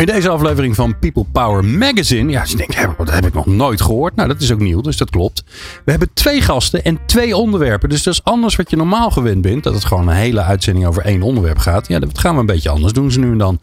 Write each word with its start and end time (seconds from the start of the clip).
In 0.00 0.06
deze 0.06 0.28
aflevering 0.28 0.74
van 0.74 0.98
People 0.98 1.24
Power 1.32 1.64
Magazine. 1.64 2.30
Ja, 2.30 2.44
je 2.46 2.56
denkt, 2.56 2.76
dat 2.98 3.10
heb 3.10 3.26
ik 3.26 3.34
nog 3.34 3.46
nooit 3.46 3.80
gehoord. 3.80 4.16
Nou, 4.16 4.28
dat 4.28 4.40
is 4.40 4.52
ook 4.52 4.60
nieuw, 4.60 4.80
dus 4.80 4.96
dat 4.96 5.10
klopt. 5.10 5.44
We 5.84 5.90
hebben 5.90 6.10
twee 6.12 6.40
gasten 6.40 6.84
en 6.84 6.98
twee 7.06 7.36
onderwerpen. 7.36 7.88
Dus 7.88 8.02
dat 8.02 8.14
is 8.14 8.24
anders 8.24 8.56
wat 8.56 8.70
je 8.70 8.76
normaal 8.76 9.10
gewend 9.10 9.42
bent. 9.42 9.64
Dat 9.64 9.74
het 9.74 9.84
gewoon 9.84 10.08
een 10.08 10.14
hele 10.14 10.42
uitzending 10.42 10.86
over 10.86 11.04
één 11.04 11.22
onderwerp 11.22 11.58
gaat. 11.58 11.88
Ja, 11.88 11.98
dat 11.98 12.18
gaan 12.18 12.34
we 12.34 12.40
een 12.40 12.46
beetje 12.46 12.70
anders 12.70 12.92
doen 12.92 13.12
ze 13.12 13.18
nu 13.18 13.30
en 13.30 13.38
dan. 13.38 13.60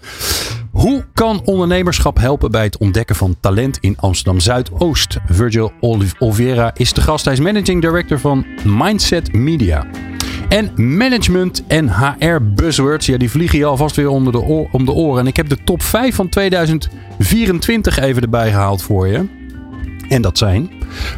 Hoe 0.71 1.05
kan 1.13 1.41
ondernemerschap 1.45 2.17
helpen 2.17 2.52
bij 2.52 2.63
het 2.63 2.77
ontdekken 2.77 3.16
van 3.16 3.35
talent 3.39 3.77
in 3.77 3.97
Amsterdam 3.97 4.39
Zuidoost? 4.39 5.17
Virgil 5.25 5.72
Oliveira 5.80 6.72
is 6.75 6.94
de 6.94 7.02
gast. 7.02 7.25
Hij 7.25 7.33
is 7.33 7.39
managing 7.39 7.81
director 7.81 8.19
van 8.19 8.45
Mindset 8.63 9.33
Media. 9.33 9.85
En 10.49 10.97
management 10.97 11.63
en 11.67 11.89
HR 11.89 12.41
buzzwords, 12.41 13.05
ja, 13.05 13.17
die 13.17 13.29
vliegen 13.29 13.59
je 13.59 13.65
alvast 13.65 13.95
weer 13.95 14.09
onder 14.09 14.33
de 14.33 14.41
oor, 14.41 14.67
om 14.71 14.85
de 14.85 14.91
oren. 14.91 15.19
En 15.19 15.27
ik 15.27 15.35
heb 15.35 15.49
de 15.49 15.63
top 15.63 15.81
5 15.81 16.15
van 16.15 16.29
2024 16.29 17.99
even 17.99 18.21
erbij 18.21 18.49
gehaald 18.49 18.81
voor 18.81 19.07
je. 19.07 19.25
En 20.09 20.21
dat 20.21 20.38
zijn 20.38 20.69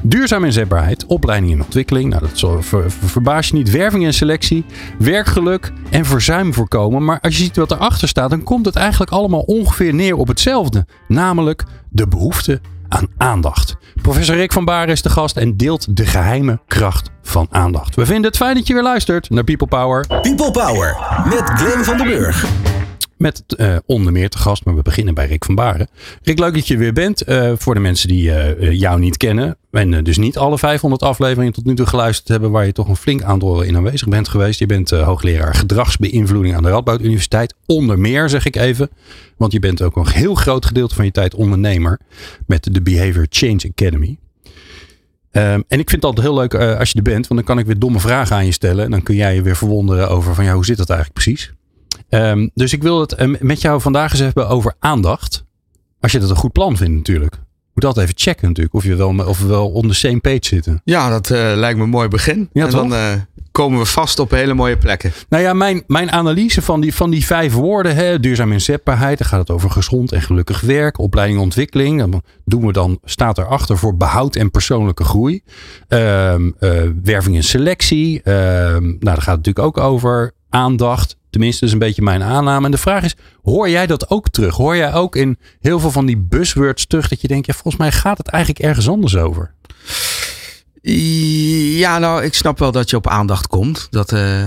duurzame 0.01 0.45
inzetbaarheid, 0.45 1.05
opleiding 1.05 1.53
en 1.53 1.61
ontwikkeling. 1.61 2.09
Nou, 2.09 2.21
dat 2.21 2.65
ver, 2.65 2.91
verbaas 2.91 3.47
je 3.47 3.53
niet. 3.53 3.71
Werving 3.71 4.05
en 4.05 4.13
selectie, 4.13 4.65
werkgeluk 4.97 5.71
en 5.89 6.05
verzuim 6.05 6.53
voorkomen. 6.53 7.05
Maar 7.05 7.19
als 7.21 7.37
je 7.37 7.43
ziet 7.43 7.55
wat 7.55 7.71
erachter 7.71 8.07
staat, 8.07 8.29
dan 8.29 8.43
komt 8.43 8.65
het 8.65 8.75
eigenlijk 8.75 9.11
allemaal 9.11 9.41
ongeveer 9.41 9.93
neer 9.93 10.15
op 10.15 10.27
hetzelfde. 10.27 10.85
Namelijk 11.07 11.63
de 11.89 12.07
behoefte 12.07 12.61
aan 12.89 13.07
aandacht. 13.17 13.75
Professor 14.01 14.35
Rick 14.35 14.51
van 14.51 14.65
Baren 14.65 14.89
is 14.89 15.01
de 15.01 15.09
gast 15.09 15.37
en 15.37 15.57
deelt 15.57 15.97
de 15.97 16.05
geheime 16.05 16.59
kracht 16.67 17.09
van 17.21 17.47
aandacht. 17.49 17.95
We 17.95 18.05
vinden 18.05 18.25
het 18.25 18.37
fijn 18.37 18.55
dat 18.55 18.67
je 18.67 18.73
weer 18.73 18.83
luistert 18.83 19.29
naar 19.29 19.43
People 19.43 19.67
Power. 19.67 20.07
People 20.07 20.51
Power 20.51 20.97
met 21.25 21.43
Glenn 21.43 21.83
van 21.83 21.97
den 21.97 22.07
Burg. 22.07 22.45
Met 23.19 23.43
uh, 23.57 23.75
onder 23.85 24.11
meer 24.11 24.29
te 24.29 24.37
gast, 24.37 24.65
maar 24.65 24.75
we 24.75 24.81
beginnen 24.81 25.13
bij 25.13 25.27
Rick 25.27 25.45
van 25.45 25.55
Baren. 25.55 25.87
Rick, 26.23 26.39
leuk 26.39 26.53
dat 26.53 26.67
je 26.67 26.77
weer 26.77 26.93
bent. 26.93 27.29
Uh, 27.29 27.51
voor 27.57 27.73
de 27.73 27.79
mensen 27.79 28.07
die 28.07 28.29
uh, 28.29 28.71
jou 28.71 28.99
niet 28.99 29.17
kennen. 29.17 29.57
En 29.71 30.03
dus 30.03 30.17
niet 30.17 30.37
alle 30.37 30.57
500 30.57 31.01
afleveringen 31.01 31.53
tot 31.53 31.65
nu 31.65 31.75
toe 31.75 31.85
geluisterd 31.85 32.27
hebben. 32.27 32.51
Waar 32.51 32.65
je 32.65 32.71
toch 32.71 32.87
een 32.87 32.95
flink 32.95 33.21
aantal 33.21 33.61
in 33.61 33.75
aanwezig 33.75 34.07
bent 34.07 34.27
geweest. 34.27 34.59
Je 34.59 34.65
bent 34.65 34.89
hoogleraar 34.89 35.55
gedragsbeïnvloeding 35.55 36.55
aan 36.55 36.63
de 36.63 36.69
Radboud 36.69 37.01
Universiteit. 37.01 37.55
Onder 37.65 37.99
meer 37.99 38.29
zeg 38.29 38.45
ik 38.45 38.55
even. 38.55 38.89
Want 39.37 39.51
je 39.51 39.59
bent 39.59 39.81
ook 39.81 39.95
een 39.95 40.07
heel 40.07 40.35
groot 40.35 40.65
gedeelte 40.65 40.95
van 40.95 41.05
je 41.05 41.11
tijd 41.11 41.35
ondernemer. 41.35 41.99
Met 42.47 42.73
de 42.73 42.81
Behavior 42.81 43.25
Change 43.29 43.71
Academy. 43.71 44.17
Um, 45.31 45.63
en 45.67 45.79
ik 45.79 45.89
vind 45.89 45.91
het 45.91 46.03
altijd 46.03 46.27
heel 46.27 46.35
leuk 46.35 46.55
als 46.55 46.91
je 46.91 46.97
er 46.97 47.03
bent. 47.03 47.27
Want 47.27 47.39
dan 47.39 47.43
kan 47.43 47.59
ik 47.59 47.65
weer 47.65 47.79
domme 47.79 47.99
vragen 47.99 48.35
aan 48.35 48.45
je 48.45 48.51
stellen. 48.51 48.85
En 48.85 48.91
dan 48.91 49.03
kun 49.03 49.15
jij 49.15 49.35
je 49.35 49.41
weer 49.41 49.55
verwonderen 49.55 50.09
over 50.09 50.35
van 50.35 50.43
ja, 50.43 50.53
hoe 50.53 50.65
zit 50.65 50.77
dat 50.77 50.89
eigenlijk 50.89 51.23
precies? 51.23 51.53
Um, 52.09 52.51
dus 52.53 52.73
ik 52.73 52.83
wil 52.83 52.99
het 52.99 53.13
eh, 53.13 53.35
met 53.39 53.61
jou 53.61 53.81
vandaag 53.81 54.11
eens 54.11 54.19
hebben 54.19 54.47
over 54.47 54.73
aandacht. 54.79 55.45
Als 55.99 56.11
je 56.11 56.19
dat 56.19 56.29
een 56.29 56.35
goed 56.35 56.51
plan 56.51 56.77
vindt 56.77 56.95
natuurlijk. 56.95 57.39
Moet 57.73 57.85
altijd 57.85 58.05
even 58.07 58.19
checken 58.19 58.47
natuurlijk 58.47 58.75
of, 58.75 58.83
je 58.83 58.95
wel, 58.95 59.17
of 59.17 59.41
we 59.41 59.47
wel 59.47 59.69
on 59.69 59.87
the 59.87 59.93
same 59.93 60.19
page 60.19 60.39
zitten. 60.41 60.81
Ja, 60.83 61.09
dat 61.09 61.29
uh, 61.29 61.51
lijkt 61.55 61.77
me 61.77 61.83
een 61.83 61.89
mooi 61.89 62.07
begin. 62.07 62.49
Ja, 62.53 62.65
en 62.65 62.69
toch? 62.69 62.81
dan 62.81 62.93
uh, 62.93 63.11
komen 63.51 63.79
we 63.79 63.85
vast 63.85 64.19
op 64.19 64.31
hele 64.31 64.53
mooie 64.53 64.77
plekken. 64.77 65.11
Nou 65.29 65.43
ja, 65.43 65.53
mijn, 65.53 65.83
mijn 65.87 66.11
analyse 66.11 66.61
van 66.61 66.81
die, 66.81 66.93
van 66.93 67.09
die 67.09 67.25
vijf 67.25 67.53
woorden. 67.53 67.95
Hè, 67.95 68.19
duurzaam 68.19 68.51
inzetbaarheid. 68.51 69.17
Dan 69.17 69.27
gaat 69.27 69.39
het 69.39 69.49
over 69.49 69.71
gezond 69.71 70.11
en 70.11 70.21
gelukkig 70.21 70.61
werk. 70.61 70.99
Opleiding 70.99 71.37
en 71.37 71.43
ontwikkeling. 71.43 71.99
Dan 71.99 72.21
doen 72.45 72.65
we 72.65 72.71
dan, 72.71 72.99
staat 73.03 73.37
erachter 73.37 73.77
voor 73.77 73.97
behoud 73.97 74.35
en 74.35 74.51
persoonlijke 74.51 75.03
groei. 75.03 75.43
Um, 75.87 76.55
uh, 76.59 76.81
werving 77.03 77.35
en 77.35 77.43
selectie. 77.43 78.29
Um, 78.29 78.83
nou, 78.83 78.97
daar 78.99 79.21
gaat 79.21 79.37
het 79.37 79.45
natuurlijk 79.45 79.65
ook 79.65 79.77
over. 79.77 80.33
Aandacht. 80.49 81.17
Tenminste, 81.29 81.65
is 81.65 81.71
een 81.71 81.79
beetje 81.79 82.01
mijn 82.01 82.23
aanname. 82.23 82.65
En 82.65 82.71
de 82.71 82.77
vraag 82.77 83.03
is, 83.03 83.15
hoor 83.43 83.69
jij 83.69 83.87
dat 83.87 84.09
ook 84.09 84.29
terug? 84.29 84.55
Hoor 84.55 84.75
jij 84.75 84.93
ook 84.93 85.15
in 85.15 85.37
heel 85.59 85.79
veel 85.79 85.91
van 85.91 86.05
die 86.05 86.17
buzzwords 86.17 86.87
terug 86.87 87.07
dat 87.07 87.21
je 87.21 87.27
denkt, 87.27 87.45
ja, 87.45 87.53
volgens 87.53 87.77
mij 87.77 87.91
gaat 87.91 88.17
het 88.17 88.27
eigenlijk 88.27 88.65
ergens 88.65 88.89
anders 88.89 89.15
over? 89.15 89.53
Ja, 90.81 91.99
nou, 91.99 92.23
ik 92.23 92.33
snap 92.33 92.59
wel 92.59 92.71
dat 92.71 92.89
je 92.89 92.95
op 92.95 93.07
aandacht 93.07 93.47
komt. 93.47 93.87
Dat, 93.89 94.11
uh, 94.11 94.43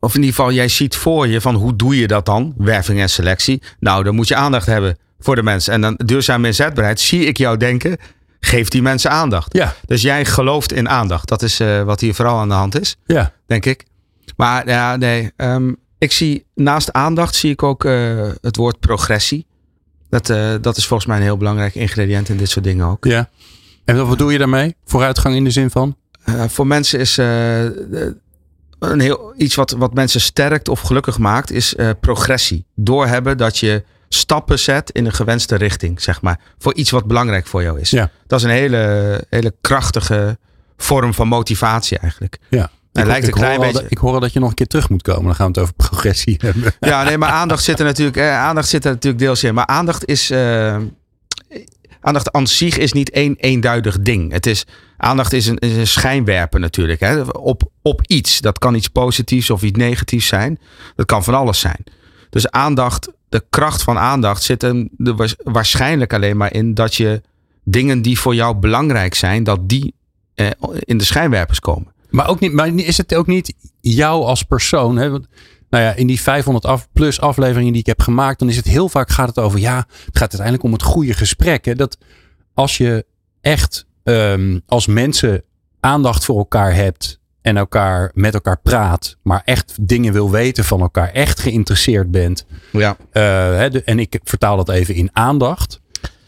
of 0.00 0.14
in 0.14 0.20
ieder 0.20 0.36
geval, 0.36 0.52
jij 0.52 0.68
ziet 0.68 0.96
voor 0.96 1.28
je 1.28 1.40
van 1.40 1.54
hoe 1.54 1.76
doe 1.76 1.98
je 1.98 2.06
dat 2.06 2.26
dan? 2.26 2.54
Werving 2.56 3.00
en 3.00 3.10
selectie. 3.10 3.62
Nou, 3.80 4.04
dan 4.04 4.14
moet 4.14 4.28
je 4.28 4.34
aandacht 4.34 4.66
hebben 4.66 4.98
voor 5.18 5.34
de 5.34 5.42
mensen. 5.42 5.72
En 5.72 5.80
dan 5.80 5.94
duurzame 6.04 6.46
inzetbaarheid, 6.46 7.00
zie 7.00 7.24
ik 7.24 7.36
jou 7.36 7.56
denken, 7.56 7.96
geef 8.40 8.68
die 8.68 8.82
mensen 8.82 9.10
aandacht. 9.10 9.54
Ja. 9.54 9.74
Dus 9.86 10.02
jij 10.02 10.24
gelooft 10.24 10.72
in 10.72 10.88
aandacht. 10.88 11.28
Dat 11.28 11.42
is 11.42 11.60
uh, 11.60 11.82
wat 11.82 12.00
hier 12.00 12.14
vooral 12.14 12.38
aan 12.38 12.48
de 12.48 12.54
hand 12.54 12.80
is, 12.80 12.96
ja. 13.06 13.32
denk 13.46 13.66
ik. 13.66 13.84
Maar 14.36 14.68
ja, 14.68 14.96
nee. 14.96 15.30
Um, 15.36 15.76
ik 16.00 16.12
zie 16.12 16.44
naast 16.54 16.92
aandacht 16.92 17.34
zie 17.34 17.50
ik 17.50 17.62
ook 17.62 17.84
uh, 17.84 18.28
het 18.40 18.56
woord 18.56 18.80
progressie. 18.80 19.46
Dat, 20.08 20.28
uh, 20.28 20.54
dat 20.60 20.76
is 20.76 20.86
volgens 20.86 21.08
mij 21.08 21.16
een 21.16 21.22
heel 21.22 21.36
belangrijk 21.36 21.74
ingrediënt 21.74 22.28
in 22.28 22.36
dit 22.36 22.50
soort 22.50 22.64
dingen 22.64 22.86
ook. 22.86 23.04
Ja. 23.04 23.28
En 23.84 24.06
wat 24.06 24.18
doe 24.18 24.32
je 24.32 24.38
daarmee? 24.38 24.74
Vooruitgang 24.84 25.34
in 25.34 25.44
de 25.44 25.50
zin 25.50 25.70
van? 25.70 25.96
Uh, 26.28 26.44
voor 26.48 26.66
mensen 26.66 26.98
is 26.98 27.16
een 27.16 29.00
heel, 29.00 29.34
iets 29.36 29.54
wat, 29.54 29.70
wat 29.70 29.94
mensen 29.94 30.20
sterkt 30.20 30.68
of 30.68 30.80
gelukkig 30.80 31.18
maakt, 31.18 31.50
is 31.50 31.74
progressie. 32.00 32.64
Doorhebben 32.74 33.36
dat 33.36 33.58
je 33.58 33.84
stappen 34.08 34.58
zet 34.58 34.90
in 34.90 35.06
een 35.06 35.12
gewenste 35.12 35.56
richting, 35.56 36.00
zeg 36.00 36.22
maar. 36.22 36.40
Voor 36.58 36.74
iets 36.74 36.90
wat 36.90 37.06
belangrijk 37.06 37.46
voor 37.46 37.62
jou 37.62 37.80
is. 37.80 37.90
Ja. 37.90 38.10
Dat 38.26 38.38
is 38.38 38.44
een 38.44 38.50
hele, 38.50 39.24
hele 39.30 39.54
krachtige 39.60 40.38
vorm 40.76 41.14
van 41.14 41.28
motivatie 41.28 41.98
eigenlijk. 41.98 42.38
Ja. 42.48 42.70
Lijkt 42.92 43.26
ik, 43.26 43.34
een 43.34 43.40
klein 43.40 43.56
hoor 43.56 43.72
beetje. 43.72 43.86
Ik 43.88 43.98
hoor 43.98 44.12
al 44.12 44.20
dat 44.20 44.32
je 44.32 44.40
nog 44.40 44.48
een 44.48 44.54
keer 44.54 44.66
terug 44.66 44.88
moet 44.88 45.02
komen. 45.02 45.24
Dan 45.24 45.34
gaan 45.34 45.52
we 45.52 45.60
het 45.60 45.60
over 45.60 45.74
progressie 45.74 46.36
hebben. 46.44 46.72
Ja, 46.80 47.02
nee, 47.02 47.18
maar 47.18 47.28
aandacht 47.28 47.64
zit 47.64 47.78
er 47.78 47.84
natuurlijk, 47.84 48.16
eh, 48.16 48.38
aandacht 48.38 48.68
zit 48.68 48.84
er 48.84 48.90
natuurlijk 48.90 49.22
deels 49.22 49.44
in. 49.44 49.54
Maar 49.54 49.66
aandacht 49.66 50.06
is. 50.06 50.30
Uh, 50.30 50.76
aandacht 52.00 52.32
aan 52.32 52.46
zich 52.46 52.78
is 52.78 52.92
niet 52.92 53.10
één 53.10 53.36
eenduidig 53.36 54.00
ding. 54.00 54.32
Het 54.32 54.46
is, 54.46 54.66
aandacht 54.96 55.32
is 55.32 55.46
een, 55.46 55.58
is 55.58 55.76
een 55.76 55.86
schijnwerper 55.86 56.60
natuurlijk. 56.60 57.00
Hè, 57.00 57.20
op, 57.20 57.70
op 57.82 58.00
iets. 58.06 58.40
Dat 58.40 58.58
kan 58.58 58.74
iets 58.74 58.88
positiefs 58.88 59.50
of 59.50 59.62
iets 59.62 59.78
negatiefs 59.78 60.26
zijn. 60.26 60.58
Dat 60.96 61.06
kan 61.06 61.24
van 61.24 61.34
alles 61.34 61.60
zijn. 61.60 61.84
Dus 62.30 62.50
aandacht, 62.50 63.12
de 63.28 63.44
kracht 63.50 63.82
van 63.82 63.98
aandacht 63.98 64.42
zit 64.42 64.62
er 64.62 64.86
waarschijnlijk 65.42 66.12
alleen 66.12 66.36
maar 66.36 66.52
in 66.52 66.74
dat 66.74 66.94
je 66.94 67.22
dingen 67.64 68.02
die 68.02 68.18
voor 68.18 68.34
jou 68.34 68.56
belangrijk 68.56 69.14
zijn, 69.14 69.44
dat 69.44 69.68
die 69.68 69.94
eh, 70.34 70.46
in 70.78 70.98
de 70.98 71.04
schijnwerpers 71.04 71.60
komen. 71.60 71.92
Maar, 72.10 72.28
ook 72.28 72.40
niet, 72.40 72.52
maar 72.52 72.68
is 72.74 72.96
het 72.96 73.14
ook 73.14 73.26
niet 73.26 73.54
jou 73.80 74.24
als 74.24 74.42
persoon? 74.42 74.96
Hè? 74.96 75.10
Want, 75.10 75.26
nou 75.70 75.84
ja, 75.84 75.94
in 75.94 76.06
die 76.06 76.20
500 76.20 76.64
af, 76.64 76.88
plus 76.92 77.20
afleveringen 77.20 77.72
die 77.72 77.80
ik 77.80 77.86
heb 77.86 78.00
gemaakt, 78.00 78.38
dan 78.38 78.48
is 78.48 78.56
het 78.56 78.66
heel 78.66 78.88
vaak 78.88 79.10
gaat 79.10 79.28
het 79.28 79.38
over, 79.38 79.58
ja, 79.58 79.76
het 79.76 80.18
gaat 80.18 80.20
uiteindelijk 80.20 80.62
om 80.62 80.72
het 80.72 80.82
goede 80.82 81.14
gesprek. 81.14 81.64
Hè? 81.64 81.74
Dat 81.74 81.98
als 82.54 82.76
je 82.76 83.06
echt 83.40 83.86
um, 84.04 84.62
als 84.66 84.86
mensen 84.86 85.42
aandacht 85.80 86.24
voor 86.24 86.38
elkaar 86.38 86.74
hebt 86.74 87.20
en 87.42 87.56
elkaar 87.56 88.10
met 88.14 88.34
elkaar 88.34 88.60
praat, 88.60 89.16
maar 89.22 89.42
echt 89.44 89.76
dingen 89.80 90.12
wil 90.12 90.30
weten 90.30 90.64
van 90.64 90.80
elkaar, 90.80 91.08
echt 91.08 91.40
geïnteresseerd 91.40 92.10
bent. 92.10 92.46
Ja. 92.72 92.96
Uh, 93.12 93.22
hè, 93.56 93.70
de, 93.70 93.82
en 93.82 93.98
ik 93.98 94.20
vertaal 94.24 94.56
dat 94.56 94.68
even 94.68 94.94
in 94.94 95.10
aandacht. 95.12 95.79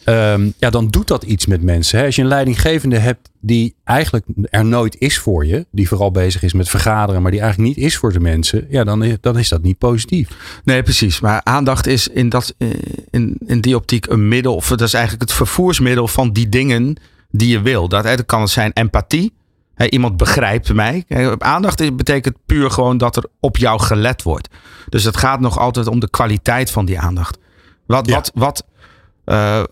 Um, 0.05 0.55
ja, 0.59 0.71
dan 0.71 0.89
doet 0.89 1.09
dat 1.09 1.23
iets 1.23 1.47
met 1.47 1.63
mensen. 1.63 1.99
Hè? 1.99 2.05
Als 2.05 2.17
je 2.17 2.23
een 2.23 2.29
leidinggevende 2.29 2.99
hebt 2.99 3.31
die 3.41 3.75
eigenlijk 3.85 4.25
er 4.51 4.65
nooit 4.65 4.97
is 4.99 5.19
voor 5.19 5.47
je, 5.47 5.67
die 5.71 5.89
vooral 5.89 6.11
bezig 6.11 6.43
is 6.43 6.53
met 6.53 6.69
vergaderen, 6.69 7.23
maar 7.23 7.31
die 7.31 7.41
eigenlijk 7.41 7.77
niet 7.77 7.85
is 7.87 7.97
voor 7.97 8.13
de 8.13 8.21
mensen, 8.21 8.67
ja, 8.71 8.85
dan, 8.85 9.05
is, 9.05 9.17
dan 9.21 9.39
is 9.39 9.49
dat 9.49 9.63
niet 9.63 9.79
positief. 9.79 10.61
Nee, 10.65 10.83
precies. 10.83 11.21
Maar 11.21 11.41
aandacht 11.45 11.87
is 11.87 12.09
in, 12.09 12.29
dat, 12.29 12.55
in, 13.11 13.37
in 13.47 13.61
die 13.61 13.77
optiek 13.77 14.07
een 14.07 14.29
middel, 14.29 14.55
of 14.55 14.69
dat 14.69 14.81
is 14.81 14.95
eigenlijk 14.95 15.29
het 15.29 15.33
vervoersmiddel 15.33 16.09
van 16.09 16.33
die 16.33 16.49
dingen 16.49 16.97
die 17.31 17.49
je 17.49 17.61
wil. 17.61 17.89
Dat 17.89 18.27
kan 18.27 18.41
het 18.41 18.51
zijn 18.51 18.73
empathie. 18.73 19.33
He, 19.75 19.87
iemand 19.89 20.17
begrijpt 20.17 20.73
mij. 20.73 21.05
Aandacht 21.39 21.97
betekent 21.97 22.37
puur 22.47 22.71
gewoon 22.71 22.99
dat 22.99 23.17
er 23.17 23.25
op 23.41 23.57
jou 23.57 23.81
gelet 23.81 24.23
wordt. 24.23 24.49
Dus 24.89 25.05
het 25.05 25.17
gaat 25.17 25.41
nog 25.41 25.59
altijd 25.59 25.87
om 25.87 26.01
de 26.01 26.11
kwaliteit 26.11 26.71
van 26.71 26.85
die 26.85 27.01
aandacht. 27.01 27.39
Wat, 27.87 28.07
ja. 28.07 28.15
wat, 28.15 28.31
wat, 28.35 28.65
uh, 29.27 29.63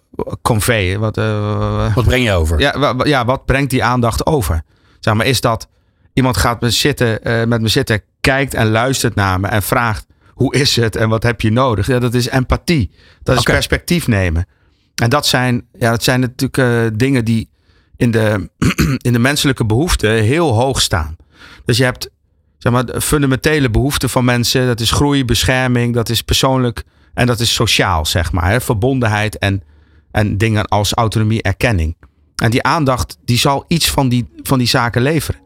convey. 0.42 0.98
Wat, 0.98 1.18
uh, 1.18 1.94
wat 1.94 2.04
breng 2.04 2.24
je 2.24 2.32
over? 2.32 2.60
Ja, 2.60 2.94
ja, 3.04 3.24
wat 3.24 3.44
brengt 3.44 3.70
die 3.70 3.84
aandacht 3.84 4.26
over? 4.26 4.62
Zeg 5.00 5.14
maar, 5.14 5.26
is 5.26 5.40
dat 5.40 5.68
iemand 6.12 6.36
gaat 6.36 6.60
me 6.60 6.70
zitten, 6.70 7.28
uh, 7.28 7.44
met 7.44 7.60
me 7.60 7.68
zitten, 7.68 8.02
kijkt 8.20 8.54
en 8.54 8.70
luistert 8.70 9.14
naar 9.14 9.40
me 9.40 9.46
en 9.46 9.62
vraagt 9.62 10.06
hoe 10.28 10.54
is 10.54 10.76
het 10.76 10.96
en 10.96 11.08
wat 11.08 11.22
heb 11.22 11.40
je 11.40 11.52
nodig? 11.52 11.86
Ja, 11.86 11.98
dat 11.98 12.14
is 12.14 12.28
empathie. 12.28 12.90
Dat 13.22 13.34
is 13.34 13.40
okay. 13.40 13.54
perspectief 13.54 14.06
nemen. 14.06 14.46
En 14.94 15.10
dat 15.10 15.26
zijn, 15.26 15.66
ja, 15.78 15.90
dat 15.90 16.02
zijn 16.02 16.20
natuurlijk 16.20 16.98
dingen 16.98 17.24
die 17.24 17.50
in 17.96 18.10
de, 18.10 18.50
in 19.06 19.12
de 19.12 19.18
menselijke 19.18 19.66
behoeften 19.66 20.10
heel 20.10 20.52
hoog 20.52 20.80
staan. 20.80 21.16
Dus 21.64 21.76
je 21.76 21.84
hebt 21.84 22.10
zeg 22.58 22.72
maar, 22.72 22.86
de 22.86 23.00
fundamentele 23.00 23.70
behoeften 23.70 24.10
van 24.10 24.24
mensen. 24.24 24.66
Dat 24.66 24.80
is 24.80 24.90
groei, 24.90 25.24
bescherming, 25.24 25.94
dat 25.94 26.08
is 26.08 26.22
persoonlijk 26.22 26.82
en 27.14 27.26
dat 27.26 27.40
is 27.40 27.54
sociaal, 27.54 28.06
zeg 28.06 28.32
maar. 28.32 28.50
Hè? 28.50 28.60
Verbondenheid 28.60 29.38
en, 29.38 29.62
en 30.10 30.38
dingen 30.38 30.64
als 30.68 30.92
autonomie, 30.94 31.42
erkenning. 31.42 31.96
En 32.36 32.50
die 32.50 32.62
aandacht, 32.62 33.18
die 33.24 33.38
zal 33.38 33.64
iets 33.68 33.90
van 33.90 34.08
die, 34.08 34.28
van 34.42 34.58
die 34.58 34.68
zaken 34.68 35.02
leveren. 35.02 35.40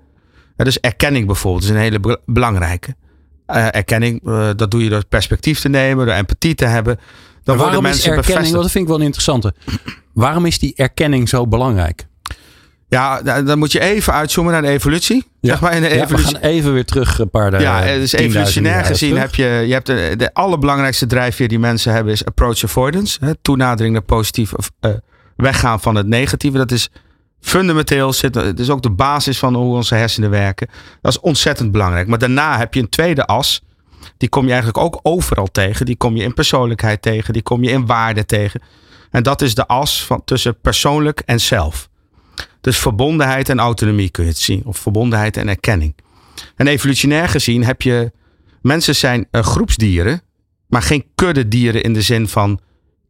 Ja, 0.56 0.64
dus 0.64 0.81
erkenning 0.81 1.26
bijvoorbeeld 1.26 1.64
is 1.64 1.70
een 1.70 1.76
hele 1.76 2.00
be- 2.00 2.20
belangrijke. 2.26 2.94
Eh, 3.46 3.66
erkenning, 3.75 4.20
eh, 4.26 4.50
dat 4.56 4.70
doe 4.70 4.82
je 4.82 4.88
door 4.88 5.06
perspectief 5.06 5.61
te 5.61 5.69
nemen, 5.69 6.06
door 6.06 6.14
empathie 6.14 6.55
te 6.55 6.64
hebben. 6.66 6.96
Dan 6.96 7.02
En 7.05 7.44
worden 7.44 7.58
waarom 7.64 7.84
is 7.84 7.90
mensen 7.90 8.11
erkenning, 8.12 8.26
bevestigd. 8.34 8.62
dat 8.62 8.70
vind 8.70 8.84
ik 8.84 8.90
wel 8.90 8.99
een 8.99 9.05
interessante. 9.05 9.55
Waarom 10.12 10.46
is 10.46 10.58
die 10.58 10.72
erkenning 10.76 11.28
zo 11.28 11.46
belangrijk? 11.46 12.06
Ja, 12.89 13.23
da- 13.23 13.43
dan 13.43 13.59
moet 13.59 13.73
je 13.73 13.81
even 13.81 14.13
uitzoomen 14.13 14.53
naar 14.53 14.63
de 14.63 14.69
evolutie. 14.69 15.27
Zeg 15.41 15.61
maar 15.61 15.75
in 15.75 15.83
de 15.83 15.89
Ja, 15.89 15.95
we 15.95 16.01
evolutie. 16.03 16.35
gaan 16.35 16.41
even 16.43 16.73
weer 16.73 16.85
terug 16.85 17.19
een 17.19 17.31
paar 17.31 17.61
Ja, 17.61 17.83
eh, 17.85 17.95
dus 17.99 18.11
10.000 18.11 18.21
evolutionair 18.21 18.85
gezien 18.85 19.09
terug. 19.09 19.23
heb 19.25 19.35
je, 19.35 19.45
je 19.67 19.73
hebt 19.73 19.87
de, 19.87 20.15
de 20.17 20.35
allerbelangrijkste 20.35 21.07
drijfveer 21.07 21.49
die 21.49 21.59
mensen 21.59 21.93
hebben 21.93 22.13
is 22.13 22.25
approach 22.25 22.65
avoidance. 22.65 23.19
Hè, 23.25 23.35
toenadering 23.43 23.93
naar 23.95 24.03
positief 24.03 24.53
of 24.53 24.71
eh, 24.81 24.91
weggaan 25.37 25.81
van 25.81 25.95
het 25.95 26.07
negatieve. 26.07 26.57
Dat 26.59 26.71
is 26.73 26.89
fundamenteel, 27.41 28.13
zit, 28.13 28.35
het 28.35 28.61
is 28.61 28.71
ook 28.71 28.83
de 28.83 28.91
basis 28.91 29.39
van 29.39 29.55
hoe 29.55 29.75
onze 29.77 29.95
hersenen 29.95 30.31
werken. 30.31 30.69
Dat 31.01 31.13
is 31.13 31.21
ontzettend 31.21 31.73
belangrijk. 31.73 32.07
Maar 32.09 32.19
daarna 32.19 32.59
heb 32.59 32.75
je 32.75 32.81
een 32.81 32.89
tweede 32.89 33.27
as. 33.27 33.63
Die 34.17 34.29
kom 34.29 34.45
je 34.45 34.53
eigenlijk 34.53 34.79
ook 34.85 35.01
overal 35.03 35.47
tegen. 35.53 35.87
Die 35.87 35.97
kom 35.97 36.17
je 36.17 36.23
in 36.23 36.35
persoonlijkheid 36.35 37.03
tegen. 37.03 37.33
Die 37.33 37.43
kom 37.43 37.63
je 37.65 37.71
in 37.71 37.87
waarde 37.87 38.27
tegen. 38.27 38.61
En 39.11 39.23
dat 39.23 39.43
is 39.43 39.55
de 39.55 39.67
as 39.67 40.05
van, 40.05 40.23
tussen 40.25 40.61
persoonlijk 40.61 41.23
en 41.27 41.41
zelf. 41.41 41.89
Dus 42.64 42.78
verbondenheid 42.78 43.49
en 43.49 43.58
autonomie 43.58 44.11
kun 44.11 44.25
je 44.25 44.31
het 44.31 44.38
zien. 44.38 44.62
Of 44.64 44.78
verbondenheid 44.78 45.37
en 45.37 45.49
erkenning. 45.49 45.94
En 46.56 46.66
evolutionair 46.66 47.28
gezien 47.28 47.64
heb 47.64 47.82
je. 47.82 48.12
Mensen 48.62 48.94
zijn 48.94 49.26
eh, 49.31 49.43
groepsdieren, 49.43 50.22
maar 50.69 50.82
geen 50.82 51.05
kuddedieren 51.14 51.82
in 51.82 51.93
de 51.93 52.02
zin 52.02 52.28
van 52.28 52.61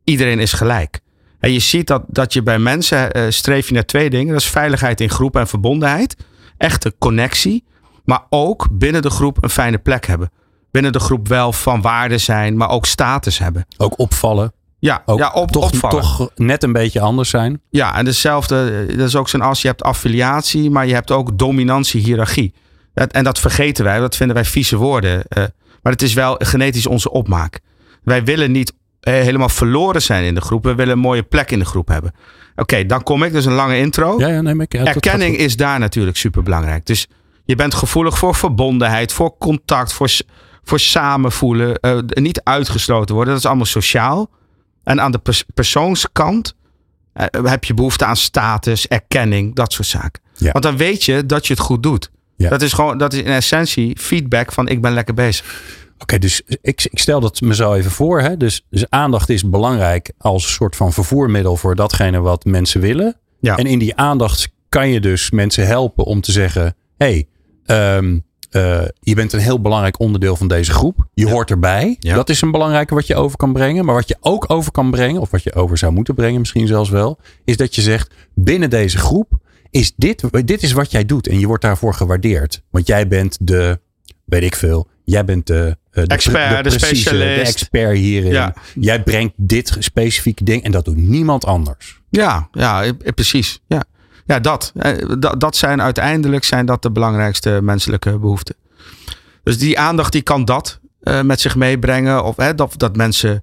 iedereen 0.05 0.39
is 0.39 0.53
gelijk. 0.53 1.01
En 1.41 1.53
je 1.53 1.59
ziet 1.59 1.87
dat, 1.87 2.05
dat 2.09 2.33
je 2.33 2.43
bij 2.43 2.59
mensen 2.59 3.13
eh, 3.13 3.25
streef 3.29 3.69
je 3.69 3.75
naar 3.75 3.85
twee 3.85 4.11
dingen. 4.11 4.33
Dat 4.33 4.43
is 4.43 4.49
veiligheid 4.49 5.01
in 5.01 5.11
groep 5.11 5.37
en 5.37 5.49
verbondenheid. 5.49 6.17
Echte 6.57 6.95
connectie. 6.99 7.65
Maar 8.05 8.27
ook 8.29 8.69
binnen 8.71 9.03
de 9.03 9.11
groep 9.11 9.43
een 9.43 9.51
fijne 9.51 9.79
plek 9.79 10.07
hebben. 10.07 10.31
Binnen 10.71 10.93
de 10.93 11.01
groep 11.01 11.29
wel 11.29 11.53
van 11.53 11.81
waarde 11.81 12.19
zijn, 12.19 12.57
maar 12.57 12.71
ook 12.71 12.87
status 12.87 13.39
hebben. 13.39 13.67
Ook 13.77 13.99
opvallen. 13.99 14.53
Ja, 14.85 15.03
Ook 15.05 15.19
ja 15.19 15.31
op, 15.33 15.51
toch, 15.51 15.71
toch 15.71 16.29
net 16.35 16.63
een 16.63 16.73
beetje 16.73 17.01
anders 17.01 17.31
zijn. 17.31 17.61
Ja, 17.71 17.97
en 17.97 18.05
dezelfde, 18.05 18.87
dat 18.97 19.07
is 19.07 19.17
ook 19.17 19.29
zo'n 19.29 19.41
als 19.41 19.63
je 19.63 19.69
hebt 19.69 19.83
affiliatie, 19.83 20.71
maar 20.71 20.87
je 20.87 20.95
hebt 20.95 21.11
ook 21.11 21.39
dominantie, 21.39 22.01
hiërarchie. 22.01 22.55
Dat, 22.95 23.13
en 23.13 23.25
dat 23.25 23.39
vergeten 23.39 23.85
wij, 23.85 23.99
dat 23.99 24.17
vinden 24.17 24.37
wij 24.37 24.45
vieze 24.45 24.77
woorden. 24.77 25.23
eh, 25.29 25.45
maar 25.83 25.93
het 25.93 26.03
is 26.03 26.15
wel 26.15 26.35
genetisch 26.39 26.87
onze 26.87 27.11
opmaak. 27.11 27.61
Wij 28.03 28.25
willen 28.25 28.53
niet 28.53 28.73
eh, 29.01 29.15
helemaal 29.15 29.49
verloren 29.49 30.03
zijn 30.03 30.25
in 30.25 30.35
de 30.35 30.41
groep. 30.41 30.65
We 30.65 30.75
willen 30.75 30.93
een 30.93 30.99
mooie 30.99 31.23
plek 31.23 31.51
in 31.51 31.59
de 31.59 31.65
groep 31.65 31.89
hebben. 31.89 32.13
Oké, 32.57 32.87
dan 32.87 33.03
kom 33.03 33.23
ik. 33.23 33.33
Dus 33.33 33.45
een 33.45 33.53
lange 33.53 33.79
intro. 33.79 34.19
Ja, 34.19 34.29
ja 34.29 34.41
neem 34.41 34.61
ik. 34.61 34.73
Ja, 34.73 34.79
dat 34.79 34.89
gaat 34.89 35.05
Erkenning 35.05 35.37
is 35.37 35.57
daar 35.57 35.79
natuurlijk 35.79 36.17
super 36.17 36.43
belangrijk. 36.43 36.87
Dus 36.87 37.07
je 37.45 37.55
bent 37.57 37.75
gevoelig 37.75 38.19
voor 38.19 38.35
verbondenheid, 38.35 39.13
voor 39.13 39.39
contact, 39.39 39.93
voor, 39.93 40.11
voor 40.63 40.79
samenvoelen. 40.81 41.79
eh, 41.79 41.99
niet 42.09 42.41
uitgesloten 42.43 43.15
worden. 43.15 43.33
Dat 43.33 43.43
is 43.43 43.49
allemaal 43.49 43.67
sociaal. 43.67 44.31
En 44.85 45.01
aan 45.01 45.13
de 45.13 45.19
pers- 45.19 45.45
persoonskant 45.55 46.55
eh, 47.13 47.27
heb 47.43 47.65
je 47.65 47.75
behoefte 47.75 48.05
aan 48.05 48.17
status, 48.17 48.89
erkenning, 48.89 49.55
dat 49.55 49.73
soort 49.73 49.89
zaken. 49.89 50.23
Ja. 50.37 50.53
Want 50.53 50.65
dan 50.65 50.77
weet 50.77 51.05
je 51.05 51.27
dat 51.27 51.47
je 51.47 51.53
het 51.53 51.63
goed 51.63 51.83
doet. 51.83 52.11
Ja. 52.37 52.49
Dat 52.49 52.63
is 52.63 52.73
gewoon, 52.73 52.99
dat 52.99 53.13
is 53.13 53.19
in 53.19 53.33
essentie 53.33 53.99
feedback 53.99 54.53
van 54.53 54.69
ik 54.69 54.81
ben 54.81 54.93
lekker 54.93 55.15
bezig. 55.15 55.63
Oké, 55.99 56.19
dus 56.19 56.43
ik, 56.61 56.89
ik 56.91 56.99
stel 56.99 57.21
dat 57.21 57.41
me 57.41 57.55
zo 57.55 57.73
even 57.73 57.91
voor. 57.91 58.21
Hè? 58.21 58.37
Dus, 58.37 58.67
dus 58.71 58.91
aandacht 58.91 59.29
is 59.29 59.49
belangrijk 59.49 60.13
als 60.19 60.45
een 60.45 60.51
soort 60.51 60.77
van 60.77 60.93
vervoermiddel 60.93 61.57
voor 61.57 61.75
datgene 61.75 62.21
wat 62.21 62.45
mensen 62.45 62.81
willen. 62.81 63.17
Ja. 63.41 63.57
En 63.57 63.67
in 63.67 63.79
die 63.79 63.97
aandacht 63.97 64.49
kan 64.69 64.89
je 64.89 65.01
dus 65.01 65.31
mensen 65.31 65.67
helpen 65.67 66.05
om 66.05 66.21
te 66.21 66.33
zeggen: 66.33 66.77
hé, 66.97 67.07
hey, 67.07 67.29
ehm, 67.65 68.19
eh, 68.55 68.83
je 69.01 69.15
bent 69.15 69.33
een 69.33 69.41
heel 69.41 69.61
belangrijk 69.61 70.01
onderdeel 70.01 70.37
van 70.37 70.49
deze 70.49 70.73
groep. 70.73 71.07
Je 71.15 71.31
hoort 71.31 71.51
erbij. 71.51 71.97
Ja. 71.99 72.15
Dat 72.15 72.29
is 72.29 72.41
een 72.41 72.51
belangrijke 72.51 72.95
wat 72.95 73.07
je 73.07 73.15
over 73.15 73.37
kan 73.37 73.53
brengen. 73.53 73.85
Maar 73.85 73.95
wat 73.95 74.09
je 74.09 74.17
ook 74.21 74.51
over 74.51 74.73
kan 74.73 74.91
brengen, 74.91 75.21
of 75.21 75.31
wat 75.31 75.43
je 75.43 75.55
over 75.55 75.79
zou 75.79 75.93
moeten 75.93 76.15
brengen, 76.15 76.39
misschien 76.41 76.67
zelfs 76.67 76.91
wel, 76.91 77.19
is 77.45 77.57
dat 77.57 77.75
je 77.75 77.83
zegt: 77.83 78.15
binnen 78.35 78.71
deze 78.71 78.99
groep 78.99 79.33
is 79.71 79.93
dit, 79.97 80.25
dit 80.45 80.63
is 80.63 80.73
wat 80.73 80.91
jij 80.91 81.05
doet. 81.05 81.29
En 81.29 81.39
je 81.39 81.47
wordt 81.47 81.63
daarvoor 81.63 81.95
gewaardeerd. 81.95 82.63
Want 82.71 82.87
jij 82.87 83.09
bent 83.09 83.37
de, 83.41 83.81
weet 84.25 84.43
ik 84.43 84.57
veel, 84.57 84.89
jij 85.05 85.25
bent 85.25 85.47
de, 85.47 85.77
eh, 85.91 86.05
de, 86.05 86.15
Expert, 86.15 86.65
de 86.65 86.71
precieze, 86.71 86.95
specialist. 86.95 87.35
De 87.35 87.41
expert 87.41 87.97
hierin. 87.97 88.33
Ja. 88.33 88.55
Jij 88.75 89.03
brengt 89.03 89.35
dit 89.37 89.77
specifieke 89.79 90.45
ding 90.45 90.63
en 90.63 90.73
dat 90.73 90.85
doet 90.85 90.97
niemand 90.97 91.45
anders. 91.45 92.01
Ja, 92.11 92.49
ja, 92.53 92.85
eh, 92.85 92.93
precies. 93.15 93.61
Ja, 93.67 93.85
ja 94.25 94.41
dat, 94.41 94.73
eh, 94.75 94.93
dat. 95.39 95.57
Zijn 95.57 95.83
uiteindelijk 95.83 96.45
zijn 96.45 96.67
dat 96.67 96.83
de 96.83 96.91
belangrijkste 96.91 97.61
menselijke 97.63 98.19
behoeften. 98.19 98.55
Dus 99.43 99.59
die 99.59 99.79
aandacht 99.79 100.13
die 100.13 100.23
kan 100.23 100.45
dat 100.45 100.81
eh, 101.01 101.23
met 101.23 101.41
zich 101.41 101.57
meebrengen. 101.57 102.25
Of 102.25 102.37
hè, 102.37 102.55
dat, 102.55 102.75
dat 102.77 102.97
mensen 102.97 103.43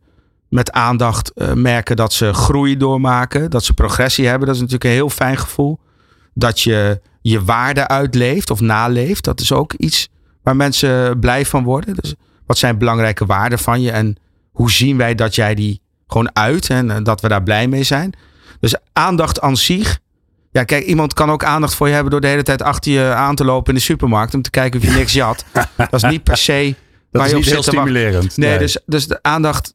met 0.49 0.71
aandacht 0.71 1.33
eh, 1.33 1.53
merken 1.53 1.95
dat 1.95 2.13
ze 2.13 2.33
groei 2.33 2.77
doormaken. 2.77 3.49
Dat 3.49 3.63
ze 3.63 3.73
progressie 3.73 4.27
hebben. 4.27 4.45
Dat 4.47 4.55
is 4.55 4.61
natuurlijk 4.61 4.89
een 4.89 4.95
heel 4.95 5.09
fijn 5.09 5.37
gevoel. 5.37 5.79
Dat 6.33 6.61
je 6.61 7.01
je 7.21 7.43
waarde 7.43 7.87
uitleeft 7.87 8.49
of 8.49 8.59
naleeft. 8.59 9.23
Dat 9.23 9.39
is 9.39 9.51
ook 9.51 9.73
iets 9.73 10.09
waar 10.43 10.55
mensen 10.55 11.19
blij 11.19 11.45
van 11.45 11.63
worden. 11.63 11.95
Dus 11.95 12.15
wat 12.45 12.57
zijn 12.57 12.77
belangrijke 12.77 13.25
waarden 13.25 13.59
van 13.59 13.81
je? 13.81 13.91
En 13.91 14.15
hoe 14.51 14.71
zien 14.71 14.97
wij 14.97 15.15
dat 15.15 15.35
jij 15.35 15.55
die 15.55 15.81
gewoon 16.07 16.35
uit 16.35 16.69
en 16.69 16.91
eh, 16.91 17.03
dat 17.03 17.21
we 17.21 17.27
daar 17.27 17.43
blij 17.43 17.67
mee 17.67 17.83
zijn? 17.83 18.13
Dus 18.59 18.75
aandacht 18.93 19.41
aan 19.41 19.57
zich. 19.57 19.99
Ja, 20.51 20.63
kijk, 20.63 20.85
iemand 20.85 21.13
kan 21.13 21.29
ook 21.31 21.43
aandacht 21.43 21.75
voor 21.75 21.87
je 21.87 21.93
hebben 21.93 22.11
door 22.11 22.21
de 22.21 22.27
hele 22.27 22.43
tijd 22.43 22.61
achter 22.61 22.91
je 22.91 23.03
aan 23.03 23.35
te 23.35 23.45
lopen 23.45 23.73
in 23.73 23.79
de 23.79 23.85
supermarkt 23.85 24.33
om 24.33 24.41
te 24.41 24.49
kijken 24.49 24.79
of 24.79 24.85
je 24.85 24.91
niks 24.91 25.13
jat. 25.13 25.45
Dat 25.77 25.93
is 25.93 26.03
niet 26.03 26.23
per 26.23 26.37
se 26.37 26.75
Dat 27.11 27.21
waar 27.21 27.25
is 27.25 27.29
je 27.31 27.37
op 27.37 27.43
niet 27.43 27.51
heel 27.51 27.63
stimulerend. 27.63 28.37
Nee, 28.37 28.57
Dus, 28.57 28.77
dus 28.85 29.07
de 29.07 29.23
aandacht, 29.23 29.73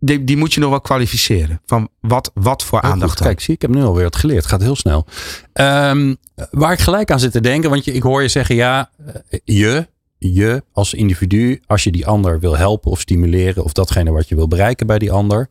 die, 0.00 0.24
die 0.24 0.36
moet 0.36 0.54
je 0.54 0.60
nog 0.60 0.70
wel 0.70 0.80
kwalificeren. 0.80 1.60
Van 1.66 1.88
wat, 2.00 2.30
wat 2.34 2.64
voor 2.64 2.80
Heel 2.80 2.90
aandacht 2.90 3.10
goed. 3.10 3.18
dan? 3.18 3.28
Kijk, 3.28 3.40
zie, 3.40 3.54
ik 3.54 3.62
heb 3.62 3.70
nu 3.70 3.82
alweer 3.82 4.04
wat 4.04 4.16
geleerd. 4.16 4.38
Het 4.42 4.50
gaat 4.50 4.62
heel 4.62 4.76
snel. 4.76 5.06
Ehm, 5.52 6.14
waar 6.50 6.72
ik 6.72 6.78
gelijk 6.78 7.10
aan 7.10 7.20
zit 7.20 7.32
te 7.32 7.40
denken, 7.40 7.70
want 7.70 7.84
je, 7.84 7.92
ik 7.92 8.02
hoor 8.02 8.22
je 8.22 8.28
zeggen, 8.28 8.54
ja, 8.54 8.90
eh, 9.06 9.38
je, 9.44 9.86
je 10.18 10.62
als 10.72 10.94
individu, 10.94 11.60
als 11.66 11.84
je 11.84 11.92
die 11.92 12.06
ander 12.06 12.40
wil 12.40 12.56
helpen 12.56 12.90
of 12.90 13.00
stimuleren 13.00 13.64
of 13.64 13.72
datgene 13.72 14.10
wat 14.10 14.28
je 14.28 14.34
wil 14.34 14.48
bereiken 14.48 14.86
bij 14.86 14.98
die 14.98 15.12
ander, 15.12 15.48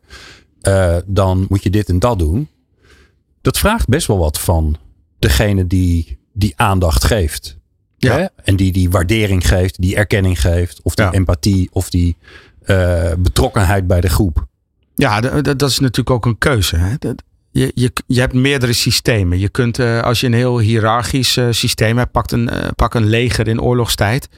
eh, 0.60 0.96
dan 1.06 1.46
moet 1.48 1.62
je 1.62 1.70
dit 1.70 1.88
en 1.88 1.98
dat 1.98 2.18
doen. 2.18 2.48
Dat 3.40 3.58
vraagt 3.58 3.88
best 3.88 4.06
wel 4.06 4.18
wat 4.18 4.38
van 4.40 4.76
degene 5.18 5.66
die 5.66 6.18
die 6.32 6.52
aandacht 6.56 7.04
geeft. 7.04 7.56
Ja. 7.96 8.16
Hè? 8.16 8.24
En 8.44 8.56
die 8.56 8.72
die 8.72 8.90
waardering 8.90 9.48
geeft, 9.48 9.80
die 9.82 9.96
erkenning 9.96 10.40
geeft, 10.40 10.80
of 10.82 10.94
die 10.94 11.04
Ja. 11.04 11.12
empathie, 11.12 11.68
of 11.72 11.90
die 11.90 12.16
eh, 12.64 13.12
betrokkenheid 13.18 13.86
bij 13.86 14.00
de 14.00 14.08
groep. 14.08 14.46
Ja, 14.94 15.20
dat 15.42 15.62
is 15.62 15.78
natuurlijk 15.78 16.10
ook 16.10 16.26
een 16.26 16.38
keuze. 16.38 16.76
Hè? 16.76 16.94
Dat- 16.98 17.22
Je, 17.50 17.72
je, 17.74 17.92
je 18.06 18.20
hebt 18.20 18.32
meerdere 18.32 18.72
systemen. 18.72 19.38
Je 19.38 19.48
kunt, 19.48 19.78
eh, 19.78 20.00
als 20.02 20.20
je 20.20 20.26
een 20.26 20.32
heel 20.32 20.58
hiërarchisch 20.58 21.36
eh, 21.36 21.46
systeem 21.50 21.98
hebt, 21.98 22.10
pak 22.12 22.30
een, 22.30 22.50
pak 22.76 22.94
een 22.94 23.06
leger 23.06 23.48
in 23.48 23.60
oorlogstijd. 23.60 24.28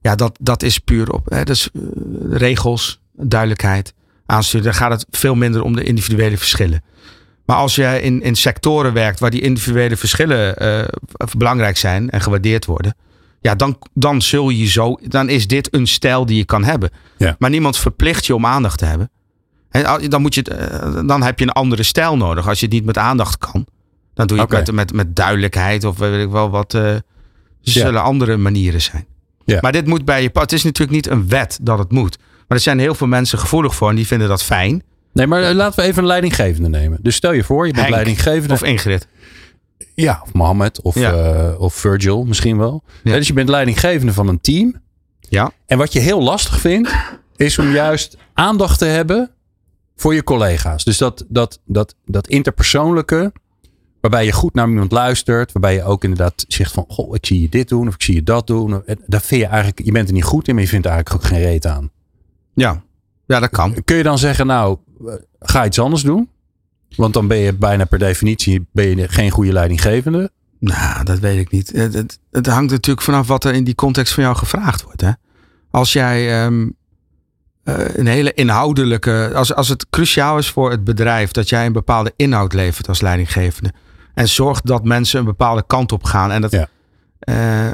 Ja, 0.00 0.14
dat, 0.14 0.38
dat 0.40 0.62
is 0.62 0.78
puur 0.78 1.10
op. 1.12 1.30
Hè? 1.30 1.44
Dus 1.44 1.68
regels, 2.30 3.00
duidelijkheid, 3.12 3.94
aansturen. 4.26 4.64
Dan 4.66 4.74
gaat 4.74 4.90
het 4.90 5.06
veel 5.10 5.34
minder 5.34 5.62
om 5.62 5.76
de 5.76 5.82
individuele 5.82 6.36
verschillen. 6.38 6.82
Maar 7.50 7.58
als 7.58 7.74
je 7.74 8.02
in, 8.02 8.22
in 8.22 8.34
sectoren 8.34 8.92
werkt 8.92 9.20
waar 9.20 9.30
die 9.30 9.40
individuele 9.40 9.96
verschillen 9.96 10.56
eh, 10.56 10.84
belangrijk 11.36 11.76
zijn 11.76 12.10
en 12.10 12.20
gewaardeerd 12.20 12.66
worden. 12.66 12.96
Ja, 13.40 13.54
dan, 13.54 13.78
dan 13.94 14.22
zul 14.22 14.48
je 14.50 14.66
zo. 14.66 14.96
Dan 15.02 15.28
is 15.28 15.46
dit 15.46 15.74
een 15.74 15.86
stijl 15.86 16.26
die 16.26 16.36
je 16.36 16.44
kan 16.44 16.64
hebben. 16.64 16.90
Ja. 17.16 17.36
Maar 17.38 17.50
niemand 17.50 17.76
verplicht 17.76 18.26
je 18.26 18.34
om 18.34 18.46
aandacht 18.46 18.78
te 18.78 18.84
hebben. 18.84 19.10
En 19.70 20.10
dan, 20.10 20.20
moet 20.20 20.34
je, 20.34 20.42
eh, 20.42 21.06
dan 21.06 21.22
heb 21.22 21.38
je 21.38 21.44
een 21.44 21.52
andere 21.52 21.82
stijl 21.82 22.16
nodig. 22.16 22.48
Als 22.48 22.60
je 22.60 22.64
het 22.66 22.74
niet 22.74 22.84
met 22.84 22.98
aandacht 22.98 23.38
kan, 23.38 23.66
dan 24.14 24.26
doe 24.26 24.36
je 24.36 24.42
het 24.42 24.52
met, 24.52 24.72
met, 24.72 24.92
met 24.92 25.16
duidelijkheid 25.16 25.84
of 25.84 25.98
weet 25.98 26.24
ik 26.24 26.30
wel 26.30 26.50
wat. 26.50 26.74
eh 26.74 26.94
zullen 27.60 28.02
andere 28.02 28.36
manieren 28.36 28.82
zijn. 28.82 29.06
Ja. 29.44 29.58
Maar 29.60 29.72
dit 29.72 29.86
moet 29.86 30.04
bij 30.04 30.22
je. 30.22 30.30
Het 30.32 30.52
is 30.52 30.62
natuurlijk 30.62 30.90
niet 30.90 31.06
een 31.06 31.28
wet 31.28 31.58
dat 31.62 31.78
het 31.78 31.92
moet. 31.92 32.18
Maar 32.18 32.58
er 32.58 32.60
zijn 32.60 32.78
heel 32.78 32.94
veel 32.94 33.06
mensen 33.06 33.38
gevoelig 33.38 33.74
voor 33.74 33.88
en 33.88 33.96
die 33.96 34.06
vinden 34.06 34.28
dat 34.28 34.42
fijn. 34.42 34.82
Nee, 35.12 35.26
maar 35.26 35.42
eh, 35.42 35.54
laten 35.54 35.80
we 35.80 35.86
even 35.86 36.02
een 36.02 36.08
leidinggevende 36.08 36.68
nemen. 36.68 36.98
Dus 37.02 37.14
stel 37.16 37.32
je 37.32 37.44
voor, 37.44 37.66
je 37.66 37.72
bent 37.72 37.84
Henk 37.84 37.94
leidinggevende. 37.96 38.54
Of 38.54 38.62
Ingrid. 38.62 39.06
ja, 39.94 40.20
of 40.22 40.32
Mohammed 40.32 40.80
of, 40.80 40.94
Ja. 40.94 41.12
eh, 41.12 41.60
of 41.60 41.74
Virgil 41.74 42.24
misschien 42.24 42.58
wel. 42.58 42.82
Ja. 43.02 43.14
Dus 43.14 43.26
je 43.26 43.32
bent 43.32 43.48
leidinggevende 43.48 44.12
van 44.12 44.28
een 44.28 44.40
team. 44.40 44.74
Ja. 45.20 45.52
En 45.66 45.78
wat 45.78 45.92
je 45.92 46.00
heel 46.00 46.22
lastig 46.22 46.60
vindt, 46.60 46.90
is 47.36 47.58
om 47.58 47.70
juist 47.70 48.16
aandacht 48.34 48.78
te 48.78 48.84
hebben 48.84 49.30
voor 49.96 50.14
je 50.14 50.24
collega's. 50.24 50.84
Dus 50.84 50.98
dat, 50.98 51.24
dat, 51.28 51.60
dat, 51.64 51.94
dat 52.06 52.28
interpersoonlijke, 52.28 53.32
Waarbij 54.00 54.24
je 54.24 54.32
goed 54.32 54.54
naar 54.54 54.68
iemand 54.68 54.92
luistert. 54.92 55.52
Waarbij 55.52 55.74
je 55.74 55.82
ook 55.84 56.04
inderdaad 56.04 56.44
zegt 56.48 56.72
van, 56.72 56.84
goh, 56.88 57.14
ik 57.14 57.26
zie 57.26 57.40
je 57.40 57.48
dit 57.48 57.68
doen 57.68 57.88
of 57.88 57.94
ik 57.94 58.02
zie 58.02 58.14
je 58.14 58.22
dat 58.22 58.46
doen. 58.46 58.82
Daar 59.06 59.20
vind 59.20 59.40
je 59.40 59.46
eigenlijk, 59.46 59.84
je 59.84 59.92
bent 59.92 60.08
er 60.08 60.14
niet 60.14 60.24
goed 60.24 60.48
in, 60.48 60.54
maar 60.54 60.62
je 60.62 60.68
vindt 60.68 60.86
er 60.86 60.92
eigenlijk 60.92 61.24
ook 61.24 61.30
geen 61.30 61.40
reet 61.42 61.66
aan. 61.66 61.90
Ja, 62.54 62.82
ja 63.26 63.40
dat 63.40 63.50
kan. 63.50 63.84
Kun 63.84 63.96
je 63.96 64.02
dan 64.02 64.18
zeggen, 64.18 64.46
nou, 64.46 64.78
ga 65.40 65.66
iets 65.66 65.78
anders 65.78 66.02
doen? 66.02 66.28
Want 66.96 67.14
dan 67.14 67.26
ben 67.26 67.36
je 67.36 67.54
bijna 67.54 67.84
per 67.84 67.98
definitie 67.98 68.66
ben 68.72 68.96
je 68.96 69.08
geen 69.08 69.30
goede 69.30 69.52
leidinggevende. 69.52 70.30
Nou, 70.58 71.04
dat 71.04 71.18
weet 71.18 71.38
ik 71.38 71.50
niet. 71.50 71.72
Het, 71.72 71.94
het, 71.94 72.18
het, 72.30 72.46
hangt 72.46 72.70
natuurlijk 72.70 73.06
vanaf 73.06 73.26
wat 73.26 73.44
er 73.44 73.54
in 73.54 73.64
die 73.64 73.74
context 73.74 74.14
van 74.14 74.22
jou 74.22 74.36
gevraagd 74.36 74.82
wordt. 74.82 75.00
Hè? 75.00 75.10
Als 75.70 75.92
jij 75.92 76.44
um, 76.44 76.76
een 77.64 78.06
hele 78.06 78.34
inhoudelijke. 78.34 79.30
Als, 79.34 79.54
als 79.54 79.68
het 79.68 79.86
cruciaal 79.90 80.38
is 80.38 80.50
voor 80.50 80.70
het 80.70 80.84
bedrijf 80.84 81.30
dat 81.30 81.48
jij 81.48 81.66
een 81.66 81.72
bepaalde 81.72 82.12
inhoud 82.16 82.52
levert 82.52 82.88
als 82.88 83.00
leidinggevende. 83.00 83.72
En 84.14 84.28
zorgt 84.28 84.66
dat 84.66 84.84
mensen 84.84 85.18
een 85.18 85.24
bepaalde 85.24 85.64
kant 85.66 85.92
op 85.92 86.04
gaan. 86.04 86.30
En 86.30 86.40
dat. 86.40 86.50
Ja. 86.50 86.68
Uh, 87.28 87.70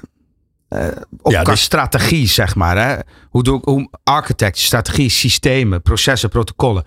uh, 0.68 0.88
op 1.20 1.32
ja, 1.32 1.44
dus... 1.44 1.60
strategie, 1.60 2.26
zeg 2.26 2.54
maar. 2.54 2.76
Hè? 2.78 2.96
Hoe 3.30 3.42
doe 3.42 3.58
ik 3.58 3.64
hoe 3.64 3.90
architect, 4.04 4.58
strategie, 4.58 5.08
systemen, 5.08 5.82
processen, 5.82 6.28
protocollen. 6.28 6.84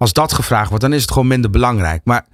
Als 0.00 0.12
dat 0.12 0.32
gevraagd 0.32 0.68
wordt, 0.68 0.84
dan 0.84 0.92
is 0.92 1.02
het 1.02 1.10
gewoon 1.10 1.28
minder 1.28 1.50
belangrijk. 1.50 2.00
Maar 2.04 2.26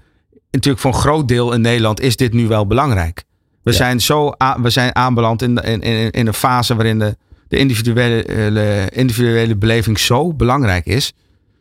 natuurlijk 0.51 0.83
voor 0.83 0.93
een 0.95 1.01
groot 1.01 1.29
deel 1.29 1.53
in 1.53 1.61
Nederland 1.61 2.01
is 2.01 2.17
dit 2.17 2.33
nu 2.33 2.47
wel 2.47 2.67
belangrijk. 2.67 3.25
We, 3.63 3.73
zijn, 3.73 4.01
zo 4.01 4.35
we 4.63 4.71
zijn 4.71 4.95
aanbeland 4.95 5.43
in, 5.43 5.57
in, 5.57 5.81
in, 5.81 6.11
in 6.11 6.27
een 6.27 6.35
fase 6.35 6.75
waarin 6.75 6.99
de, 6.99 7.17
de 7.49 7.57
individuele, 7.57 8.23
de 8.53 8.89
individuele 8.93 9.57
beleving 9.57 9.99
zo 9.99 10.35
belangrijk 10.35 10.87
is. 10.87 11.13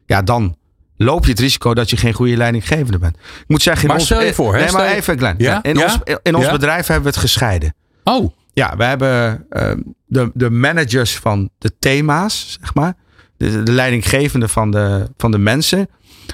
Ja, 0.05 0.21
dan 0.21 0.57
loop 0.97 1.25
je 1.25 1.31
het 1.31 1.39
risico 1.39 1.73
dat 1.73 1.89
je 1.89 1.97
geen 1.97 2.13
goede 2.13 2.37
leidinggevende 2.37 2.97
bent. 2.99 3.15
Ik 3.15 3.43
moet 3.47 3.61
zeggen, 3.61 3.81
in 3.81 3.87
maar 3.87 3.97
ons, 3.97 4.05
stel 4.05 4.21
je 4.21 4.33
voor, 4.33 4.53
nee, 4.53 4.71
maar 4.71 4.91
even 4.91 5.17
klein. 5.17 5.35
Ja? 5.37 5.63
In, 5.63 5.83
Ons, 5.83 5.97
in 6.21 6.35
ons 6.35 6.51
bedrijf 6.51 6.87
hebben 6.87 7.03
we 7.03 7.09
het 7.09 7.19
gescheiden. 7.19 7.75
Oh. 8.03 8.33
Ja, 8.53 8.77
we 8.77 8.83
hebben 8.83 9.45
uh, 9.49 9.71
de, 10.05 10.31
de 10.33 10.49
managers 10.49 11.17
van 11.17 11.49
de 11.57 11.71
thema's, 11.79 12.57
zeg 12.61 12.73
maar. 12.73 12.95
De, 13.37 13.63
de 13.63 13.71
leidinggevende 13.71 14.47
van 14.47 14.71
de, 14.71 15.09
van 15.17 15.31
de 15.31 15.37
mensen. 15.37 15.87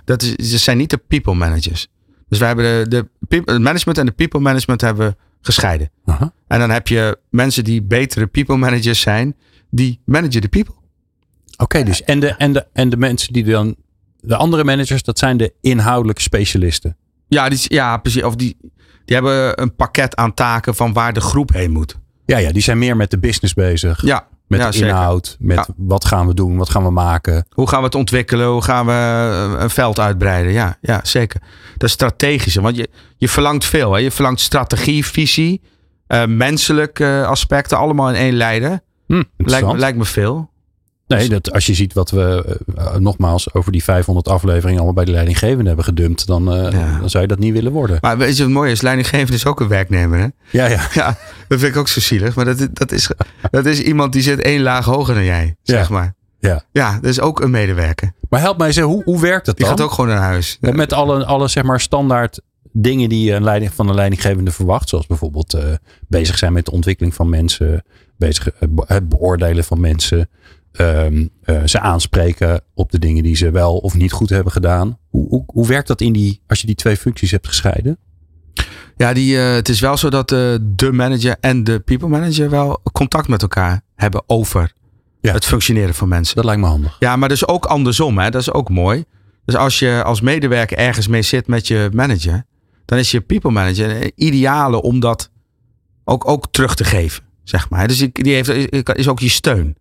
Dat 0.06 0.22
is, 0.22 0.50
ze 0.50 0.58
zijn 0.58 0.78
niet 0.78 0.90
de 0.90 0.98
people 0.98 1.34
managers. 1.34 1.88
Dus 2.30 2.40
we 2.40 2.46
hebben 2.46 2.90
de, 2.90 3.08
de 3.20 3.42
het 3.46 3.62
management 3.62 3.98
en 3.98 4.06
de 4.06 4.12
people 4.12 4.40
management 4.40 4.82
hebben 4.82 5.18
gescheiden. 5.42 5.92
En 6.48 6.60
dan 6.60 6.70
heb 6.70 6.88
je 6.88 7.18
mensen 7.30 7.64
die 7.64 7.82
betere 7.82 8.28
people 8.28 8.58
managers 8.58 9.02
zijn, 9.02 9.36
die 9.70 10.02
managen 10.06 10.42
de 10.42 10.48
people. 10.48 10.76
Oké, 11.58 11.84
dus 11.84 12.04
en 12.04 12.20
de, 12.20 12.28
en, 12.28 12.54
de, 12.54 12.68
en 12.74 12.90
de 12.90 12.98
mensen 12.98 13.34
die 13.34 13.44
dan, 13.44 13.76
de 14.20 14.36
andere 14.36 14.64
managers, 14.64 15.04
dat 15.04 15.20
zijn 15.20 15.38
de 15.38 15.54
inhoudelijke 15.62 16.22
specialisten. 16.22 16.98
Ja, 17.28 17.50
die, 17.50 17.60
ja 17.62 17.98
precies. 17.98 18.24
Of 18.24 18.36
die, 18.36 18.58
die 19.06 19.16
hebben 19.16 19.62
een 19.62 19.76
pakket 19.76 20.16
aan 20.16 20.34
taken 20.34 20.76
van 20.76 20.94
waar 20.94 21.14
de 21.14 21.22
groep 21.22 21.54
heen 21.54 21.72
moet. 21.72 22.00
Ja, 22.26 22.38
ja, 22.38 22.52
die 22.52 22.62
zijn 22.62 22.78
meer 22.78 22.96
met 22.96 23.12
de 23.12 23.20
business 23.20 23.54
bezig. 23.54 24.02
Ja, 24.02 24.28
met 24.58 24.74
ja, 24.74 24.86
inhoud, 24.86 25.36
met 25.40 25.70
wat 25.78 26.06
gaan 26.06 26.28
we 26.28 26.34
doen, 26.34 26.58
wat 26.58 26.70
gaan 26.70 26.84
we 26.84 26.90
maken. 26.90 27.46
Hoe 27.50 27.68
gaan 27.70 27.80
we 27.80 27.86
het 27.86 27.96
ontwikkelen, 27.96 28.48
hoe 28.48 28.62
gaan 28.62 28.86
we 28.86 28.92
eh, 28.92 29.62
een 29.62 29.70
veld 29.70 30.00
uitbreiden. 30.00 30.52
Ja, 30.52 30.78
ja 30.82 31.00
zeker. 31.04 31.42
Dat 31.78 31.90
is 31.90 31.92
strategische, 31.92 32.62
want 32.62 32.76
je, 32.76 32.90
je 33.18 33.30
verlangt 33.30 33.66
veel. 33.66 33.94
Hè? 33.94 34.00
Je 34.00 34.12
verlangt 34.12 34.40
strategie, 34.40 35.06
visie, 35.06 35.62
uh, 36.08 36.26
menselijke 36.26 37.26
aspecten, 37.28 37.78
allemaal 37.78 38.10
in 38.10 38.16
één 38.16 38.34
leider. 38.34 38.80
Hm, 39.08 39.24
lijkt, 39.38 39.74
lijkt 39.74 39.98
me 39.98 40.06
veel. 40.06 40.51
Nee, 41.18 41.30
dat 41.30 41.52
als 41.52 41.66
je 41.66 41.74
ziet 41.74 41.94
wat 41.94 42.12
we 42.12 42.58
uh, 42.78 42.96
nogmaals 42.96 43.54
over 43.54 43.72
die 43.72 43.84
500 43.84 44.28
afleveringen 44.28 44.76
allemaal 44.76 44.94
bij 44.94 45.06
de 45.06 45.12
leidinggevende 45.12 45.68
hebben 45.68 45.86
gedumpt, 45.86 46.28
dan, 46.28 46.58
uh, 46.58 47.00
dan 47.00 47.10
zou 47.10 47.24
je 47.24 47.30
dat 47.30 47.40
niet 47.40 47.54
willen 47.54 47.72
worden. 47.72 47.98
Maar 48.02 48.18
weet 48.18 48.38
je 48.38 48.44
wat 48.44 48.52
mooi 48.52 48.72
is? 48.72 48.82
Leidinggevende 48.82 49.34
is 49.34 49.46
ook 49.46 49.60
een 49.60 49.68
werknemer, 49.68 50.20
hè? 50.20 50.28
Ja, 50.50 50.66
ja. 50.66 50.88
ja 50.94 51.18
dat 51.48 51.60
vind 51.60 51.74
ik 51.74 51.78
ook 51.78 51.88
zo 51.88 52.00
zielig. 52.00 52.36
Maar 52.36 52.46
dat, 52.46 52.68
dat, 52.74 52.92
is, 52.92 53.10
dat 53.52 53.66
is 53.66 53.82
iemand 53.82 54.14
die 54.14 54.22
zit 54.22 54.42
één 54.42 54.62
laag 54.62 54.86
hoger 54.86 55.14
dan 55.14 55.24
jij, 55.24 55.56
zeg 55.64 55.90
maar. 55.90 56.16
Ja. 56.40 56.64
ja, 56.72 56.94
dat 56.94 57.10
is 57.10 57.20
ook 57.20 57.42
een 57.42 57.52
medewerker. 57.52 58.14
Maar 58.30 58.40
help 58.40 58.58
mij 58.58 58.68
eens, 58.68 58.80
hoe, 58.80 59.04
hoe 59.04 59.22
werkt 59.22 59.46
dat 59.46 59.58
dan? 59.58 59.68
Die 59.68 59.78
gaat 59.78 59.86
ook 59.86 59.92
gewoon 59.92 60.10
naar 60.10 60.22
huis. 60.22 60.58
Met 60.62 60.94
alle, 60.94 61.26
alle 61.26 61.48
zeg 61.48 61.64
maar 61.64 61.80
standaard 61.80 62.40
dingen 62.72 63.10
die 63.10 63.26
je 63.26 63.34
een 63.34 63.44
leiding, 63.44 63.74
van 63.74 63.90
een 63.90 63.96
leidinggevende 63.96 64.52
verwacht. 64.52 64.90
Zoals 64.90 65.08
bijvoorbeeld 65.08 65.56
uh, 65.56 65.64
bezig 66.08 66.38
zijn 66.38 66.54
met 66.54 66.66
de 66.66 66.72
ontwikkeling 66.72 67.14
van 67.14 67.30
mensen. 67.30 67.84
Bezig 68.18 68.50
het 68.86 69.10
beoordelen 69.10 69.64
van 69.64 69.80
mensen. 69.80 70.30
Um, 70.80 71.30
uh, 71.46 71.62
ze 71.66 71.80
aanspreken 71.80 72.62
op 72.74 72.92
de 72.92 73.00
dingen 73.00 73.24
die 73.24 73.36
ze 73.36 73.52
wel 73.52 73.78
of 73.78 73.96
niet 73.96 74.12
goed 74.12 74.30
hebben 74.30 74.52
gedaan. 74.52 74.98
Hoe, 75.10 75.28
hoe, 75.28 75.44
hoe 75.46 75.68
werkt 75.68 75.88
dat 75.88 76.02
in 76.02 76.14
die, 76.14 76.42
als 76.48 76.62
je 76.62 76.68
die 76.68 76.76
twee 76.76 76.98
functies 76.98 77.32
hebt 77.32 77.48
gescheiden? 77.48 77.98
Ja, 78.98 79.14
die, 79.14 79.36
uh, 79.36 79.54
het 79.54 79.70
is 79.70 79.80
wel 79.80 79.98
zo 79.98 80.10
dat 80.10 80.32
uh, 80.32 80.56
de 80.62 80.92
manager 80.92 81.36
en 81.40 81.64
de 81.64 81.80
people 81.80 82.08
manager 82.08 82.50
wel 82.50 82.82
contact 82.92 83.28
met 83.28 83.42
elkaar 83.42 83.82
hebben 83.96 84.24
over 84.28 84.74
ja. 85.22 85.34
het 85.34 85.46
functioneren 85.46 85.94
van 85.94 86.08
mensen. 86.08 86.36
Dat 86.36 86.46
lijkt 86.46 86.62
me 86.62 86.68
handig. 86.68 86.96
Ja, 87.00 87.16
maar 87.16 87.30
dus 87.30 87.48
ook 87.48 87.66
andersom, 87.66 88.18
hè? 88.18 88.30
dat 88.30 88.42
is 88.42 88.52
ook 88.52 88.70
mooi. 88.70 89.04
Dus 89.46 89.56
als 89.56 89.80
je 89.80 90.04
als 90.04 90.22
medewerker 90.22 90.78
ergens 90.78 91.08
mee 91.08 91.22
zit 91.22 91.48
met 91.48 91.68
je 91.68 91.90
manager, 91.94 92.46
dan 92.86 92.98
is 92.98 93.12
je 93.12 93.22
people 93.22 93.52
manager 93.52 94.02
een 94.02 94.12
ideale 94.16 94.82
om 94.82 95.00
dat 95.00 95.32
ook, 96.04 96.28
ook 96.28 96.48
terug 96.52 96.76
te 96.76 96.84
geven. 96.84 97.24
Zeg 97.44 97.70
maar. 97.70 97.88
Dus 97.88 97.98
die 98.12 98.34
heeft, 98.34 98.50
is 98.98 99.08
ook 99.08 99.20
je 99.20 99.30
steun. 99.30 99.76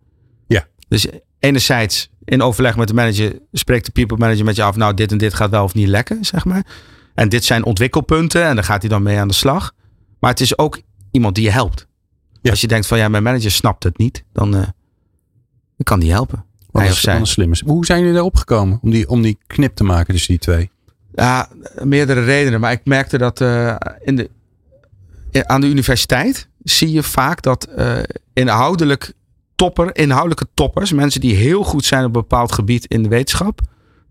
Dus 0.91 1.05
enerzijds 1.39 2.09
in 2.25 2.41
overleg 2.41 2.77
met 2.77 2.87
de 2.87 2.93
manager 2.93 3.39
spreekt 3.51 3.85
de 3.85 3.91
people 3.91 4.17
manager 4.17 4.45
met 4.45 4.55
je 4.55 4.63
af. 4.63 4.75
Nou, 4.75 4.93
dit 4.93 5.11
en 5.11 5.17
dit 5.17 5.33
gaat 5.33 5.49
wel 5.49 5.63
of 5.63 5.73
niet 5.73 5.87
lekker, 5.87 6.17
zeg 6.21 6.45
maar. 6.45 6.65
En 7.13 7.29
dit 7.29 7.43
zijn 7.43 7.63
ontwikkelpunten 7.63 8.43
en 8.43 8.55
daar 8.55 8.63
gaat 8.63 8.81
hij 8.81 8.89
dan 8.89 9.03
mee 9.03 9.17
aan 9.17 9.27
de 9.27 9.33
slag. 9.33 9.73
Maar 10.19 10.29
het 10.29 10.39
is 10.39 10.57
ook 10.57 10.81
iemand 11.11 11.35
die 11.35 11.43
je 11.43 11.51
helpt. 11.51 11.87
Als 12.43 12.61
je 12.61 12.67
denkt 12.67 12.87
van 12.87 12.97
ja, 12.97 13.07
mijn 13.07 13.23
manager 13.23 13.51
snapt 13.51 13.83
het 13.83 13.97
niet, 13.97 14.23
dan, 14.33 14.55
uh, 14.55 14.61
dan 14.61 14.71
kan 15.83 15.99
die 15.99 16.11
helpen. 16.11 16.45
Wat 16.71 16.81
hij 16.81 16.91
of 16.91 16.97
zij. 16.97 17.25
Slim 17.25 17.51
is. 17.51 17.61
Hoe 17.61 17.85
zijn 17.85 17.99
jullie 17.99 18.13
daarop 18.13 18.35
gekomen 18.35 18.79
om 18.81 18.91
die, 18.91 19.09
om 19.09 19.21
die 19.21 19.37
knip 19.47 19.75
te 19.75 19.83
maken 19.83 20.13
tussen 20.13 20.31
die 20.31 20.41
twee? 20.41 20.71
Ja, 21.13 21.49
meerdere 21.83 22.23
redenen. 22.23 22.59
Maar 22.59 22.71
ik 22.71 22.81
merkte 22.83 23.17
dat 23.17 23.41
uh, 23.41 23.75
in 24.03 24.15
de, 24.15 24.29
aan 25.47 25.61
de 25.61 25.67
universiteit 25.67 26.49
zie 26.63 26.91
je 26.91 27.03
vaak 27.03 27.41
dat 27.41 27.67
uh, 27.77 27.99
inhoudelijk 28.33 29.13
topper, 29.61 29.95
inhoudelijke 29.95 30.47
toppers, 30.53 30.91
mensen 30.91 31.21
die 31.21 31.35
heel 31.35 31.63
goed 31.63 31.85
zijn 31.85 32.01
op 32.01 32.05
een 32.05 32.21
bepaald 32.21 32.51
gebied 32.51 32.85
in 32.85 33.03
de 33.03 33.09
wetenschap, 33.09 33.61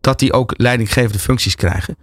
dat 0.00 0.19
die 0.19 0.33
ook 0.33 0.54
leidinggevende 0.57 1.19
functies 1.19 1.54
krijgen. 1.54 1.97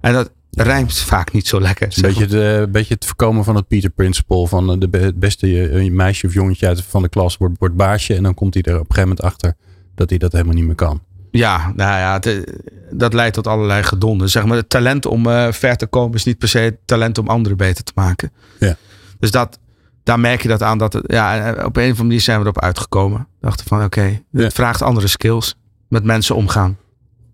En 0.00 0.12
dat 0.12 0.30
rijmt 0.50 0.98
vaak 0.98 1.32
niet 1.32 1.46
zo 1.46 1.60
lekker. 1.60 1.92
Een 1.96 2.02
beetje, 2.02 2.26
de, 2.26 2.68
beetje 2.70 2.94
het 2.94 3.04
voorkomen 3.04 3.44
van 3.44 3.56
het 3.56 3.68
Peter 3.68 3.90
Principle 3.90 4.48
van 4.48 4.72
eh, 4.72 4.76
de 4.78 5.12
beste 5.14 5.68
eh, 5.68 5.90
meisje 5.90 6.26
of 6.26 6.34
jongetje 6.34 6.66
uit 6.66 6.82
van 6.82 7.02
de 7.02 7.08
klas 7.08 7.36
wordt, 7.36 7.58
wordt 7.58 7.76
baasje 7.76 8.14
en 8.14 8.22
dan 8.22 8.34
komt 8.34 8.54
hij 8.54 8.62
er 8.62 8.72
op 8.72 8.80
een 8.80 8.94
gegeven 8.94 9.08
moment 9.08 9.22
achter 9.22 9.54
dat 9.94 10.10
hij 10.10 10.18
dat 10.18 10.32
helemaal 10.32 10.54
niet 10.54 10.66
meer 10.66 10.74
kan. 10.74 11.00
Ja, 11.30 11.72
nou 11.76 11.98
ja, 11.98 12.12
het, 12.12 12.26
eh, 12.26 12.54
dat 12.90 13.12
leidt 13.12 13.34
tot 13.34 13.46
allerlei 13.46 13.82
gedonden. 13.82 14.28
Zeg 14.30 14.44
maar, 14.44 14.56
het 14.56 14.68
talent 14.68 15.06
om 15.06 15.26
uh, 15.26 15.52
ver 15.52 15.76
te 15.76 15.86
komen 15.86 16.14
is 16.14 16.24
niet 16.24 16.38
per 16.38 16.48
se 16.48 16.58
het 16.58 16.76
talent 16.84 17.18
om 17.18 17.28
anderen 17.28 17.56
beter 17.56 17.84
te 17.84 17.92
maken. 17.94 18.32
Ja. 18.58 18.76
Dus 19.18 19.30
dat, 19.30 19.58
daar 20.02 20.20
merk 20.20 20.42
je 20.42 20.48
dat 20.48 20.62
aan 20.62 20.78
dat 20.78 20.92
het, 20.92 21.04
ja, 21.06 21.50
op 21.50 21.56
een 21.56 21.64
of 21.66 21.76
andere 21.76 22.02
manier 22.02 22.20
zijn 22.20 22.38
we 22.38 22.42
erop 22.42 22.60
uitgekomen. 22.60 23.28
Dachten 23.40 23.66
van 23.66 23.84
oké, 23.84 24.22
het 24.32 24.52
vraagt 24.52 24.82
andere 24.82 25.06
skills. 25.06 25.56
Met 25.88 26.04
mensen 26.04 26.36
omgaan. 26.36 26.76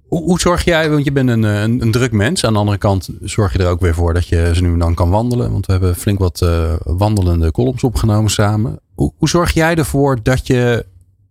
Hoe, 0.08 0.22
hoe, 0.22 0.40
zorg 0.40 0.64
jij, 0.64 0.90
want 0.90 1.04
je 1.04 1.12
bent 1.12 1.28
een, 1.28 1.42
een, 1.42 1.82
een, 1.82 1.90
druk 1.90 2.12
mens. 2.12 2.44
Aan 2.44 2.52
de 2.52 2.58
andere 2.58 2.78
kant 2.78 3.08
zorg 3.20 3.52
je 3.52 3.58
er 3.58 3.68
ook 3.68 3.80
weer 3.80 3.94
voor 3.94 4.14
dat 4.14 4.28
je 4.28 4.50
ze 4.54 4.62
nu 4.62 4.72
en 4.72 4.78
dan 4.78 4.94
kan 4.94 5.10
wandelen. 5.10 5.52
Want 5.52 5.66
we 5.66 5.72
hebben 5.72 5.96
flink 5.96 6.18
wat 6.18 6.40
uh, 6.44 6.72
wandelende 6.84 7.50
columns 7.50 7.84
opgenomen 7.84 8.30
samen. 8.30 8.80
Hoe, 8.94 9.12
hoe, 9.16 9.28
zorg 9.28 9.52
jij 9.52 9.74
ervoor 9.74 10.22
dat 10.22 10.46
je 10.46 10.86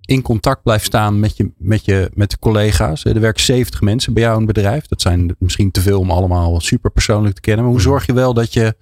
in 0.05 0.21
contact 0.21 0.63
blijft 0.63 0.85
staan 0.85 1.19
met, 1.19 1.37
je, 1.37 1.51
met, 1.57 1.85
je, 1.85 2.11
met 2.13 2.31
de 2.31 2.39
collega's? 2.39 3.05
Er 3.05 3.19
werken 3.19 3.43
70 3.43 3.81
mensen 3.81 4.13
bij 4.13 4.23
jou 4.23 4.39
in 4.39 4.45
het 4.45 4.53
bedrijf. 4.53 4.87
Dat 4.87 5.01
zijn 5.01 5.35
misschien 5.39 5.71
te 5.71 5.81
veel 5.81 5.99
om 5.99 6.11
allemaal 6.11 6.59
super 6.59 6.91
persoonlijk 6.91 7.35
te 7.35 7.41
kennen. 7.41 7.63
Maar 7.63 7.73
hoe 7.73 7.81
mhm. 7.81 7.89
zorg 7.89 8.05
je 8.05 8.13
wel 8.13 8.33
dat 8.33 8.53
je 8.53 8.75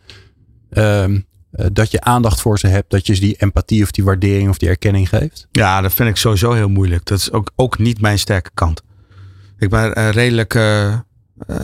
uh, 0.72 1.04
eh, 1.04 1.12
dat 1.72 1.92
je 1.92 2.02
aandacht 2.02 2.42
voor 2.42 2.60
ze 2.60 2.68
hebt, 2.68 2.90
dat 2.90 3.08
je 3.08 3.14
ze 3.14 3.22
die 3.22 3.36
empathie 3.38 3.84
of 3.84 3.92
die 3.92 4.04
waardering 4.04 4.50
of 4.50 4.58
die 4.58 4.70
erkenning 4.70 5.10
geeft? 5.10 5.48
Ja, 5.52 5.82
dat 5.82 5.94
vind 5.94 6.10
ik 6.10 6.18
sowieso 6.18 6.52
heel 6.52 6.70
moeilijk. 6.70 7.06
Dat 7.06 7.18
is 7.18 7.32
ook, 7.32 7.52
ook 7.56 7.78
niet 7.78 8.02
mijn 8.02 8.20
sterke 8.20 8.50
kant. 8.54 8.82
Ik 9.58 9.70
ben 9.70 10.00
uh, 10.00 10.10
redelijk 10.10 10.54
uh, 10.54 11.00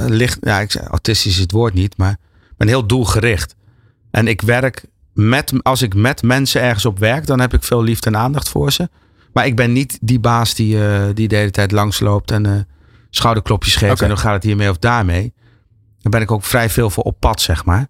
licht, 0.07 0.37
ja, 0.41 0.59
ik, 0.59 0.75
autistisch 0.75 1.33
is 1.33 1.39
het 1.39 1.51
woord 1.51 1.73
niet, 1.73 1.97
maar 1.97 2.17
ben 2.57 2.67
heel 2.67 2.87
doelgericht. 2.87 3.55
En 4.11 4.27
ik 4.27 4.41
werk 4.41 4.85
met, 5.13 5.53
als 5.61 5.81
ik 5.81 5.95
met 5.95 6.21
mensen 6.21 6.61
ergens 6.61 6.85
op 6.85 6.99
werk, 6.99 7.25
dan 7.25 7.39
heb 7.39 7.53
ik 7.53 7.63
veel 7.63 7.83
liefde 7.83 8.09
en 8.09 8.17
aandacht 8.17 8.49
voor 8.49 8.71
ze. 8.71 8.89
Maar 9.33 9.45
ik 9.45 9.55
ben 9.55 9.71
niet 9.71 9.97
die 10.01 10.19
baas 10.19 10.53
die, 10.53 10.77
die 11.13 11.27
de 11.27 11.35
hele 11.35 11.51
tijd 11.51 11.71
langsloopt 11.71 12.31
en 12.31 12.67
schouderklopjes 13.09 13.75
geeft 13.75 14.01
en 14.01 14.07
dan 14.07 14.17
gaat 14.17 14.33
het 14.33 14.43
hiermee 14.43 14.69
of 14.69 14.77
daarmee. 14.77 15.33
Dan 15.99 16.11
ben 16.11 16.21
ik 16.21 16.31
ook 16.31 16.43
vrij 16.43 16.69
veel 16.69 16.89
voor 16.89 17.03
op 17.03 17.19
pad, 17.19 17.41
zeg 17.41 17.65
maar. 17.65 17.87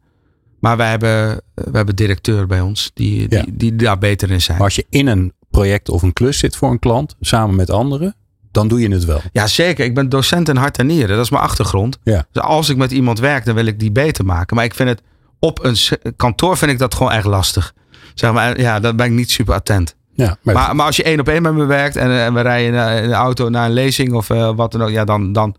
Maar 0.62 0.78
wij 0.78 0.90
hebben, 0.90 1.42
we 1.54 1.72
hebben 1.78 1.96
directeur 1.96 2.48
bij 2.48 2.62
ons 2.62 2.92
die, 2.94 3.28
die, 3.28 3.56
die 3.56 3.76
daar 3.76 3.98
beter 3.98 4.32
in 4.32 4.42
zijn. 4.42 4.58
Maar 4.58 4.66
als 4.66 4.76
je 4.76 4.86
in 4.90 5.08
een 5.08 5.34
project 5.50 5.90
of 5.90 6.02
een 6.02 6.14
klus 6.14 6.38
zit 6.38 6.56
voor 6.56 6.72
een 6.72 6.80
klant, 6.80 7.16
samen 7.20 7.56
met 7.56 7.70
anderen, 7.70 8.16
dan 8.52 8.68
doe 8.68 8.80
je 8.80 8.92
het 8.92 9.06
wel. 9.06 9.22
Ja, 9.32 9.48
zeker. 9.48 9.86
Ik 9.86 9.96
ben 9.96 10.10
docent 10.10 10.50
in 10.50 10.56
hart 10.56 10.78
en 10.78 10.86
nieren. 10.86 11.16
Dat 11.16 11.26
is 11.26 11.32
mijn 11.32 11.44
achtergrond. 11.44 11.98
Ja. 12.04 12.26
Dus 12.32 12.44
als 12.44 12.70
ik 12.70 12.78
met 12.78 12.92
iemand 12.92 13.20
werk, 13.20 13.46
dan 13.46 13.56
wil 13.56 13.66
ik 13.66 13.80
die 13.80 13.92
beter 13.92 14.26
maken. 14.26 14.56
Maar 14.56 14.66
ik 14.66 14.74
vind 14.74 14.90
het 14.90 15.02
op 15.40 15.64
een 15.64 15.76
kantoor 16.16 16.58
vind 16.58 16.72
ik 16.72 16.80
dat 16.80 16.96
gewoon 16.96 17.12
echt 17.12 17.26
lastig. 17.26 17.74
Zeg 18.14 18.32
maar, 18.34 18.60
ja, 18.60 18.80
dan 18.80 18.96
ben 18.96 19.06
ik 19.06 19.12
niet 19.12 19.32
super 19.32 19.54
attent. 19.54 19.96
Ja, 20.14 20.38
maar, 20.42 20.56
Maar, 20.56 20.76
maar 20.76 20.86
als 20.86 20.96
je 20.96 21.04
één 21.04 21.20
op 21.20 21.28
één 21.28 21.42
met 21.42 21.54
me 21.54 21.66
werkt 21.66 21.96
en, 21.96 22.10
eh, 22.10 22.26
en 22.26 22.34
we 22.34 22.42
rijden 22.42 23.02
in 23.04 23.10
de 23.10 23.16
auto 23.16 23.50
naar 23.50 23.66
een 23.66 23.74
lezing 23.74 24.14
of 24.14 24.30
eh, 24.30 24.56
wat 24.56 24.72
dan 24.72 24.82
ook, 24.82 24.90
ja, 24.90 25.06
dan, 25.06 25.34
dan, 25.34 25.56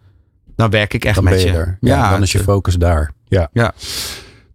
dan 0.57 0.71
werk 0.71 0.95
ik 0.95 1.05
echt 1.05 1.15
dan 1.15 1.25
met 1.25 1.33
ben 1.33 1.43
je 1.43 1.53
je. 1.53 1.59
er. 1.59 1.77
Ja, 1.81 2.11
dan 2.11 2.23
is 2.23 2.33
je 2.33 2.39
focus 2.39 2.75
daar. 2.75 3.13
Ja. 3.29 3.49
Ja. 3.53 3.73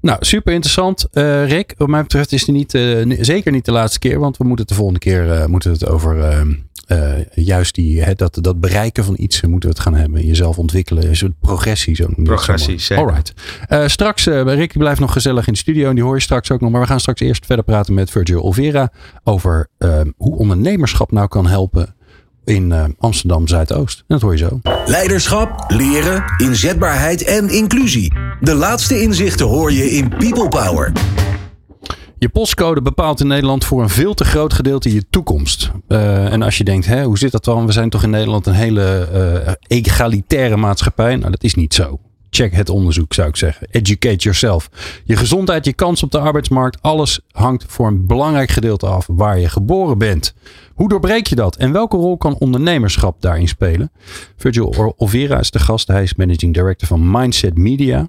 Nou, 0.01 0.17
super 0.25 0.53
interessant. 0.53 1.07
Eh, 1.11 1.47
Rick, 1.47 1.73
wat 1.77 1.87
mij 1.87 2.01
betreft 2.01 2.31
is 2.31 2.41
het 2.41 2.55
niet, 2.55 2.73
eh, 2.73 3.17
zeker 3.19 3.51
niet 3.51 3.65
de 3.65 3.71
laatste 3.71 3.99
keer. 3.99 4.19
Want 4.19 4.37
we 4.37 4.43
moeten 4.43 4.65
het 4.65 4.69
de 4.69 4.79
volgende 4.79 4.99
keer 4.99 5.31
eh, 5.31 5.45
moeten 5.45 5.71
het 5.71 5.87
over 5.87 6.19
eh, 6.19 6.41
eh, 6.87 7.25
juist 7.33 7.75
die, 7.75 8.01
hè, 8.01 8.13
dat, 8.13 8.37
dat 8.41 8.59
bereiken 8.59 9.03
van 9.03 9.15
iets 9.17 9.41
moeten 9.41 9.69
we 9.69 9.75
het 9.75 9.83
gaan 9.83 9.93
hebben. 9.93 10.25
Jezelf 10.25 10.57
ontwikkelen, 10.57 11.07
een 11.07 11.15
soort 11.15 11.39
progressie. 11.39 11.95
Zo 11.95 12.07
Progressie, 12.15 12.79
zeker. 12.79 13.05
Alright. 13.05 13.33
Eh, 13.67 13.87
straks, 13.87 14.25
Rick 14.25 14.77
blijft 14.77 14.99
nog 14.99 15.11
gezellig 15.11 15.47
in 15.47 15.53
de 15.53 15.59
studio. 15.59 15.89
En 15.89 15.95
die 15.95 16.03
hoor 16.03 16.15
je 16.15 16.21
straks 16.21 16.51
ook 16.51 16.61
nog. 16.61 16.71
Maar 16.71 16.81
we 16.81 16.87
gaan 16.87 16.99
straks 16.99 17.21
eerst 17.21 17.45
verder 17.45 17.65
praten 17.65 17.93
met 17.93 18.11
Virgil 18.11 18.41
Olvera. 18.41 18.91
Over 19.23 19.67
eh, 19.77 20.01
hoe 20.17 20.35
ondernemerschap 20.35 21.11
nou 21.11 21.27
kan 21.27 21.47
helpen 21.47 21.95
in 22.47 22.71
eh, 22.71 22.83
Amsterdam 22.97 23.47
Zuidoost. 23.47 23.97
En 23.97 24.05
dat 24.07 24.21
hoor 24.21 24.31
je 24.31 24.37
zo. 24.37 24.59
Leiderschap, 24.85 25.63
leren, 25.67 26.23
inzetbaarheid 26.37 27.23
en 27.23 27.49
inclusie. 27.49 28.13
De 28.39 28.53
laatste 28.53 29.01
inzichten 29.01 29.45
hoor 29.45 29.71
je 29.71 29.91
in 29.91 30.09
People 30.09 30.47
Power. 30.47 30.91
Je 32.19 32.29
postcode 32.29 32.81
bepaalt 32.81 33.19
in 33.19 33.27
Nederland 33.27 33.65
voor 33.65 33.81
een 33.81 33.89
veel 33.89 34.13
te 34.13 34.25
groot 34.25 34.53
gedeelte 34.53 34.93
je 34.93 35.05
toekomst. 35.09 35.71
Eh, 35.87 36.31
en 36.33 36.41
als 36.41 36.57
je 36.57 36.63
denkt, 36.63 36.85
hè, 36.85 37.03
hoe 37.03 37.17
zit 37.17 37.31
dat 37.31 37.43
dan? 37.43 37.65
We 37.65 37.71
zijn 37.71 37.89
toch 37.89 38.03
in 38.03 38.09
Nederland 38.09 38.45
een 38.45 38.53
hele 38.53 39.07
eh, 39.13 39.53
egalitaire 39.67 40.57
maatschappij? 40.57 41.15
Nou, 41.15 41.31
dat 41.31 41.43
is 41.43 41.55
niet 41.55 41.73
zo. 41.73 41.99
Check 42.29 42.53
het 42.53 42.69
onderzoek, 42.69 43.13
zou 43.13 43.27
ik 43.27 43.35
zeggen. 43.35 43.67
Educate 43.71 44.15
yourself. 44.15 44.69
Je 45.03 45.15
gezondheid, 45.15 45.65
je 45.65 45.73
kans 45.73 46.03
op 46.03 46.11
de 46.11 46.19
arbeidsmarkt, 46.19 46.81
alles 46.81 47.19
hangt 47.31 47.65
voor 47.67 47.87
een 47.87 48.05
belangrijk 48.05 48.49
gedeelte 48.49 48.85
af 48.85 49.07
waar 49.11 49.39
je 49.39 49.49
geboren 49.49 49.97
bent. 49.97 50.33
Hoe 50.73 50.89
doorbreek 50.89 51.27
je 51.27 51.35
dat? 51.35 51.55
En 51.55 51.71
welke 51.71 51.97
rol 51.97 52.17
kan 52.17 52.37
ondernemerschap 52.37 53.21
daarin 53.21 53.47
spelen? 53.47 53.91
Virgil 54.37 54.93
Olvera 54.97 55.39
is 55.39 55.51
de 55.51 55.59
gast. 55.59 55.87
Hij 55.87 56.03
is 56.03 56.15
managing 56.15 56.53
director 56.53 56.87
van 56.87 57.11
Mindset 57.11 57.57
Media. 57.57 58.07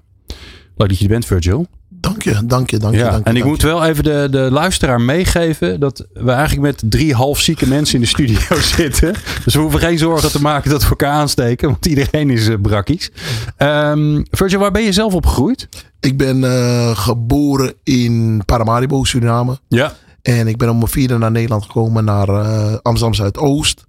Leuk 0.75 0.89
dat 0.89 0.97
je 0.97 1.03
er 1.03 1.09
bent, 1.09 1.25
Virgil. 1.25 1.67
Dank 2.01 2.21
je, 2.21 2.45
dank 2.45 2.69
je, 2.69 2.77
dank 2.77 2.93
je. 2.93 2.99
Ja, 2.99 3.09
dank 3.09 3.23
je, 3.23 3.29
en 3.29 3.35
ik 3.35 3.43
moet 3.43 3.61
wel 3.61 3.85
even 3.85 4.03
de, 4.03 4.27
de 4.31 4.51
luisteraar 4.51 5.01
meegeven 5.01 5.79
dat 5.79 6.05
we 6.13 6.31
eigenlijk 6.31 6.61
met 6.61 6.91
drie 6.91 7.13
half 7.13 7.39
zieke 7.39 7.67
mensen 7.67 7.95
in 7.95 8.01
de 8.01 8.07
studio 8.07 8.59
zitten. 8.75 9.15
Dus 9.43 9.53
we 9.53 9.59
hoeven 9.59 9.79
geen 9.79 9.97
zorgen 9.97 10.31
te 10.31 10.41
maken 10.41 10.69
dat 10.69 10.83
we 10.83 10.89
elkaar 10.89 11.11
aansteken, 11.11 11.69
want 11.69 11.85
iedereen 11.85 12.29
is 12.29 12.47
uh, 12.47 12.55
brakkies. 12.61 13.11
Um, 13.57 14.25
Virgil, 14.31 14.59
waar 14.59 14.71
ben 14.71 14.83
je 14.83 14.91
zelf 14.91 15.13
opgegroeid? 15.13 15.69
Ik 15.99 16.17
ben 16.17 16.37
uh, 16.37 16.97
geboren 16.97 17.73
in 17.83 18.41
Paramaribo, 18.45 19.03
Suriname. 19.03 19.59
Ja. 19.67 19.93
En 20.21 20.47
ik 20.47 20.57
ben 20.57 20.69
om 20.69 20.77
mijn 20.77 20.89
vierde 20.89 21.17
naar 21.17 21.31
Nederland 21.31 21.63
gekomen, 21.63 22.03
naar 22.03 22.29
uh, 22.29 22.73
Amsterdam 22.81 23.13
Zuidoost. 23.13 23.85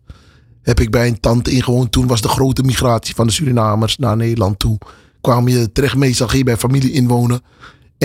Heb 0.62 0.80
ik 0.80 0.90
bij 0.90 1.06
een 1.06 1.20
tante 1.20 1.50
ingewoond. 1.50 1.92
Toen 1.92 2.06
was 2.06 2.20
de 2.20 2.28
grote 2.28 2.62
migratie 2.62 3.14
van 3.14 3.26
de 3.26 3.32
Surinamers 3.32 3.96
naar 3.96 4.16
Nederland 4.16 4.58
toe. 4.58 4.78
Kwam 5.20 5.48
je 5.48 5.72
terecht 5.72 5.96
meestal 5.96 6.26
ging 6.26 6.38
je 6.38 6.44
bij 6.44 6.56
familie 6.56 6.92
inwonen. 6.92 7.40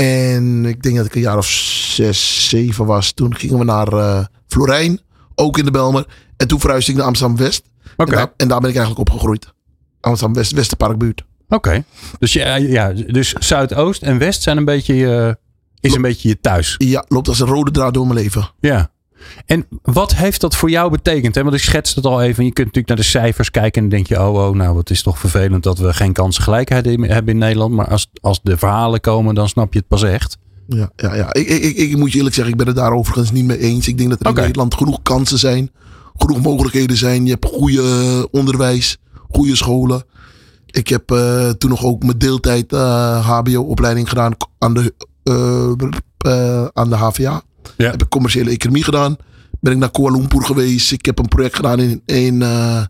En 0.03 0.65
ik 0.65 0.83
denk 0.83 0.95
dat 0.95 1.05
ik 1.05 1.15
een 1.15 1.21
jaar 1.21 1.37
of 1.37 1.47
zes, 1.47 2.49
zeven 2.49 2.85
was. 2.85 3.11
Toen 3.11 3.35
gingen 3.35 3.57
we 3.57 3.63
naar 3.63 3.93
uh, 3.93 4.25
Florijn, 4.47 4.99
ook 5.35 5.57
in 5.57 5.65
de 5.65 5.71
Belmer. 5.71 6.05
En 6.37 6.47
toen 6.47 6.59
verhuisde 6.59 6.91
ik 6.91 6.97
naar 6.97 7.07
Amsterdam-West. 7.07 7.63
Oké. 7.97 8.15
En, 8.15 8.31
en, 8.37 8.47
daar 8.47 8.59
ben 8.59 8.69
ik 8.69 8.75
eigenlijk 8.75 9.09
opgegroeid. 9.09 9.53
Amsterdam-West, 10.01 10.51
Westerparkbuurt. 10.51 11.25
Oké. 11.45 11.55
Okay. 11.55 11.83
Dus, 12.19 12.33
ja, 12.33 12.55
ja, 12.55 12.93
dus 12.93 13.33
Zuidoost 13.33 14.01
en 14.01 14.17
West 14.17 14.41
zijn 14.41 14.57
een 14.57 14.65
beetje 14.65 14.95
je, 14.95 15.37
is 15.79 15.95
een 15.95 16.01
beetje 16.01 16.29
je 16.29 16.39
thuis. 16.39 16.75
Ja, 16.77 17.05
loopt 17.07 17.27
als 17.27 17.39
een 17.39 17.47
rode 17.47 17.71
draad 17.71 17.93
door 17.93 18.07
mijn 18.07 18.19
leven. 18.19 18.51
Ja. 18.59 18.91
En 19.45 19.67
wat 19.81 20.15
heeft 20.15 20.41
dat 20.41 20.55
voor 20.55 20.69
jou 20.69 20.91
betekend? 20.91 21.35
Hè? 21.35 21.43
Want 21.43 21.55
ik 21.55 21.61
schets 21.61 21.95
het 21.95 22.05
al 22.05 22.21
even. 22.21 22.45
Je 22.45 22.51
kunt 22.51 22.65
natuurlijk 22.67 22.87
naar 22.87 22.97
de 22.97 23.11
cijfers 23.11 23.51
kijken 23.51 23.83
en 23.83 23.89
dan 23.89 23.97
denk 23.97 24.07
je: 24.07 24.19
oh, 24.19 24.47
oh, 24.47 24.55
nou, 24.55 24.77
het 24.77 24.89
is 24.89 25.03
toch 25.03 25.19
vervelend 25.19 25.63
dat 25.63 25.77
we 25.77 25.93
geen 25.93 26.13
kansengelijkheid 26.13 26.85
hebben 26.85 27.33
in 27.33 27.37
Nederland. 27.37 27.73
Maar 27.73 27.87
als, 27.87 28.09
als 28.21 28.39
de 28.43 28.57
verhalen 28.57 28.99
komen, 28.99 29.35
dan 29.35 29.49
snap 29.49 29.73
je 29.73 29.79
het 29.79 29.87
pas 29.87 30.03
echt. 30.03 30.37
Ja, 30.67 30.91
ja, 30.95 31.15
ja. 31.15 31.33
Ik, 31.33 31.47
ik, 31.47 31.77
ik 31.77 31.97
moet 31.97 32.11
je 32.11 32.17
eerlijk 32.17 32.35
zeggen, 32.35 32.53
ik 32.53 32.59
ben 32.59 32.67
het 32.67 32.75
daar 32.75 32.91
overigens 32.91 33.31
niet 33.31 33.45
mee 33.45 33.59
eens. 33.59 33.87
Ik 33.87 33.97
denk 33.97 34.09
dat 34.09 34.19
er 34.19 34.27
in 34.27 34.33
Nederland 34.35 34.73
genoeg 34.73 34.99
kansen 35.01 35.37
zijn, 35.37 35.71
genoeg 36.15 36.41
mogelijkheden 36.41 36.97
zijn. 36.97 37.25
Je 37.25 37.31
hebt 37.31 37.45
goede 37.45 38.27
onderwijs, 38.31 38.97
goede 39.29 39.55
scholen. 39.55 40.03
Ik 40.65 40.87
heb 40.87 41.11
eh, 41.11 41.49
toen 41.49 41.69
nog 41.69 41.83
ook 41.83 42.03
mijn 42.03 42.17
deeltijd 42.17 42.73
eh, 42.73 43.29
HBO-opleiding 43.29 44.09
gedaan 44.09 44.33
aan 44.57 44.73
de, 44.73 44.93
eh, 46.17 46.65
aan 46.73 46.89
de 46.89 46.95
HVA. 46.95 47.41
Ja. 47.77 47.91
Heb 47.91 48.01
ik 48.01 48.09
commerciële 48.09 48.49
economie 48.49 48.83
gedaan. 48.83 49.15
Ben 49.59 49.73
ik 49.73 49.79
naar 49.79 49.91
Kuala 49.91 50.17
Lumpur 50.17 50.43
geweest. 50.43 50.91
Ik 50.91 51.05
heb 51.05 51.19
een 51.19 51.27
project 51.27 51.55
gedaan 51.55 51.79
in, 51.79 52.01
in, 52.05 52.41
eh, 52.41 52.83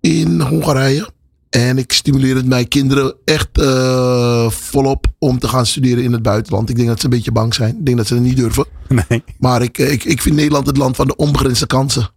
in 0.00 0.40
Hongarije. 0.40 1.12
En 1.50 1.78
ik 1.78 1.92
stimuleer 1.92 2.36
het 2.36 2.46
mijn 2.46 2.68
kinderen 2.68 3.14
echt 3.24 3.58
eh, 3.58 4.50
volop 4.50 5.06
om 5.18 5.38
te 5.38 5.48
gaan 5.48 5.66
studeren 5.66 6.04
in 6.04 6.12
het 6.12 6.22
buitenland. 6.22 6.70
Ik 6.70 6.76
denk 6.76 6.88
dat 6.88 6.98
ze 6.98 7.04
een 7.04 7.10
beetje 7.10 7.32
bang 7.32 7.54
zijn. 7.54 7.76
Ik 7.78 7.86
denk 7.86 7.96
dat 7.96 8.06
ze 8.06 8.14
het 8.14 8.22
niet 8.22 8.36
durven. 8.36 8.66
Nee. 8.88 9.24
Maar 9.38 9.62
ik, 9.62 9.78
ik, 9.78 10.04
ik 10.04 10.22
vind 10.22 10.36
Nederland 10.36 10.66
het 10.66 10.76
land 10.76 10.96
van 10.96 11.06
de 11.06 11.16
onbegrensde 11.16 11.66
kansen. 11.66 12.10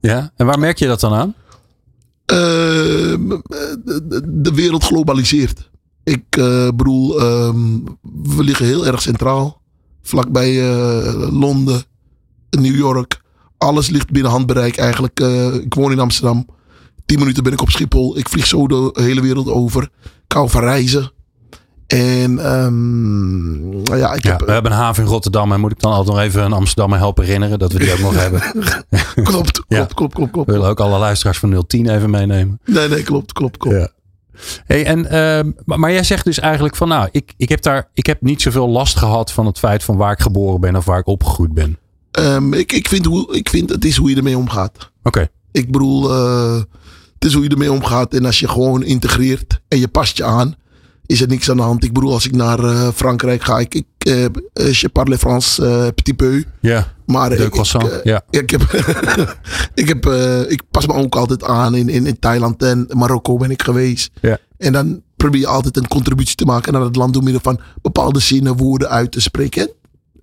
Ja. 0.00 0.32
En 0.36 0.46
waar 0.46 0.58
merk 0.58 0.78
je 0.78 0.86
dat 0.86 1.00
dan 1.00 1.12
aan? 1.12 1.34
Uh, 2.32 2.36
de, 3.84 4.22
de, 4.24 4.54
wereld 4.54 4.84
globaliseert. 4.84 5.70
Ik 6.02 6.36
uh, 6.36 6.68
bedoel, 6.68 7.22
um, 7.22 7.84
we 8.34 8.44
liggen 8.44 8.66
heel 8.66 8.86
erg 8.86 9.02
centraal. 9.02 9.62
Vlakbij 10.06 10.52
uh, 10.52 11.30
Londen, 11.30 11.82
New 12.50 12.76
York. 12.76 13.20
Alles 13.58 13.88
ligt 13.88 14.10
binnen 14.10 14.30
handbereik 14.30 14.76
eigenlijk. 14.76 15.20
Uh, 15.20 15.54
ik 15.54 15.74
woon 15.74 15.92
in 15.92 15.98
Amsterdam. 15.98 16.46
Tien 17.06 17.18
minuten 17.18 17.42
ben 17.42 17.52
ik 17.52 17.60
op 17.60 17.70
Schiphol. 17.70 18.18
Ik 18.18 18.28
vlieg 18.28 18.46
zo 18.46 18.66
de 18.66 18.90
hele 18.92 19.20
wereld 19.20 19.48
over. 19.48 19.82
Ik 20.02 20.32
hou 20.32 20.50
van 20.50 20.60
reizen. 20.60 21.12
En 21.86 22.52
um, 22.62 23.82
nou 23.82 23.96
ja, 23.96 24.12
ik 24.12 24.24
ja, 24.24 24.30
heb, 24.30 24.40
we 24.40 24.52
hebben 24.52 24.72
een 24.72 24.78
haven 24.78 25.02
in 25.02 25.08
Rotterdam. 25.08 25.52
En 25.52 25.60
moet 25.60 25.70
ik 25.70 25.80
dan 25.80 25.92
altijd 25.92 26.16
nog 26.16 26.24
even 26.24 26.44
een 26.44 26.52
Amsterdammer 26.52 26.98
helpen 26.98 27.24
herinneren 27.24 27.58
dat 27.58 27.72
we 27.72 27.78
die 27.78 27.92
ook 27.92 27.98
nog 27.98 28.14
hebben? 28.24 28.40
klopt, 29.14 29.24
klopt, 29.24 29.62
ja. 29.68 29.84
klopt, 29.94 30.14
klopt, 30.14 30.32
klopt. 30.32 30.46
We 30.46 30.52
willen 30.52 30.68
ook 30.68 30.80
alle 30.80 30.98
luisteraars 30.98 31.38
van 31.38 31.64
010 31.66 31.88
even 31.88 32.10
meenemen. 32.10 32.60
Nee, 32.64 32.88
nee, 32.88 33.02
klopt, 33.02 33.32
klopt, 33.32 33.56
klopt. 33.56 33.76
Ja. 33.76 33.88
Hey, 34.66 34.84
en, 34.84 34.98
uh, 34.98 35.52
maar 35.76 35.92
jij 35.92 36.02
zegt 36.02 36.24
dus 36.24 36.38
eigenlijk 36.38 36.76
van 36.76 36.88
nou, 36.88 37.08
ik, 37.10 37.32
ik, 37.36 37.48
heb 37.48 37.62
daar, 37.62 37.88
ik 37.94 38.06
heb 38.06 38.22
niet 38.22 38.42
zoveel 38.42 38.68
last 38.68 38.96
gehad 38.96 39.32
van 39.32 39.46
het 39.46 39.58
feit 39.58 39.84
van 39.84 39.96
waar 39.96 40.12
ik 40.12 40.20
geboren 40.20 40.60
ben 40.60 40.76
of 40.76 40.84
waar 40.84 40.98
ik 40.98 41.06
opgegroeid 41.06 41.54
ben. 41.54 41.78
Um, 42.18 42.52
ik, 42.52 42.72
ik, 42.72 42.88
vind 42.88 43.04
hoe, 43.04 43.36
ik 43.36 43.48
vind 43.48 43.70
het 43.70 43.84
is 43.84 43.96
hoe 43.96 44.10
je 44.10 44.16
ermee 44.16 44.38
omgaat. 44.38 44.72
Oké. 44.76 44.88
Okay. 45.02 45.28
Ik 45.52 45.70
bedoel, 45.70 46.10
uh, 46.10 46.62
het 47.14 47.24
is 47.24 47.34
hoe 47.34 47.42
je 47.42 47.48
ermee 47.48 47.72
omgaat. 47.72 48.14
En 48.14 48.24
als 48.24 48.40
je 48.40 48.48
gewoon 48.48 48.82
integreert 48.82 49.60
en 49.68 49.78
je 49.78 49.88
past 49.88 50.16
je 50.16 50.24
aan, 50.24 50.56
is 51.06 51.20
er 51.20 51.28
niks 51.28 51.50
aan 51.50 51.56
de 51.56 51.62
hand. 51.62 51.84
Ik 51.84 51.92
bedoel, 51.92 52.12
als 52.12 52.26
ik 52.26 52.32
naar 52.34 52.60
uh, 52.60 52.88
Frankrijk 52.94 53.42
ga, 53.42 53.58
ik, 53.58 53.74
ik 53.74 53.84
uh, 54.06 54.72
je 54.72 54.88
parle 54.88 55.18
Frans 55.18 55.58
uh, 55.58 55.86
petit 55.94 56.16
peu. 56.16 56.44
Ja. 56.60 56.92
Maar 57.06 57.30
de 57.30 57.36
ik, 57.36 57.50
croissant. 57.50 57.92
ik, 57.92 58.04
ja. 58.04 58.22
ik, 58.30 58.50
heb, 58.50 58.62
ik, 59.74 59.88
heb, 59.88 60.06
ik 60.48 60.62
pas 60.70 60.86
me 60.86 60.92
ook 60.92 61.16
altijd 61.16 61.44
aan 61.44 61.74
in, 61.74 61.88
in, 61.88 62.06
in 62.06 62.18
Thailand 62.18 62.62
en 62.62 62.86
Marokko 62.92 63.36
ben 63.36 63.50
ik 63.50 63.62
geweest. 63.62 64.10
Ja. 64.20 64.38
En 64.58 64.72
dan 64.72 65.02
probeer 65.16 65.40
je 65.40 65.46
altijd 65.46 65.76
een 65.76 65.88
contributie 65.88 66.36
te 66.36 66.44
maken 66.44 66.72
naar 66.72 66.82
het 66.82 66.96
land 66.96 67.12
door 67.14 67.22
middel 67.22 67.42
van 67.42 67.60
bepaalde 67.82 68.20
zinnen, 68.20 68.56
woorden 68.56 68.88
uit 68.88 69.12
te 69.12 69.20
spreken. 69.20 69.70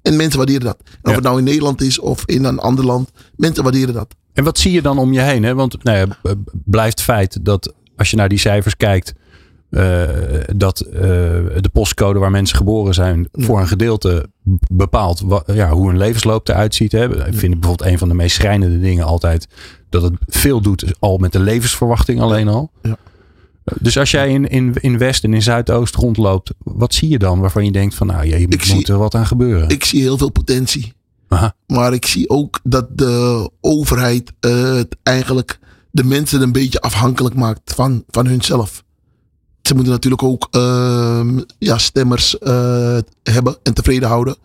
En 0.01 0.15
mensen 0.15 0.37
waarderen 0.37 0.61
dat. 0.63 0.77
En 0.79 0.91
of 1.01 1.09
Ja. 1.09 1.13
het 1.13 1.23
nou 1.23 1.37
in 1.37 1.43
Nederland 1.43 1.81
is 1.81 1.99
of 1.99 2.23
in 2.25 2.43
een 2.43 2.59
ander 2.59 2.85
land, 2.85 3.09
mensen 3.35 3.63
waarderen 3.63 3.93
dat. 3.93 4.15
En 4.33 4.43
wat 4.43 4.59
zie 4.59 4.71
je 4.71 4.81
dan 4.81 4.97
om 4.97 5.13
je 5.13 5.21
heen? 5.21 5.43
Hè? 5.43 5.53
Want 5.55 5.83
nou 5.83 5.97
ja, 5.97 6.35
blijft 6.65 7.01
feit 7.01 7.45
dat 7.45 7.73
als 7.95 8.09
je 8.09 8.15
naar 8.15 8.29
die 8.29 8.39
cijfers 8.39 8.77
kijkt, 8.77 9.13
eh, 9.71 10.01
dat 10.55 10.79
eh, 10.79 11.01
de 11.59 11.69
postcode 11.73 12.19
waar 12.19 12.31
mensen 12.31 12.57
geboren 12.57 12.93
zijn 12.93 13.27
voor 13.31 13.59
een 13.59 13.67
gedeelte 13.67 14.29
bepaalt 14.71 15.23
ja, 15.45 15.69
hoe 15.69 15.87
hun 15.87 15.97
levensloop 15.97 16.47
eruit 16.47 16.75
ziet. 16.75 16.91
Hè? 16.91 17.27
Ik 17.27 17.37
vind 17.37 17.59
bijvoorbeeld 17.59 17.89
een 17.91 17.97
van 17.97 18.07
de 18.07 18.13
meest 18.13 18.35
schrijnende 18.35 18.79
dingen 18.79 19.05
altijd 19.05 19.47
dat 19.89 20.01
het 20.01 20.13
veel 20.27 20.61
doet 20.61 20.93
al 20.99 21.17
met 21.17 21.31
de 21.31 21.39
levensverwachting 21.39 22.21
alleen 22.21 22.47
al. 22.47 22.71
Ja. 22.81 22.97
Dus 23.79 23.97
als 23.97 24.11
jij 24.11 24.29
in, 24.29 24.47
in, 24.47 24.73
in 24.79 24.97
West 24.97 25.23
en 25.23 25.33
in 25.33 25.41
Zuidoost 25.41 25.95
rondloopt, 25.95 26.53
wat 26.63 26.93
zie 26.93 27.09
je 27.09 27.19
dan 27.19 27.39
waarvan 27.39 27.65
je 27.65 27.71
denkt 27.71 27.95
van 27.95 28.07
nou, 28.07 28.25
ja, 28.25 28.35
je 28.37 28.47
moet 28.47 28.65
zie- 28.65 28.85
er 28.85 28.97
wat 28.97 29.15
aan 29.15 29.25
gebeuren? 29.27 29.69
Ik 29.69 29.83
zie 29.83 30.01
heel 30.01 30.17
veel 30.17 30.29
potentie. 30.31 30.93
Aha. 31.27 31.53
Maar 31.67 31.93
ik 31.93 32.05
zie 32.05 32.29
ook 32.29 32.59
dat 32.63 32.97
de 32.97 33.49
overheid 33.61 34.31
eh, 34.39 34.73
het 34.73 34.95
eigenlijk 35.03 35.59
de 35.91 36.03
mensen 36.03 36.41
een 36.41 36.51
beetje 36.51 36.81
afhankelijk 36.81 37.35
maakt 37.35 37.73
van, 37.73 38.03
van 38.09 38.27
hunzelf. 38.27 38.83
Ze 39.61 39.73
moeten 39.73 39.93
natuurlijk 39.93 40.23
ook 40.23 40.47
ehm, 40.51 41.39
ja, 41.57 41.77
stemmers 41.77 42.37
eh, 42.37 42.97
hebben 43.23 43.57
en 43.63 43.73
tevreden 43.73 44.07
houden. 44.07 44.35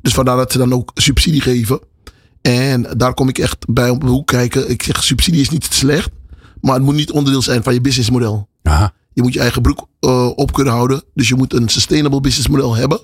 Dus 0.00 0.14
vandaar 0.14 0.36
dat 0.36 0.52
ze 0.52 0.58
dan 0.58 0.72
ook 0.72 0.90
subsidie 0.94 1.40
geven. 1.40 1.80
En 2.42 2.86
daar 2.96 3.14
kom 3.14 3.28
ik 3.28 3.38
echt 3.38 3.56
bij 3.68 3.90
op 3.90 4.00
de 4.00 4.06
hoek 4.06 4.26
kijken. 4.26 4.70
Ik 4.70 4.82
zeg, 4.82 5.04
subsidie 5.04 5.40
is 5.40 5.50
niet 5.50 5.64
slecht. 5.64 6.10
Maar 6.60 6.74
het 6.74 6.82
moet 6.82 6.94
niet 6.94 7.10
onderdeel 7.10 7.42
zijn 7.42 7.62
van 7.62 7.74
je 7.74 7.80
businessmodel. 7.80 8.48
Aha. 8.62 8.92
Je 9.12 9.22
moet 9.22 9.32
je 9.32 9.40
eigen 9.40 9.62
broek 9.62 9.88
eh, 10.00 10.30
op 10.34 10.52
kunnen 10.52 10.72
houden. 10.72 11.02
Dus 11.14 11.28
je 11.28 11.34
moet 11.34 11.54
een 11.54 11.68
sustainable 11.68 12.20
business 12.20 12.48
model 12.48 12.76
hebben. 12.76 13.00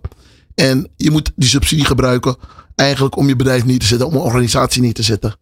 En 0.55 0.89
je 0.97 1.11
moet 1.11 1.33
die 1.37 1.49
subsidie 1.49 1.85
gebruiken 1.85 2.37
eigenlijk 2.75 3.17
om 3.17 3.29
je 3.29 3.37
bedrijf 3.37 3.65
neer 3.65 3.79
te 3.79 3.87
zetten, 3.87 4.07
om 4.07 4.15
een 4.15 4.21
organisatie 4.21 4.83
neer 4.83 4.93
te 4.93 5.03
zetten. 5.03 5.37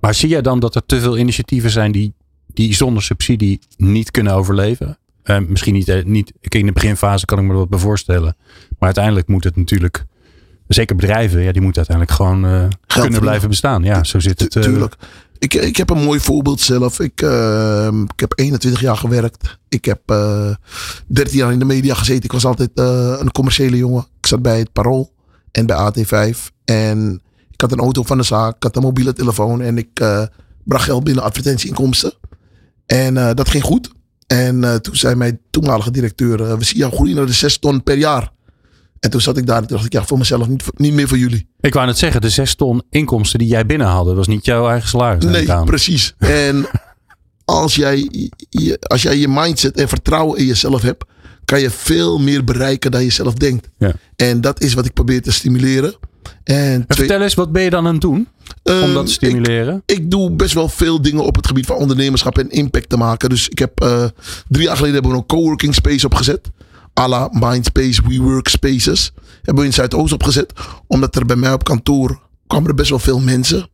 Maar 0.00 0.14
zie 0.14 0.28
jij 0.28 0.42
dan 0.42 0.60
dat 0.60 0.74
er 0.74 0.86
te 0.86 1.00
veel 1.00 1.18
initiatieven 1.18 1.70
zijn 1.70 1.92
die, 1.92 2.14
die 2.46 2.74
zonder 2.74 3.02
subsidie 3.02 3.60
niet 3.76 4.10
kunnen 4.10 4.34
overleven? 4.34 4.98
Eh, 5.28 5.38
misschien 5.48 5.74
niet, 5.74 5.88
eh, 5.88 6.04
niet. 6.04 6.32
In 6.40 6.66
de 6.66 6.72
beginfase 6.72 7.24
kan 7.24 7.38
ik 7.38 7.44
me 7.44 7.50
er 7.52 7.58
wat 7.58 7.68
bij 7.68 7.78
voorstellen. 7.78 8.36
Maar 8.68 8.76
uiteindelijk 8.78 9.28
moet 9.28 9.44
het 9.44 9.56
natuurlijk. 9.56 10.04
Zeker 10.68 10.96
bedrijven, 10.96 11.42
ja, 11.42 11.52
die 11.52 11.62
moeten 11.62 11.86
uiteindelijk 11.86 12.16
gewoon 12.16 12.44
eh, 12.44 12.50
kunnen 12.50 12.72
verdienen. 12.86 13.20
blijven 13.20 13.48
bestaan. 13.48 13.82
Ja, 13.82 14.04
zo 14.04 14.20
zit 14.20 14.40
het. 14.40 14.50
Tu- 14.50 14.60
Tuurlijk. 14.60 14.94
Ik, 15.38 15.54
ik 15.54 15.76
heb 15.76 15.90
een 15.90 16.02
mooi 16.02 16.20
voorbeeld 16.20 16.60
zelf. 16.60 17.00
Ik, 17.00 17.22
eh, 17.22 17.88
ik 18.14 18.20
heb 18.20 18.32
21 18.38 18.80
jaar 18.80 18.96
gewerkt. 18.96 19.58
Ik 19.68 19.84
heb 19.84 20.00
eh 20.06 20.50
13 21.06 21.38
jaar 21.38 21.52
in 21.52 21.58
de 21.58 21.64
media 21.64 21.94
gezeten. 21.94 22.24
Ik 22.24 22.32
was 22.32 22.44
altijd 22.44 22.70
een 23.20 23.32
commerciële 23.32 23.76
jongen. 23.76 24.06
Ik 24.20 24.26
zat 24.26 24.42
bij 24.42 24.58
het 24.58 24.72
Parool 24.72 25.12
en 25.52 25.66
bij 25.66 25.76
AT5. 25.76 26.50
En 26.64 27.22
ik 27.50 27.60
had 27.60 27.72
een 27.72 27.78
auto 27.78 28.02
van 28.02 28.16
de 28.18 28.22
zaak. 28.24 28.56
Ik 28.56 28.62
had 28.62 28.76
een 28.76 28.82
mobiele 28.82 29.12
telefoon. 29.12 29.60
En 29.60 29.78
ik 29.78 29.88
bracht 30.64 30.84
geld 30.84 31.04
binnen 31.04 31.24
advertentieinkomsten. 31.24 32.12
En 32.86 33.14
dat 33.34 33.48
ging 33.48 33.64
goed. 33.64 33.90
En 34.28 34.64
eh, 34.64 34.74
toen 34.74 34.96
zei 34.96 35.14
mijn 35.14 35.40
toenmalige 35.50 35.90
directeur... 35.90 36.42
eh, 36.42 36.54
we 36.58 36.64
zien 36.64 36.78
jou 36.78 36.92
groeien 36.92 37.16
naar 37.16 37.26
de 37.26 37.32
6 37.32 37.58
ton 37.58 37.82
per 37.82 37.96
jaar. 37.98 38.30
En 39.00 39.10
toen 39.10 39.20
zat 39.20 39.36
ik 39.36 39.46
daar 39.46 39.56
en 39.56 39.66
toen 39.66 39.76
dacht 39.76 39.86
ik... 39.86 39.92
Ja, 39.92 40.04
voor 40.04 40.18
mezelf 40.18 40.48
niet, 40.48 40.62
niet 40.76 40.92
meer 40.92 41.08
voor 41.08 41.18
jullie. 41.18 41.48
Ik 41.60 41.74
wou 41.74 41.86
net 41.86 41.98
zeggen, 41.98 42.20
de 42.20 42.28
zes 42.28 42.54
ton 42.54 42.82
inkomsten 42.90 43.38
die 43.38 43.48
jij 43.48 43.66
binnenhaalde, 43.66 44.14
was 44.14 44.26
niet 44.26 44.44
jouw 44.44 44.68
eigen 44.68 44.88
salaris. 44.88 45.24
Nee, 45.24 45.64
precies. 45.64 46.14
En 46.18 46.66
als 47.44 47.74
jij, 47.74 48.08
je, 48.48 48.76
als 48.80 49.02
jij 49.02 49.16
je 49.18 49.28
mindset 49.28 49.76
en 49.80 49.88
vertrouwen 49.88 50.38
in 50.38 50.44
jezelf 50.46 50.82
hebt, 50.82 51.04
kan 51.44 51.60
je 51.60 51.70
veel 51.70 52.18
meer 52.18 52.44
bereiken 52.44 52.90
dan 52.90 53.02
je 53.04 53.10
zelf 53.10 53.34
denkt. 53.34 53.68
Ja. 53.78 53.92
En 54.16 54.40
dat 54.40 54.60
is 54.62 54.74
wat 54.74 54.84
ik 54.86 54.92
probeer 54.92 55.22
te 55.22 55.32
stimuleren. 55.32 55.94
En 56.44 56.54
En 56.54 56.86
twee- 56.86 56.98
vertel 57.06 57.22
eens, 57.22 57.34
wat 57.34 57.52
ben 57.52 57.62
je 57.62 57.70
dan 57.70 57.86
aan 57.86 57.92
het 57.92 58.00
doen 58.00 58.28
om 58.62 58.72
ehm, 58.72 58.92
dat 58.92 59.06
te 59.06 59.12
stimuleren? 59.12 59.82
Ik, 59.86 59.98
ik 59.98 60.10
doe 60.10 60.30
best 60.30 60.54
wel 60.54 60.68
veel 60.68 61.02
dingen 61.02 61.24
op 61.24 61.36
het 61.36 61.46
gebied 61.46 61.66
van 61.66 61.76
ondernemerschap 61.76 62.38
en 62.38 62.50
impact 62.50 62.88
te 62.88 62.96
maken. 62.96 63.28
Dus 63.28 63.48
ik 63.48 63.58
heb 63.58 63.80
eh, 63.80 64.04
drie 64.48 64.64
jaar 64.64 64.76
geleden 64.76 64.94
hebben 64.94 65.12
we 65.12 65.18
een 65.18 65.26
coworking 65.26 65.74
space 65.74 66.06
opgezet. 66.06 66.50
à 67.00 67.08
la 67.08 67.28
Mindspace, 67.32 68.02
WeWork 68.08 68.48
Spaces. 68.48 69.12
Hebben 69.42 69.62
we 69.62 69.68
in 69.68 69.74
Zuidoost 69.74 70.12
opgezet. 70.12 70.52
Omdat 70.86 71.16
er 71.16 71.26
bij 71.26 71.36
mij 71.36 71.52
op 71.52 71.64
kantoor 71.64 72.20
kwamen 72.46 72.68
er 72.68 72.74
best 72.74 72.90
wel 72.90 72.98
veel 72.98 73.20
mensen. 73.20 73.68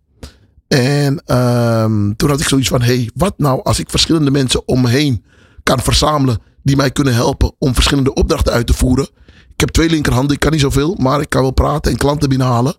En 0.69 1.23
ehm, 1.27 2.13
toen 2.17 2.29
had 2.29 2.41
ik 2.41 2.49
zoiets 2.49 2.69
van, 2.69 2.83
hey, 2.83 3.11
wat 3.15 3.35
nou 3.37 3.63
als 3.63 3.79
ik 3.79 3.91
verschillende 3.91 4.31
mensen 4.31 4.69
om 4.69 4.81
me 4.81 4.89
heen 4.89 5.25
kan 5.63 5.81
verzamelen 5.81 6.39
die 6.63 6.77
mij 6.77 6.91
kunnen 6.91 7.15
helpen 7.15 7.53
om 7.59 7.75
verschillende 7.75 8.15
opdrachten 8.15 8.53
uit 8.53 8.67
te 8.67 8.75
voeren. 8.75 9.09
Ik 9.27 9.61
heb 9.61 9.69
twee 9.69 9.91
linkerhanden, 9.91 10.35
ik 10.35 10.41
kan 10.41 10.53
niet 10.53 10.61
zoveel, 10.61 10.97
maar 10.99 11.21
ik 11.21 11.31
kan 11.31 11.43
wel 11.43 11.51
praten 11.51 11.93
en 11.93 11.99
klanten 11.99 12.29
binnenhalen. 12.29 12.75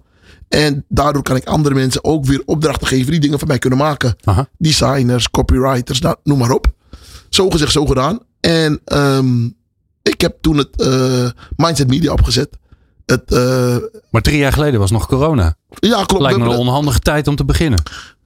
En 0.56 0.86
daardoor 0.90 1.22
kan 1.24 1.36
ik 1.36 1.46
andere 1.46 1.76
mensen 1.76 2.04
ook 2.04 2.26
weer 2.26 2.42
opdrachten 2.46 2.88
geven 2.88 3.12
die 3.12 3.20
dingen 3.20 3.40
voor 3.40 3.48
mij 3.48 3.58
kunnen 3.58 3.80
maken. 3.80 4.16
Aha. 4.24 4.48
Designers, 4.58 5.30
copywriters, 5.30 6.00
nou, 6.00 6.16
noem 6.24 6.38
maar 6.38 6.52
op. 6.52 6.74
Zo 7.30 7.50
gezegd, 7.50 7.72
zo 7.72 7.86
gedaan. 7.86 8.20
En 8.40 8.82
ehm, 8.86 9.46
ik 10.02 10.22
heb 10.22 10.38
toen 10.42 10.58
het 10.58 10.82
eh, 10.82 11.30
Mindset 11.56 11.88
Media 11.88 12.12
opgezet. 12.12 12.58
Het, 13.06 13.32
eh, 13.32 13.76
Maar 14.10 14.22
drie 14.22 14.38
jaar 14.38 14.54
geleden 14.54 14.80
was 14.80 14.92
nog 14.92 15.08
corona. 15.08 15.56
ja, 15.80 16.04
klopt. 16.04 16.24
Lijkt 16.24 16.40
me 16.40 16.46
een 16.46 16.58
onhandige 16.58 17.00
tijd 17.00 17.28
om 17.28 17.36
te 17.36 17.46
beginnen. 17.46 17.82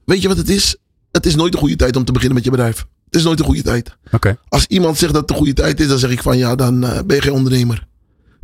Weet 0.05 0.21
je 0.21 0.27
wat 0.27 0.37
het 0.37 0.49
is? 0.49 0.75
Het 1.11 1.25
is 1.25 1.35
nooit 1.35 1.53
een 1.53 1.59
goede 1.59 1.75
tijd 1.75 1.95
om 1.95 2.05
te 2.05 2.11
beginnen 2.11 2.35
met 2.35 2.45
je 2.45 2.51
bedrijf. 2.51 2.85
Het 3.05 3.15
is 3.15 3.23
nooit 3.23 3.39
een 3.39 3.45
goede 3.45 3.61
tijd. 3.61 3.97
Oké. 4.11 4.37
Als 4.49 4.65
iemand 4.67 4.97
zegt 4.97 5.13
dat 5.13 5.21
het 5.21 5.29
een 5.29 5.37
goede 5.37 5.53
tijd 5.53 5.79
is, 5.79 5.87
dan 5.87 5.99
zeg 5.99 6.09
ik 6.11 6.21
van 6.21 6.37
ja, 6.37 6.55
dan 6.55 6.83
eh, 6.83 6.99
ben 7.05 7.15
je 7.15 7.21
geen 7.21 7.33
ondernemer. 7.33 7.87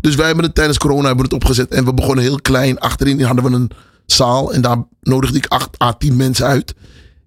Dus 0.06 0.16
wij 0.16 0.26
hebben 0.26 0.46
het 0.46 0.56
tijdens 0.56 0.78
corona 0.78 1.08
hebben 1.08 1.26
het 1.26 1.34
opgezet 1.34 1.72
en 1.72 1.86
we 1.86 1.94
begonnen 1.94 2.24
heel 2.24 2.42
klein. 2.42 2.80
Achterin 2.80 3.22
hadden 3.22 3.44
we 3.44 3.52
een 3.52 3.72
zaal 4.06 4.54
en 4.54 4.62
daar 4.62 4.84
nodigde 5.02 5.38
ik 5.38 5.46
8 5.46 5.82
à 5.82 5.94
10 5.94 6.16
mensen 6.16 6.46
uit. 6.46 6.74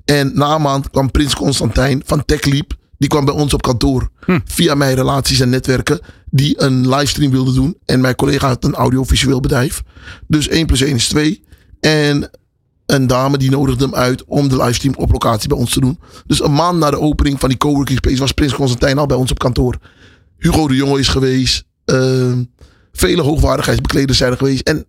En 0.05 0.31
na 0.35 0.55
een 0.55 0.62
maand 0.62 0.91
kwam 0.91 1.11
Prins 1.11 1.35
Constantijn 1.35 2.03
van 2.07 2.25
TechLeap. 2.25 2.75
Die 2.99 3.09
kwam 3.09 3.25
bij 3.25 3.35
ons 3.35 3.55
op 3.55 3.62
kantoor. 3.62 4.09
Via 4.45 4.75
mijn 4.75 4.95
relaties 4.95 5.41
en 5.41 5.49
netwerken. 5.49 6.01
Die 6.31 6.62
een 6.62 6.88
livestream 6.88 7.31
wilde 7.31 7.53
doen. 7.53 7.77
En 7.85 8.01
mijn 8.01 8.14
collega 8.14 8.49
had 8.49 8.64
een 8.64 8.75
audiovisueel 8.75 9.41
bedrijf. 9.41 9.83
Dus 10.27 10.49
1 10.49 10.67
plus 10.67 10.81
1 10.81 10.95
is 10.95 11.09
2. 11.09 11.43
En 11.81 12.31
een 12.87 13.07
dame 13.07 13.38
die 13.38 13.51
nodigde 13.51 13.85
hem 13.85 13.95
uit 13.95 14.25
om 14.25 14.49
de 14.49 14.57
livestream 14.57 14.95
op 14.95 15.12
locatie 15.12 15.49
bij 15.49 15.59
ons 15.59 15.73
te 15.73 15.81
doen. 15.81 15.99
Dus 16.27 16.43
een 16.43 16.55
maand 16.55 16.79
na 16.79 16.91
de 16.91 17.01
opening 17.01 17.41
van 17.41 17.49
die 17.49 17.59
coworking 17.59 17.99
space 17.99 18.19
was 18.19 18.33
Prins 18.33 18.55
Constantijn 18.55 18.99
al 18.99 19.07
bij 19.07 19.17
ons 19.17 19.31
op 19.31 19.38
kantoor. 19.38 19.79
Hugo 20.38 20.69
de 20.69 20.75
Jonge 20.75 20.99
is 20.99 21.09
geweest. 21.09 21.67
Ehm, 21.88 22.42
vele 22.92 23.22
hoogwaardigheidsbekleders 23.22 24.18
zijn 24.18 24.31
er 24.31 24.37
geweest. 24.37 24.68
En 24.68 24.87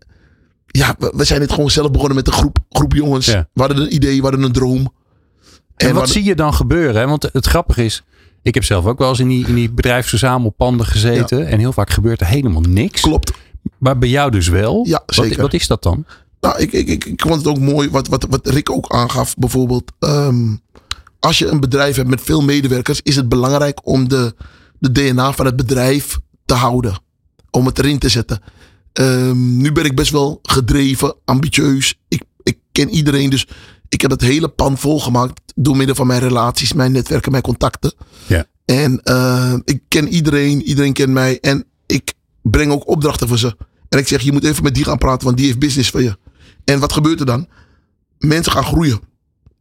ja, 0.67 0.95
we, 0.99 1.13
we 1.15 1.23
zijn 1.23 1.41
het 1.41 1.51
gewoon 1.51 1.69
zelf 1.69 1.91
begonnen 1.91 2.15
met 2.15 2.27
een 2.27 2.33
groep, 2.33 2.57
groep 2.69 2.93
jongens. 2.93 3.25
Ja. 3.25 3.49
We 3.53 3.61
hadden 3.61 3.81
een 3.81 3.93
idee, 3.93 4.15
we 4.17 4.21
hadden 4.21 4.41
een 4.43 4.51
droom. 4.51 4.77
En, 5.75 5.87
wat 5.87 5.95
hadden- 5.95 6.07
zie 6.13 6.23
je 6.23 6.35
dan 6.35 6.53
gebeuren? 6.53 7.01
Hè? 7.01 7.07
Want 7.07 7.29
het 7.33 7.45
grappige 7.45 7.85
is, 7.85 8.03
ik 8.41 8.53
heb 8.53 8.63
zelf 8.63 8.85
ook 8.85 8.97
wel 8.99 9.09
eens 9.09 9.19
in 9.19 9.27
die, 9.27 9.47
in 9.47 9.55
die 9.55 9.71
bedrijfsverzamelpanden 9.71 10.85
gezeten. 10.85 11.47
En 11.47 11.59
heel 11.59 11.73
vaak 11.73 11.89
gebeurt 11.89 12.21
er 12.21 12.27
helemaal 12.27 12.61
niks. 12.61 13.01
Klopt. 13.01 13.31
Maar 13.77 13.97
bij 13.97 14.09
jou 14.09 14.31
dus 14.31 14.47
wel. 14.47 14.85
Ja, 14.87 15.03
Wat, 15.05 15.15
zeker. 15.15 15.41
wat 15.41 15.53
is 15.53 15.67
dat 15.67 15.83
dan? 15.83 16.05
Nou, 16.41 16.59
ik, 16.59 16.71
ik, 16.71 16.87
ik, 16.87 17.05
ik 17.05 17.21
vond 17.21 17.35
het 17.35 17.47
ook 17.47 17.59
mooi 17.59 17.89
wat, 17.89 18.07
wat, 18.07 18.25
wat 18.29 18.47
Rick 18.47 18.71
ook 18.71 18.93
aangaf. 18.93 19.35
Bijvoorbeeld, 19.35 19.91
ehm, 19.99 20.55
als 21.19 21.37
je 21.37 21.47
een 21.47 21.59
bedrijf 21.59 21.95
hebt 21.95 22.09
met 22.09 22.21
veel 22.21 22.41
medewerkers, 22.41 23.01
is 23.01 23.15
het 23.15 23.29
belangrijk 23.29 23.87
om 23.87 24.09
de, 24.09 24.35
de 24.79 24.91
DNA 24.91 25.31
van 25.33 25.45
het 25.45 25.55
bedrijf 25.55 26.19
te 26.49 26.55
houden. 26.55 27.01
Om 27.51 27.65
het 27.65 27.79
erin 27.79 27.99
te 27.99 28.09
zetten. 28.09 28.41
Ehm, 28.93 29.57
nu 29.57 29.71
ben 29.71 29.85
ik 29.85 29.95
best 29.95 30.11
wel 30.11 30.39
gedreven, 30.41 31.15
ambitieus. 31.25 31.99
Ik, 32.07 32.23
ik 32.43 32.57
ken 32.71 32.89
iedereen, 32.89 33.29
dus 33.29 33.47
ik 33.89 34.01
heb 34.01 34.11
het 34.11 34.21
hele 34.21 34.47
pand 34.47 34.79
volgemaakt 34.79 35.41
door 35.55 35.77
middel 35.77 35.95
van 35.95 36.07
mijn 36.07 36.19
relaties, 36.19 36.73
mijn 36.73 36.91
netwerken, 36.91 37.31
mijn 37.31 37.43
contacten. 37.43 37.93
Ja. 38.27 38.45
En 38.65 39.01
eh, 39.03 39.53
ik 39.63 39.81
ken 39.87 40.07
iedereen, 40.07 40.61
iedereen 40.61 40.93
kent 40.93 41.09
mij. 41.09 41.39
En 41.39 41.65
ik 41.85 42.13
breng 42.41 42.71
ook 42.71 42.87
opdrachten 42.87 43.27
voor 43.27 43.39
ze. 43.39 43.55
En 43.89 43.99
ik 43.99 44.07
zeg, 44.07 44.21
je 44.21 44.31
moet 44.31 44.43
even 44.43 44.63
met 44.63 44.75
die 44.75 44.83
gaan 44.83 44.97
praten, 44.97 45.25
want 45.25 45.37
die 45.37 45.45
heeft 45.45 45.59
business 45.59 45.89
voor 45.89 46.01
je. 46.01 46.17
En 46.63 46.79
wat 46.79 46.93
gebeurt 46.93 47.19
er 47.19 47.25
dan? 47.25 47.47
Mensen 48.17 48.51
gaan 48.51 48.63
groeien. 48.63 48.99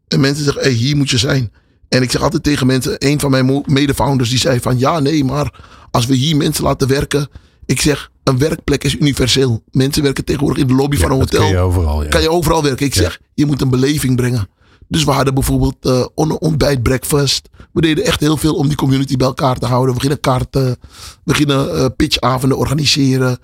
En 0.09 0.20
mensen 0.20 0.44
zeggen, 0.44 0.62
hey, 0.62 0.72
hier 0.72 0.96
moet 0.96 1.11
je 1.11 1.18
zijn. 1.18 1.53
En 1.88 2.03
ik 2.03 2.11
zeg 2.11 2.22
altijd 2.22 2.42
tegen 2.42 2.66
mensen, 2.66 2.94
een 2.98 3.20
van 3.20 3.31
mijn 3.31 3.44
mo- 3.46 3.62
mede-founders, 3.66 4.31
die 4.31 4.38
zei 4.38 4.61
van, 4.61 4.79
ja, 4.79 4.98
nee, 4.98 5.24
maar 5.24 5.61
als 5.90 6.07
we 6.07 6.14
hier 6.14 6.37
mensen 6.37 6.64
laten 6.64 6.88
werken. 6.88 7.29
Ik 7.66 7.81
zeg, 7.81 8.11
een 8.24 8.38
werkplek 8.38 8.85
is 8.85 8.94
universeel. 8.96 9.62
Mensen 9.70 10.03
werken 10.03 10.24
tegenwoordig 10.24 10.62
in 10.62 10.66
de 10.68 10.74
lobby 10.74 10.96
van 10.96 11.11
een 11.11 11.18
hotel 11.18 11.40
kun 11.40 11.48
je 11.51 11.59
overal. 11.59 12.03
Ja. 12.03 12.09
kan 12.09 12.22
je 12.22 12.31
overal 12.31 12.62
werken. 12.62 12.87
Ik 12.87 12.94
zeg, 12.94 13.20
je 13.35 13.46
moet 13.46 13.61
een 13.61 13.70
beleving 13.70 14.16
brengen. 14.16 14.48
Dus 14.88 15.05
we 15.05 15.11
hadden 15.11 15.35
bijvoorbeeld 15.35 15.77
eh 15.81 16.07
on- 16.14 16.38
ontbijt, 16.38 16.83
breakfast. 16.83 17.48
We 17.72 17.81
deden 17.81 18.05
echt 18.05 18.20
heel 18.20 18.37
veel 18.37 18.55
om 18.55 18.66
die 18.68 18.77
community 18.77 19.16
bij 19.16 19.27
elkaar 19.27 19.59
te 19.59 19.66
houden. 19.66 19.94
We 19.94 20.01
gingen 20.01 20.20
kaarten, 20.20 20.77
we 21.24 21.35
gingen 21.35 21.77
eh, 21.77 21.87
pitchavonden 21.96 22.59
organiseren. 22.59 23.38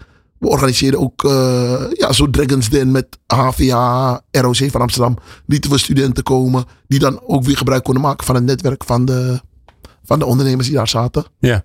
We 0.44 0.50
organiseerden 0.50 1.00
ook 1.00 1.24
eh, 1.24 1.84
ja, 1.92 2.12
zo'n 2.12 2.30
Dragons 2.30 2.68
Den 2.68 2.90
met 2.90 3.18
HVA, 3.26 4.22
ROC 4.30 4.56
van 4.56 4.80
Amsterdam. 4.80 5.18
Lieten 5.46 5.70
we 5.70 5.78
studenten 5.78 6.22
komen 6.22 6.64
die 6.86 6.98
dan 6.98 7.20
ook 7.26 7.44
weer 7.44 7.56
gebruik 7.56 7.84
konden 7.84 8.02
maken 8.02 8.26
van 8.26 8.34
het 8.34 8.44
netwerk 8.44 8.84
van 8.84 9.04
de, 9.04 9.40
van 10.04 10.18
de 10.18 10.24
ondernemers 10.24 10.66
die 10.66 10.76
daar 10.76 10.88
zaten. 10.88 11.24
Ja. 11.38 11.64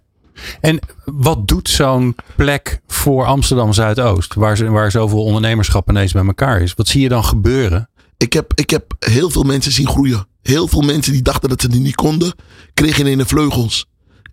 En 0.62 0.80
wat 1.06 1.48
doet 1.48 1.70
zo'n 1.70 2.16
plek 2.36 2.82
voor 2.88 3.26
Amsterdam 3.26 3.74
Zuidoost, 3.74 4.34
waar, 4.34 4.72
waar 4.72 4.92
zoveel 4.92 5.24
ondernemerschap 5.24 5.90
ineens 5.90 6.12
bij 6.12 6.26
elkaar 6.26 6.62
is? 6.62 6.74
Wat 6.74 6.88
zie 6.88 7.02
je 7.02 7.10
dan 7.10 7.24
gebeuren? 7.24 7.90
Ik 8.18 8.34
heb, 8.34 8.52
ik 8.56 8.70
heb 8.70 8.96
heel 9.00 9.30
veel 9.30 9.44
mensen 9.44 9.72
zien 9.72 9.88
groeien. 9.88 10.28
Heel 10.42 10.68
veel 10.68 10.82
mensen 10.82 11.14
die 11.14 11.22
dachten 11.22 11.50
dat 11.50 11.62
ze 11.62 11.70
die 11.70 11.82
niet 11.82 11.96
konden, 11.96 12.34
kregen 12.74 13.08
in 13.08 13.18
de 13.18 13.26
vleugels. 13.26 13.89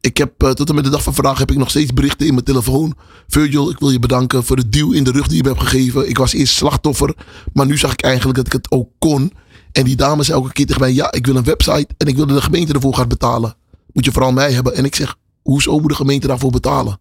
Ik 0.07 0.16
heb 0.16 0.42
eh, 0.42 0.51
tot 0.51 0.69
en 0.69 0.75
met 0.75 0.85
de 0.85 0.90
dag 0.90 1.03
van 1.03 1.14
vandaag 1.14 1.38
heb 1.38 1.51
ik 1.51 1.57
nog 1.57 1.71
steeds 1.71 1.92
berichten 1.92 2.27
in 2.27 2.33
mijn 2.33 2.45
telefoon. 2.45 2.95
Virgil, 3.27 3.71
ik 3.71 3.79
wil 3.79 3.90
je 3.90 3.99
bedanken 3.99 4.45
voor 4.45 4.57
de 4.57 4.69
duw 4.69 4.92
in 4.92 5.05
de 5.05 5.11
rug 5.11 5.27
die 5.27 5.37
je 5.37 5.42
me 5.42 5.49
hebt 5.49 5.61
gegeven. 5.61 6.09
Ik 6.09 6.19
was 6.19 6.33
eerst 6.33 6.55
slachtoffer, 6.55 7.14
maar 7.53 7.66
nu 7.66 7.79
zag 7.79 7.92
ik 7.92 8.03
eigenlijk 8.03 8.37
dat 8.37 8.47
ik 8.47 8.53
het 8.53 8.71
ook 8.71 8.88
kon. 8.99 9.33
En 9.73 9.85
die 9.85 9.97
dame 9.97 10.23
zei 10.23 10.38
elke 10.38 10.53
keer 10.53 10.66
tegen 10.66 10.81
mij, 10.81 10.92
ja, 10.92 11.12
ik 11.12 11.27
wil 11.27 11.37
een 11.37 11.45
website 11.45 11.88
en 11.97 12.07
ik 12.07 12.16
wil 12.16 12.27
de 12.27 12.42
gemeente 12.42 12.73
ervoor 12.73 12.95
gaat 12.95 13.09
betalen. 13.09 13.55
Moet 13.92 14.05
je 14.05 14.12
vooral 14.12 14.33
mij 14.33 14.53
hebben. 14.53 14.75
En 14.75 14.85
ik 14.85 14.95
zeg, 14.95 15.16
hoezo 15.42 15.79
moet 15.79 15.90
de 15.90 15.95
gemeente 15.95 16.27
daarvoor 16.27 16.51
betalen? 16.51 16.99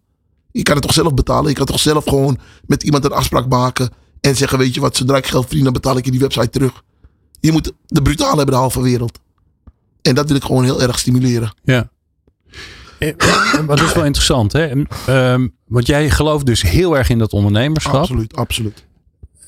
Je 0.50 0.62
kan 0.62 0.74
het 0.74 0.84
toch 0.84 0.94
zelf 0.94 1.14
betalen? 1.14 1.48
Je 1.48 1.56
kan 1.56 1.66
toch 1.66 1.80
zelf 1.80 2.04
gewoon 2.04 2.38
met 2.66 2.82
iemand 2.82 3.04
een 3.04 3.12
afspraak 3.12 3.48
maken 3.48 3.90
en 4.20 4.36
zeggen, 4.36 4.58
weet 4.58 4.74
je 4.74 4.80
wat, 4.80 4.96
zodra 4.96 5.16
ik 5.16 5.26
geld 5.26 5.46
verdien, 5.46 5.64
dan 5.64 5.72
betaal 5.72 5.96
ik 5.96 6.04
je 6.04 6.10
die 6.10 6.20
website 6.20 6.50
terug. 6.50 6.82
Je 7.40 7.52
moet 7.52 7.72
de 7.86 8.02
brutale 8.02 8.36
hebben 8.36 8.54
de 8.54 8.60
halve 8.60 8.82
wereld. 8.82 9.18
En 10.02 10.14
dat 10.14 10.26
wil 10.26 10.36
ik 10.36 10.44
gewoon 10.44 10.64
heel 10.64 10.82
erg 10.82 10.98
stimuleren. 10.98 11.54
Ja. 11.64 11.90
Eh, 12.98 13.10
Maar 13.66 13.76
dat 13.76 13.86
is 13.86 13.92
wel 13.94 14.04
interessant, 14.04 14.52
hè? 14.52 14.70
Ehm, 15.06 15.48
want 15.66 15.86
jij 15.86 16.10
gelooft 16.10 16.46
dus 16.46 16.62
heel 16.62 16.96
erg 16.96 17.08
in 17.08 17.18
dat 17.18 17.32
ondernemerschap. 17.32 17.94
Absoluut, 18.00 18.36
absoluut. 18.36 18.84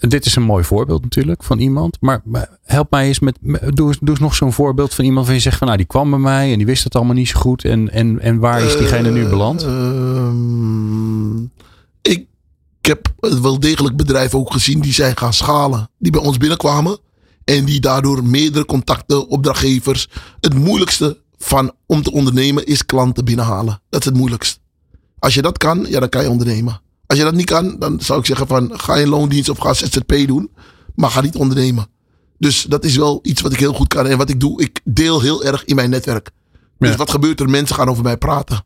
dit 0.01 0.27
is 0.27 0.37
een 0.37 0.43
mooi 0.43 0.65
voorbeeld 0.65 1.03
natuurlijk 1.03 1.43
van 1.45 1.59
iemand. 1.59 1.97
Maar, 2.01 2.21
maar 2.25 2.59
help 2.65 2.91
mij 2.91 3.07
eens 3.07 3.19
met. 3.19 3.39
Doe, 3.75 3.89
eens- 3.89 3.99
doe 4.01 4.09
eens 4.11 4.19
nog 4.19 4.35
zo'n 4.35 4.53
voorbeeld 4.53 4.95
van 4.95 5.05
iemand 5.05 5.27
van 5.27 5.35
je 5.35 5.41
zegt 5.41 5.59
van 5.59 5.67
nou 5.67 5.79
die 5.79 5.87
kwam 5.87 6.11
bij 6.11 6.19
mij 6.19 6.51
en 6.53 6.57
die 6.57 6.67
wist 6.67 6.85
het 6.85 6.95
allemaal 6.97 7.15
niet 7.15 7.29
zo 7.29 7.39
goed. 7.41 7.65
En, 7.65 7.91
en, 7.91 8.21
en 8.21 8.39
waar 8.39 8.63
is 8.63 8.77
diegene 8.77 9.11
nu 9.11 9.29
beland? 9.29 9.63
ehm, 9.63 11.43
ik, 12.03 12.27
ik 12.81 12.87
heb 12.87 13.13
wel 13.43 13.61
degelijk 13.61 13.97
bedrijven 13.97 14.39
ook 14.39 14.53
gezien 14.53 14.81
die 14.81 14.93
zijn 14.93 15.17
gaan 15.17 15.33
schalen. 15.33 15.91
Die 15.99 16.13
bij 16.13 16.21
ons 16.21 16.37
binnenkwamen. 16.39 16.99
En 17.45 17.65
die 17.65 17.81
daardoor 17.81 18.25
meerdere 18.25 18.65
contacten, 18.65 19.29
opdrachtgevers. 19.29 20.09
Het 20.41 20.55
moeilijkste 20.55 21.19
van 21.39 21.73
om 21.87 22.03
te 22.03 22.13
ondernemen 22.13 22.67
is 22.67 22.87
klanten 22.87 23.25
binnenhalen. 23.25 23.81
Dat 23.89 24.01
is 24.01 24.07
het 24.07 24.17
moeilijkst. 24.17 24.61
Als 25.19 25.35
je 25.35 25.43
dat 25.43 25.59
kan, 25.59 25.87
ja, 25.89 26.01
dan 26.01 26.09
kan 26.09 26.23
je 26.23 26.31
ondernemen. 26.31 26.81
Als 27.07 27.19
je 27.19 27.25
dat 27.25 27.35
niet 27.35 27.47
kan, 27.47 27.77
dan 27.79 28.01
zou 28.01 28.19
ik 28.21 28.27
zeggen 28.27 28.47
van 28.47 28.71
ga 28.73 28.97
in 28.97 29.09
loondienst 29.09 29.49
of 29.49 29.59
ga 29.59 29.75
ZZP 29.75 30.15
doen. 30.27 30.51
Maar 30.95 31.11
ga 31.11 31.21
niet 31.21 31.37
ondernemen. 31.37 31.87
Dus 32.39 32.63
dat 32.63 32.85
is 32.85 32.97
wel 32.97 33.19
iets 33.23 33.41
wat 33.41 33.53
ik 33.53 33.59
heel 33.59 33.73
goed 33.73 33.89
kan. 33.89 34.07
En 34.07 34.19
wat 34.19 34.31
ik 34.31 34.41
doe, 34.41 34.63
ik 34.63 34.81
deel 34.85 35.21
heel 35.21 35.45
erg 35.45 35.65
in 35.65 35.75
mijn 35.75 35.91
netwerk. 35.91 36.31
Dus 36.79 36.91
Ja. 36.91 36.97
wat 36.97 37.11
gebeurt 37.11 37.41
er? 37.41 37.51
Mensen 37.51 37.77
gaan 37.77 37.89
over 37.89 38.03
mij 38.03 38.17
praten. 38.17 38.65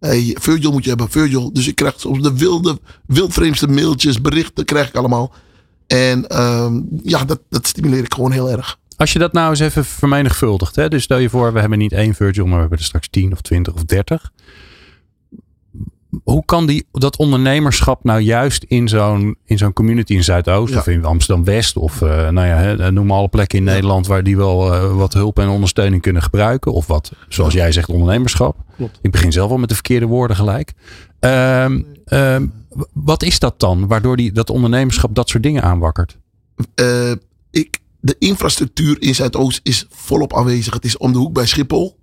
Hey, 0.00 0.36
Virgil 0.40 0.72
moet 0.72 0.82
je 0.82 0.88
hebben, 0.88 1.10
Virgil. 1.10 1.52
Dus 1.52 1.66
ik 1.66 1.74
krijg 1.74 1.94
soms 2.00 2.22
de 2.22 2.36
wilde, 2.36 2.80
wildvreemdste 3.06 3.66
mailtjes, 3.68 4.20
berichten 4.20 4.64
krijg 4.64 4.88
ik 4.88 4.94
allemaal. 4.96 5.32
En 5.86 6.26
ehm, 6.28 6.80
ja, 7.02 7.24
dat, 7.24 7.40
dat 7.48 7.66
stimuleer 7.66 8.04
ik 8.04 8.14
gewoon 8.14 8.32
heel 8.32 8.50
erg. 8.50 8.78
Als 8.98 9.12
je 9.12 9.18
dat 9.18 9.32
nou 9.32 9.50
eens 9.50 9.60
even 9.60 9.84
vermenigvuldigt. 9.84 10.76
Hè? 10.76 10.88
Dus 10.88 11.02
stel 11.02 11.18
je 11.18 11.28
voor, 11.28 11.52
we 11.52 11.60
hebben 11.60 11.78
niet 11.78 11.92
één 11.92 12.14
Virgil, 12.14 12.44
maar 12.44 12.54
we 12.54 12.60
hebben 12.60 12.78
er 12.78 12.84
straks 12.84 13.08
10 13.08 13.32
of 13.32 13.40
20 13.40 13.74
of 13.74 13.84
30. 13.84 14.32
Hoe 16.24 16.44
kan 16.44 16.66
die, 16.66 16.86
dat 16.92 17.16
ondernemerschap 17.16 18.04
nou 18.04 18.20
juist 18.20 18.64
in 18.64 18.88
zo'n, 18.88 19.36
in 19.44 19.58
zo'n 19.58 19.72
community 19.72 20.14
in 20.14 20.24
Zuidoost 20.24 20.72
Ja. 20.72 20.78
of 20.78 20.86
in 20.86 21.04
Amsterdam 21.04 21.44
West 21.44 21.76
of 21.76 22.02
eh, 22.02 22.08
nou 22.28 22.46
ja, 22.46 22.56
hè, 22.56 22.92
noem 22.92 23.06
maar 23.06 23.16
alle 23.16 23.28
plekken 23.28 23.58
in 23.58 23.64
Ja. 23.64 23.70
Nederland 23.72 24.06
waar 24.06 24.22
die 24.22 24.36
wel 24.36 24.74
eh, 24.74 24.96
wat 24.96 25.12
hulp 25.12 25.38
en 25.38 25.48
ondersteuning 25.48 26.02
kunnen 26.02 26.22
gebruiken. 26.22 26.72
Of 26.72 26.86
wat, 26.86 27.12
zoals 27.28 27.52
jij 27.54 27.72
zegt, 27.72 27.88
ondernemerschap. 27.88 28.56
Klopt. 28.76 28.98
Ik 29.02 29.10
begin 29.10 29.32
zelf 29.32 29.50
al 29.50 29.58
met 29.58 29.68
de 29.68 29.74
verkeerde 29.74 30.06
woorden 30.06 30.36
gelijk. 30.36 30.72
Ehm, 31.20 31.82
ehm, 32.04 32.46
wat 32.92 33.22
is 33.22 33.38
dat 33.38 33.60
dan, 33.60 33.86
waardoor 33.86 34.16
die, 34.16 34.32
dat 34.32 34.50
ondernemerschap 34.50 35.14
dat 35.14 35.28
soort 35.28 35.42
dingen 35.42 35.62
aanwakkert? 35.62 36.18
Eh, 36.74 37.12
ik, 37.50 37.78
de 38.00 38.16
infrastructuur 38.18 39.02
in 39.02 39.14
Zuidoost 39.14 39.60
is 39.62 39.86
volop 39.90 40.36
aanwezig. 40.36 40.74
Het 40.74 40.84
is 40.84 40.96
om 40.96 41.12
de 41.12 41.18
hoek 41.18 41.32
bij 41.32 41.46
Schiphol. 41.46 41.98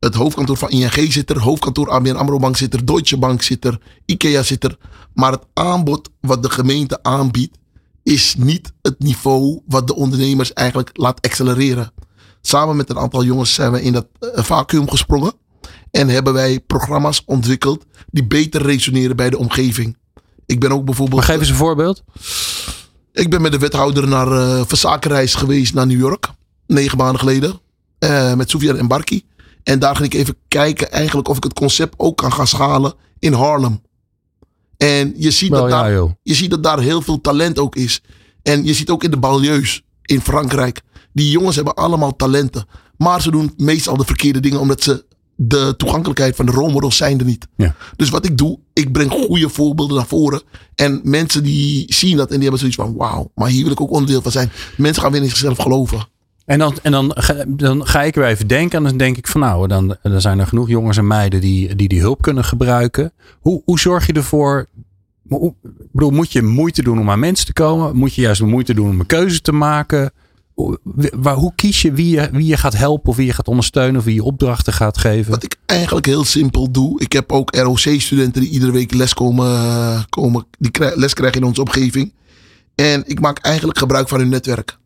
Het 0.00 0.14
hoofdkantoor 0.14 0.56
van 0.56 0.70
ING 0.70 1.12
zit 1.12 1.30
er. 1.30 1.38
Hoofdkantoor 1.38 1.90
ABN 1.90 2.14
AMRO 2.14 2.38
Bank 2.38 2.56
zit 2.56 2.74
er. 2.74 2.84
Deutsche 2.84 3.18
Bank 3.18 3.42
zit 3.42 3.64
er. 3.64 3.80
IKEA 4.04 4.42
zit 4.42 4.64
er. 4.64 4.76
Maar 5.14 5.32
het 5.32 5.44
aanbod 5.52 6.10
wat 6.20 6.42
de 6.42 6.50
gemeente 6.50 7.02
aanbiedt... 7.02 7.58
is 8.02 8.34
niet 8.38 8.72
het 8.82 8.98
niveau 8.98 9.60
wat 9.66 9.86
de 9.86 9.94
ondernemers 9.94 10.52
eigenlijk 10.52 10.90
laat 10.92 11.26
accelereren. 11.26 11.92
Samen 12.40 12.76
met 12.76 12.90
een 12.90 12.98
aantal 12.98 13.24
jongens 13.24 13.54
zijn 13.54 13.72
we 13.72 13.82
in 13.82 13.92
dat 13.92 14.06
eh, 14.18 14.42
vacuüm 14.42 14.90
gesprongen. 14.90 15.32
En 15.90 16.08
hebben 16.08 16.32
wij 16.32 16.60
programma's 16.60 17.22
ontwikkeld... 17.26 17.84
die 18.10 18.26
beter 18.26 18.62
resoneren 18.62 19.16
bij 19.16 19.30
de 19.30 19.38
omgeving. 19.38 19.96
Ik 20.46 20.60
ben 20.60 20.72
ook 20.72 20.84
bijvoorbeeld... 20.84 21.20
Maar 21.20 21.30
geef 21.30 21.38
eens 21.38 21.48
een 21.48 21.54
voorbeeld. 21.54 22.02
Ik 23.12 23.30
ben 23.30 23.42
met 23.42 23.52
de 23.52 23.58
wethouder 23.58 24.08
naar 24.08 24.32
eh 24.32 24.62
verzakenreis 24.66 25.34
geweest 25.34 25.74
naar 25.74 25.86
New 25.86 25.98
York. 25.98 26.28
Negen 26.66 26.98
maanden 26.98 27.18
geleden. 27.18 27.60
eh, 27.98 28.34
met 28.34 28.50
Soufiane 28.50 28.78
en 28.78 28.88
Barki. 28.88 29.24
En 29.62 29.78
daar 29.78 29.96
ging 29.96 30.12
ik 30.12 30.20
even 30.20 30.34
kijken 30.48 30.90
eigenlijk 30.90 31.28
of 31.28 31.36
ik 31.36 31.42
het 31.44 31.52
concept 31.52 31.94
ook 31.96 32.16
kan 32.16 32.32
gaan 32.32 32.46
schalen 32.46 32.94
in 33.18 33.32
Harlem. 33.32 33.82
En 34.76 35.14
je 35.16 35.30
ziet, 35.30 35.50
dat, 35.50 35.62
ja 35.62 35.68
daar, 35.68 35.92
joh. 35.92 36.10
je 36.22 36.34
ziet 36.34 36.50
dat 36.50 36.62
daar 36.62 36.80
heel 36.80 37.02
veel 37.02 37.20
talent 37.20 37.58
ook 37.58 37.76
is. 37.76 38.02
En 38.42 38.64
je 38.64 38.74
ziet 38.74 38.90
ook 38.90 39.04
in 39.04 39.10
de 39.10 39.16
banlieues 39.18 39.82
in 40.02 40.20
Frankrijk. 40.20 40.80
Die 41.12 41.30
jongens 41.30 41.56
hebben 41.56 41.74
allemaal 41.74 42.16
talenten. 42.16 42.64
Maar 42.96 43.22
ze 43.22 43.30
doen 43.30 43.52
meestal 43.56 43.96
de 43.96 44.04
verkeerde 44.04 44.40
dingen 44.40 44.60
omdat 44.60 44.82
ze 44.82 45.04
de 45.42 45.74
toegankelijkheid 45.76 46.36
van 46.36 46.46
de 46.46 46.52
rolmodels 46.52 46.96
zijn 46.96 47.18
er 47.18 47.24
niet. 47.24 47.48
Ja. 47.56 47.74
Dus 47.96 48.10
wat 48.10 48.24
ik 48.24 48.38
doe, 48.38 48.58
ik 48.72 48.92
breng 48.92 49.10
goede 49.10 49.48
voorbeelden 49.48 49.96
naar 49.96 50.06
voren. 50.06 50.42
En 50.74 51.00
mensen 51.04 51.42
die 51.42 51.94
zien 51.94 52.16
dat 52.16 52.26
en 52.26 52.32
die 52.32 52.42
hebben 52.42 52.58
zoiets 52.58 52.76
van 52.76 52.96
wauw, 52.96 53.30
maar 53.34 53.48
hier 53.48 53.62
wil 53.62 53.72
ik 53.72 53.80
ook 53.80 53.90
onderdeel 53.90 54.22
van 54.22 54.32
zijn. 54.32 54.50
Mensen 54.76 55.02
gaan 55.02 55.12
weer 55.12 55.22
in 55.22 55.28
zichzelf 55.28 55.58
geloven. 55.58 56.08
En 56.44 56.58
dan, 56.58 56.74
en 56.82 56.92
dan, 56.92 57.12
ga, 57.14 57.44
dan 57.48 57.86
ga 57.86 58.02
ik 58.02 58.14
weer 58.14 58.26
even 58.26 58.46
denken. 58.46 58.78
En 58.78 58.84
dan 58.84 58.96
denk 58.96 59.16
ik 59.16 59.26
van 59.26 59.40
nou, 59.40 59.68
dan, 59.68 59.96
dan 60.02 60.20
zijn 60.20 60.38
er 60.38 60.46
genoeg 60.46 60.68
jongens 60.68 60.96
en 60.96 61.06
meiden 61.06 61.40
die 61.40 61.74
die, 61.74 61.88
die 61.88 62.00
hulp 62.00 62.22
kunnen 62.22 62.44
gebruiken. 62.44 63.12
Hoe, 63.40 63.62
hoe 63.64 63.80
zorg 63.80 64.06
je 64.06 64.12
ervoor? 64.12 64.66
Bedoel, 65.92 66.10
moet 66.10 66.32
je 66.32 66.42
moeite 66.42 66.82
doen 66.82 66.98
om 66.98 67.10
aan 67.10 67.18
mensen 67.18 67.46
te 67.46 67.52
komen? 67.52 67.96
Moet 67.96 68.14
je 68.14 68.20
juist 68.20 68.42
moeite 68.42 68.74
doen 68.74 68.88
om 68.88 69.00
een 69.00 69.06
keuze 69.06 69.40
te 69.40 69.52
maken? 69.52 70.12
Hoe, 70.60 70.78
waar, 71.16 71.34
hoe 71.34 71.52
kies 71.54 71.82
je 71.82 71.92
wie, 71.92 72.10
je 72.10 72.28
wie 72.32 72.46
je 72.46 72.56
gaat 72.56 72.76
helpen 72.76 73.10
of 73.10 73.16
wie 73.16 73.26
je 73.26 73.32
gaat 73.32 73.48
ondersteunen 73.48 73.96
of 73.96 74.04
wie 74.04 74.14
je 74.14 74.24
opdrachten 74.24 74.72
gaat 74.72 74.98
geven? 74.98 75.30
Wat 75.30 75.42
ik 75.42 75.56
eigenlijk 75.66 76.06
heel 76.06 76.24
simpel 76.24 76.70
doe. 76.70 77.00
Ik 77.00 77.12
heb 77.12 77.32
ook 77.32 77.54
ROC-studenten 77.56 78.42
die 78.42 78.50
iedere 78.50 78.72
week 78.72 78.94
les 78.94 79.14
komen, 79.14 80.08
komen 80.08 80.46
die 80.58 80.70
les 80.94 81.14
krijgen 81.14 81.40
in 81.40 81.46
onze 81.46 81.60
omgeving. 81.60 82.14
En 82.74 83.02
ik 83.06 83.20
maak 83.20 83.38
eigenlijk 83.38 83.78
gebruik 83.78 84.08
van 84.08 84.18
hun 84.18 84.28
netwerk. 84.28 84.78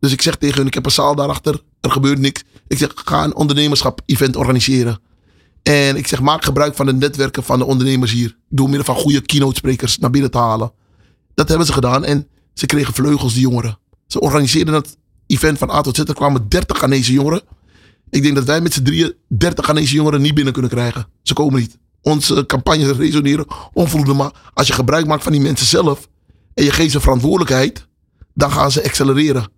Dus 0.00 0.12
ik 0.12 0.22
zeg 0.22 0.36
tegen 0.36 0.56
hun, 0.56 0.66
ik 0.66 0.74
heb 0.74 0.84
een 0.84 0.90
zaal 0.90 1.14
daarachter, 1.14 1.62
er 1.80 1.90
gebeurt 1.90 2.18
niks. 2.18 2.42
Ik 2.68 2.78
zeg, 2.78 2.92
ga 2.94 3.24
een 3.24 3.34
ondernemerschap-event 3.34 4.36
organiseren. 4.36 5.00
En 5.62 5.96
ik 5.96 6.06
zeg, 6.06 6.20
maak 6.20 6.44
gebruik 6.44 6.74
van 6.74 6.86
de 6.86 6.92
netwerken 6.92 7.42
van 7.42 7.58
de 7.58 7.64
ondernemers 7.64 8.12
hier. 8.12 8.36
Door 8.48 8.66
middel 8.66 8.84
van 8.84 8.94
goede 8.94 9.20
keynote-sprekers 9.20 9.98
naar 9.98 10.10
binnen 10.10 10.30
te 10.30 10.38
halen. 10.38 10.72
Dat 11.34 11.48
hebben 11.48 11.66
ze 11.66 11.72
gedaan 11.72 12.04
en 12.04 12.28
ze 12.54 12.66
kregen 12.66 12.94
vleugels, 12.94 13.32
die 13.32 13.42
jongeren. 13.42 13.78
Ze 14.06 14.20
organiseerden 14.20 14.74
dat 14.74 14.96
event 15.32 15.58
van 15.58 15.70
A 15.70 15.80
tot 15.80 15.96
Z. 15.96 15.98
Er 15.98 16.14
kwamen 16.14 16.48
30 16.48 16.78
Ghanese 16.78 17.12
jongeren. 17.12 17.42
Ik 18.10 18.22
denk 18.22 18.34
dat 18.34 18.44
wij 18.44 18.60
met 18.60 18.72
z'n 18.72 18.82
drieën 18.82 19.14
30 19.28 19.64
Ghanese 19.64 19.94
jongeren 19.94 20.20
niet 20.20 20.34
binnen 20.34 20.52
kunnen 20.52 20.70
krijgen. 20.70 21.06
Ze 21.22 21.34
komen 21.34 21.60
niet. 21.60 21.78
Onze 22.02 22.46
campagnes 22.46 22.96
resoneren 22.96 23.46
onvoldoende. 23.72 24.14
Maar 24.14 24.32
als 24.54 24.66
je 24.66 24.72
gebruik 24.72 25.06
maakt 25.06 25.22
van 25.22 25.32
die 25.32 25.40
mensen 25.40 25.66
zelf. 25.66 26.08
En 26.54 26.64
je 26.64 26.70
geeft 26.70 26.92
ze 26.92 27.00
verantwoordelijkheid. 27.00 27.86
Dan 28.34 28.50
gaan 28.50 28.70
ze 28.70 28.84
accelereren. 28.84 29.48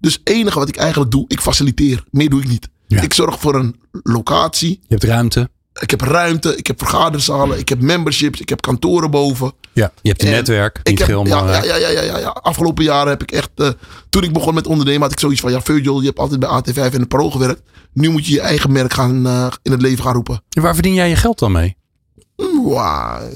Dus 0.00 0.12
het 0.12 0.28
enige 0.28 0.58
wat 0.58 0.68
ik 0.68 0.76
eigenlijk 0.76 1.10
doe, 1.10 1.24
ik 1.28 1.40
faciliteer. 1.40 2.04
Meer 2.10 2.30
doe 2.30 2.40
ik 2.40 2.48
niet. 2.48 2.68
Ja. 2.86 3.02
Ik 3.02 3.14
zorg 3.14 3.40
voor 3.40 3.54
een 3.54 3.80
locatie. 4.02 4.70
Je 4.70 4.86
hebt 4.88 5.04
ruimte. 5.04 5.50
Ik 5.80 5.90
heb 5.90 6.00
ruimte. 6.00 6.56
Ik 6.56 6.66
heb 6.66 6.78
vergaderzalen. 6.78 7.58
Ik 7.58 7.68
heb 7.68 7.80
memberships. 7.80 8.40
Ik 8.40 8.48
heb 8.48 8.60
kantoren 8.60 9.10
boven. 9.10 9.52
Ja, 9.72 9.92
je 10.02 10.08
hebt 10.08 10.22
een 10.22 10.28
En 10.28 10.34
netwerk. 10.34 10.80
Ik 10.82 10.98
heb, 10.98 11.08
ja, 11.08 11.22
belangrijk. 11.22 11.64
ja, 11.64 11.76
ja, 11.76 11.88
ja, 11.88 12.00
ja, 12.02 12.18
ja. 12.18 12.28
Afgelopen 12.28 12.84
jaren 12.84 13.08
heb 13.08 13.22
ik 13.22 13.30
echt. 13.32 13.50
eh, 13.54 13.68
toen 14.08 14.22
ik 14.22 14.32
begon 14.32 14.54
met 14.54 14.66
ondernemen, 14.66 15.02
had 15.02 15.12
ik 15.12 15.20
zoiets 15.20 15.40
van: 15.40 15.50
ja, 15.50 15.60
Virgil, 15.60 16.00
je 16.00 16.06
hebt 16.06 16.18
altijd 16.18 16.40
bij 16.40 16.48
AT5 16.48 16.76
en 16.92 17.00
het 17.00 17.08
Pro 17.08 17.30
gewerkt. 17.30 17.62
Nu 17.92 18.08
moet 18.10 18.26
je 18.26 18.32
je 18.32 18.40
eigen 18.40 18.72
merk 18.72 18.92
gaan, 18.92 19.26
eh, 19.26 19.46
in 19.62 19.72
het 19.72 19.82
leven 19.82 20.04
gaan 20.04 20.14
roepen. 20.14 20.42
En 20.50 20.62
waar 20.62 20.74
verdien 20.74 20.94
jij 20.94 21.08
je 21.08 21.16
geld 21.16 21.38
dan 21.38 21.52
mee? 21.52 21.76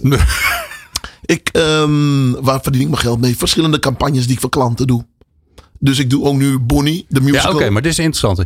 Nee. 0.03 0.19
Ik, 1.25 1.49
ehm, 1.53 2.31
waar 2.33 2.61
verdien 2.63 2.81
ik 2.83 2.89
mijn 2.89 3.01
geld 3.01 3.21
mee? 3.21 3.37
Verschillende 3.37 3.79
campagnes 3.79 4.25
die 4.27 4.35
ik 4.35 4.41
voor 4.41 4.51
klanten 4.51 4.87
doe. 4.87 5.05
Dus 5.79 5.99
ik 5.99 6.11
doe 6.11 6.25
ook 6.25 6.35
nu 6.37 6.59
Bonnie, 6.59 7.07
de 7.09 7.21
Ja, 7.21 7.27
musical. 7.27 7.55
oké, 7.55 7.71
maar 7.71 7.83
dit 7.83 7.93
is 7.93 7.99
interessant. 7.99 8.43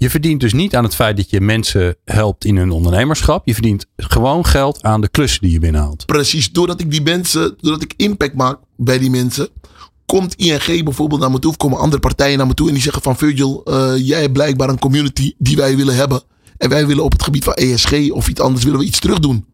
Je 0.00 0.10
verdient 0.10 0.40
dus 0.40 0.52
niet 0.52 0.76
aan 0.76 0.84
het 0.84 0.94
feit 0.94 1.16
dat 1.16 1.30
je 1.30 1.40
mensen 1.40 1.96
helpt 2.04 2.44
in 2.44 2.56
hun 2.56 2.70
ondernemerschap. 2.70 3.46
Je 3.46 3.54
verdient 3.54 3.86
gewoon 3.96 4.46
geld 4.46 4.82
aan 4.82 5.00
de 5.00 5.08
klussen 5.08 5.42
die 5.42 5.52
je 5.52 5.58
binnenhaalt. 5.58 6.06
Precies, 6.06 6.52
doordat 6.52 6.80
ik 6.80 6.90
die 6.90 7.02
mensen, 7.02 7.54
doordat 7.60 7.82
ik 7.82 7.94
impact 7.96 8.34
maak 8.34 8.58
bij 8.76 8.98
die 8.98 9.10
mensen, 9.10 9.48
komt 10.06 10.34
ING 10.34 10.84
bijvoorbeeld 10.84 11.20
naar 11.20 11.30
me 11.30 11.38
toe, 11.38 11.50
of 11.50 11.56
komen 11.56 11.78
andere 11.78 12.00
partijen 12.00 12.38
naar 12.38 12.46
me 12.46 12.54
toe 12.54 12.66
en 12.66 12.72
die 12.72 12.82
zeggen 12.82 13.02
van 13.02 13.16
Virgil, 13.16 13.64
eh, 13.64 13.92
jij 13.96 14.20
hebt 14.20 14.32
blijkbaar 14.32 14.68
een 14.68 14.78
community 14.78 15.34
die 15.38 15.56
wij 15.56 15.76
willen 15.76 15.94
hebben. 15.94 16.22
En 16.56 16.68
wij 16.68 16.86
willen 16.86 17.04
op 17.04 17.12
het 17.12 17.22
gebied 17.22 17.44
van 17.44 17.54
ESG 17.54 18.10
of 18.10 18.28
iets 18.28 18.40
anders 18.40 18.64
willen 18.64 18.78
we 18.78 18.86
iets 18.86 19.00
terug 19.00 19.18
doen. 19.18 19.46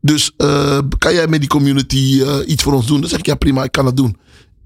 Dus 0.00 0.32
eh, 0.36 0.78
kan 0.98 1.14
jij 1.14 1.26
met 1.26 1.40
die 1.40 1.48
community 1.48 2.22
eh, 2.22 2.36
iets 2.46 2.62
voor 2.62 2.72
ons 2.72 2.86
doen? 2.86 3.00
Dan 3.00 3.10
zeg 3.10 3.18
ik 3.18 3.26
ja 3.26 3.34
prima, 3.34 3.64
ik 3.64 3.72
kan 3.72 3.84
dat 3.84 3.96
doen. 3.96 4.16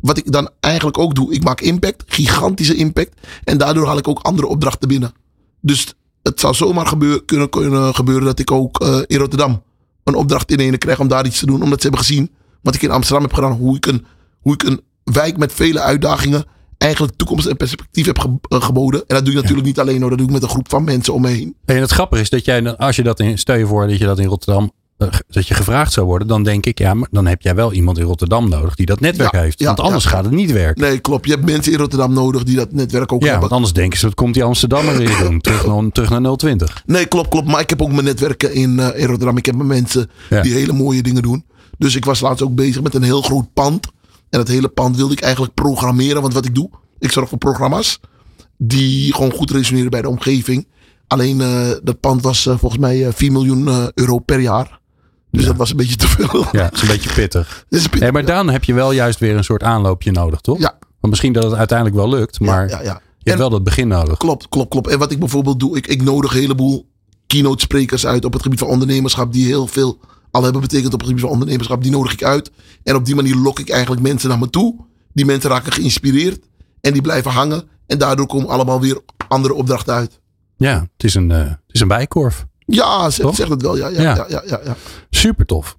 Wat 0.01 0.19
ik 0.19 0.33
dan 0.33 0.51
eigenlijk 0.61 0.99
ook 0.99 1.15
doe, 1.15 1.33
ik 1.33 1.45
maak 1.45 1.61
impact, 1.61 2.03
gigantische 2.07 2.75
impact. 2.75 3.21
En 3.45 3.59
daardoor 3.59 3.87
haal 3.87 3.99
ik 3.99 4.09
ook 4.09 4.19
andere 4.23 4.47
opdrachten 4.49 4.89
binnen. 4.89 5.13
Dus 5.61 5.95
het 6.23 6.41
zou 6.41 6.55
zomaar 6.55 6.87
gebeur, 6.87 7.25
kunnen, 7.25 7.49
kunnen 7.51 7.95
gebeuren 7.95 8.25
dat 8.25 8.39
ik 8.39 8.51
ook 8.51 8.81
eh, 8.81 8.99
in 9.07 9.19
Rotterdam 9.19 9.63
een 10.05 10.15
opdracht 10.15 10.51
inenen 10.51 10.79
krijg 10.79 11.01
om 11.01 11.09
daar 11.09 11.27
iets 11.27 11.39
te 11.39 11.47
doen. 11.47 11.63
Omdat 11.63 11.81
ze 11.83 11.87
hebben 11.89 12.07
gezien 12.07 12.31
wat 12.63 12.75
ik 12.75 12.83
in 12.83 12.91
Amsterdam 12.91 13.23
heb 13.25 13.33
gedaan. 13.35 13.53
Hoe 13.53 13.77
ik 13.77 13.87
een, 13.87 14.05
hoe 14.41 14.53
ik 14.53 14.63
een 14.63 14.81
wijk 15.05 15.37
met 15.37 15.53
vele 15.53 15.81
uitdagingen 15.81 16.45
eigenlijk 16.79 17.17
toekomst 17.17 17.47
en 17.47 17.57
perspectief 17.57 18.07
heb 18.07 18.19
ge- 18.19 18.39
eh, 18.49 18.63
geboden. 18.63 19.01
En 19.07 19.15
dat 19.15 19.25
doe 19.25 19.35
ik 19.35 19.41
natuurlijk 19.41 19.67
niet 19.67 19.79
alleen 19.81 20.01
hoor. 20.01 20.09
Dat 20.11 20.19
doe 20.19 20.27
ik 20.27 20.33
met 20.33 20.43
een 20.43 20.49
groep 20.49 20.69
van 20.69 20.85
mensen 20.85 21.15
om 21.15 21.21
me 21.23 21.29
heen. 21.29 21.57
En 21.65 21.77
het 21.81 21.91
grappige 21.91 22.23
is 22.23 22.31
dat 22.31 22.45
jij, 22.45 22.77
als 22.77 22.97
je 22.97 23.03
dat 23.03 23.21
in, 23.21 23.39
stel 23.39 23.57
je 23.57 23.67
voor 23.67 23.87
dat 23.89 23.99
je 23.99 24.05
dat 24.05 24.19
in 24.19 24.27
Rotterdam, 24.27 24.73
dat 25.29 25.49
je 25.49 25.55
gevraagd 25.55 25.93
zou 25.93 26.07
worden, 26.07 26.29
dan 26.29 26.43
denk 26.43 26.67
ik, 26.67 26.79
ja, 26.79 26.95
maar 26.95 27.09
dan 27.11 27.27
heb 27.27 27.43
jij 27.43 27.55
wel 27.55 27.73
iemand 27.73 27.99
in 27.99 28.05
Rotterdam 28.05 28.49
nodig 28.49 28.75
die 28.75 28.87
dat 28.87 29.01
netwerk 29.01 29.33
Ja, 29.33 29.41
heeft. 29.41 29.59
ja, 29.59 29.67
want 29.67 29.81
anders 29.81 30.05
ja. 30.05 30.11
gaat 30.11 30.25
het 30.25 30.33
niet 30.33 30.53
werken. 30.53 30.83
Nee, 30.83 30.99
klopt. 30.99 31.27
Je 31.27 31.33
hebt 31.33 31.45
mensen 31.45 31.73
in 31.73 31.79
Rotterdam 31.79 32.13
nodig 32.13 32.45
die 32.45 32.57
dat 32.57 32.73
netwerk 32.73 33.13
ook 33.13 33.21
Ja, 33.21 33.25
hebben. 33.25 33.41
want 33.41 33.53
anders 33.53 33.73
denken 33.73 33.99
ze, 33.99 34.07
wat 34.07 34.15
komt 34.15 34.35
die 34.35 34.45
Amsterdammer 34.45 34.97
weer 34.97 35.17
doen? 35.19 35.41
Terug 35.51 35.67
naar, 35.67 35.91
terug 35.93 36.11
naar 36.21 36.37
020. 36.37 36.83
Nee, 36.87 37.07
klopt, 37.07 37.29
klopt. 37.29 37.47
Maar 37.49 37.61
ik 37.61 37.71
heb 37.71 37.83
ook 37.83 37.93
mijn 37.93 38.05
netwerken 38.05 38.55
in, 38.55 38.79
eh, 38.79 39.01
in 39.01 39.07
Rotterdam. 39.07 39.37
Ik 39.37 39.47
heb 39.47 39.55
mijn 39.55 39.69
mensen 39.69 40.11
die 40.43 40.53
hele 40.53 40.73
mooie 40.73 41.03
dingen 41.03 41.23
doen. 41.23 41.45
Dus 41.79 41.97
ik 41.97 42.05
was 42.05 42.21
laatst 42.21 42.43
ook 42.43 42.55
bezig 42.55 42.83
met 42.83 42.95
een 42.95 43.03
heel 43.03 43.23
groot 43.23 43.53
pand. 43.53 43.87
En 44.31 44.39
dat 44.39 44.49
hele 44.49 44.69
pand 44.69 44.97
wilde 44.97 45.13
ik 45.13 45.21
eigenlijk 45.21 45.55
programmeren. 45.55 46.23
Want 46.23 46.35
wat 46.35 46.45
ik 46.45 46.55
doe, 46.55 46.71
ik 46.99 47.13
zorg 47.13 47.29
voor 47.29 47.39
programma's 47.39 48.01
die 48.59 49.15
gewoon 49.15 49.33
goed 49.33 49.51
resoneren 49.51 49.91
bij 49.91 50.03
de 50.03 50.09
omgeving. 50.09 50.67
Alleen 51.07 51.41
eh, 51.41 51.71
dat 51.83 52.01
pand 52.01 52.23
was 52.23 52.47
eh, 52.47 52.59
volgens 52.59 52.81
mij 52.81 53.07
eh, 53.07 53.13
4 53.15 53.33
miljoen 53.33 53.69
eh, 53.69 53.85
euro 53.95 54.19
per 54.19 54.41
jaar. 54.41 54.80
Dus 55.31 55.41
Ja. 55.43 55.47
dat 55.49 55.57
was 55.57 55.71
een 55.71 55.77
beetje 55.77 55.97
te 55.97 56.09
veel. 56.09 56.47
Ja, 56.53 56.63
dat 56.63 56.73
is 56.73 56.83
een 56.83 56.89
beetje 56.89 57.13
pittig. 57.13 57.65
Is 57.69 57.89
Nee, 57.89 58.13
maar 58.13 58.25
dan 58.25 58.51
heb 58.51 58.65
je 58.65 58.75
wel 58.75 58.93
juist 58.93 59.19
weer 59.19 59.37
een 59.37 59.45
soort 59.45 59.63
aanloopje 59.63 60.11
nodig, 60.13 60.41
toch? 60.41 60.59
Ja. 60.59 60.79
Want 60.81 61.13
misschien 61.13 61.33
dat 61.33 61.45
het 61.45 61.55
uiteindelijk 61.55 61.97
wel 61.99 62.09
lukt, 62.09 62.41
maar 62.41 62.69
je 62.69 63.31
hebt 63.31 63.39
wel 63.39 63.51
dat 63.51 63.65
begin 63.65 63.89
nodig. 63.89 64.19
Klopt, 64.19 64.49
klopt, 64.49 64.69
klopt. 64.69 64.89
En 64.89 64.99
wat 64.99 65.11
ik 65.13 65.19
bijvoorbeeld 65.19 65.61
doe, 65.61 65.77
ik, 65.77 65.87
ik 65.87 66.03
nodig 66.03 66.33
een 66.35 66.41
heleboel 66.41 66.89
keynote 67.27 67.61
sprekers 67.63 68.07
uit 68.07 68.25
op 68.25 68.33
het 68.33 68.43
gebied 68.43 68.59
van 68.59 68.69
ondernemerschap. 68.69 69.33
Die 69.33 69.47
heel 69.47 69.67
veel 69.67 69.99
al 70.31 70.43
hebben 70.43 70.61
betekend 70.61 70.93
op 70.93 70.99
het 70.99 71.09
gebied 71.09 71.23
van 71.25 71.33
ondernemerschap. 71.33 71.83
Die 71.83 71.91
nodig 71.91 72.13
ik 72.13 72.25
uit. 72.25 72.51
En 72.83 72.95
op 72.95 73.05
die 73.05 73.15
manier 73.15 73.37
lok 73.37 73.59
ik 73.59 73.69
eigenlijk 73.71 74.03
mensen 74.03 74.29
naar 74.29 74.39
me 74.39 74.51
toe. 74.51 74.77
Die 75.13 75.25
mensen 75.25 75.51
raken 75.51 75.73
geïnspireerd. 75.73 76.39
En 76.81 76.93
die 76.93 77.03
blijven 77.03 77.31
hangen. 77.31 77.69
En 77.87 77.99
daardoor 77.99 78.27
komen 78.27 78.49
allemaal 78.49 78.81
weer 78.81 79.01
andere 79.29 79.55
opdrachten 79.55 79.95
uit. 79.95 80.21
Ja, 80.57 80.81
het 80.81 81.05
is 81.05 81.15
een, 81.15 81.31
eh, 81.31 81.39
het 81.39 81.59
is 81.69 81.81
een 81.81 81.89
bijkorf. 81.89 82.47
Ja, 82.71 83.11
zeg, 83.11 83.27
Toch? 83.27 83.35
zeg 83.35 83.49
het 83.49 83.63
wel. 83.63 83.77
Ja, 83.77 83.89
ja, 83.89 84.01
Ja. 84.03 84.27
ja. 84.29 84.43
ja. 84.47 84.77
Super 85.11 85.47
tof. 85.47 85.77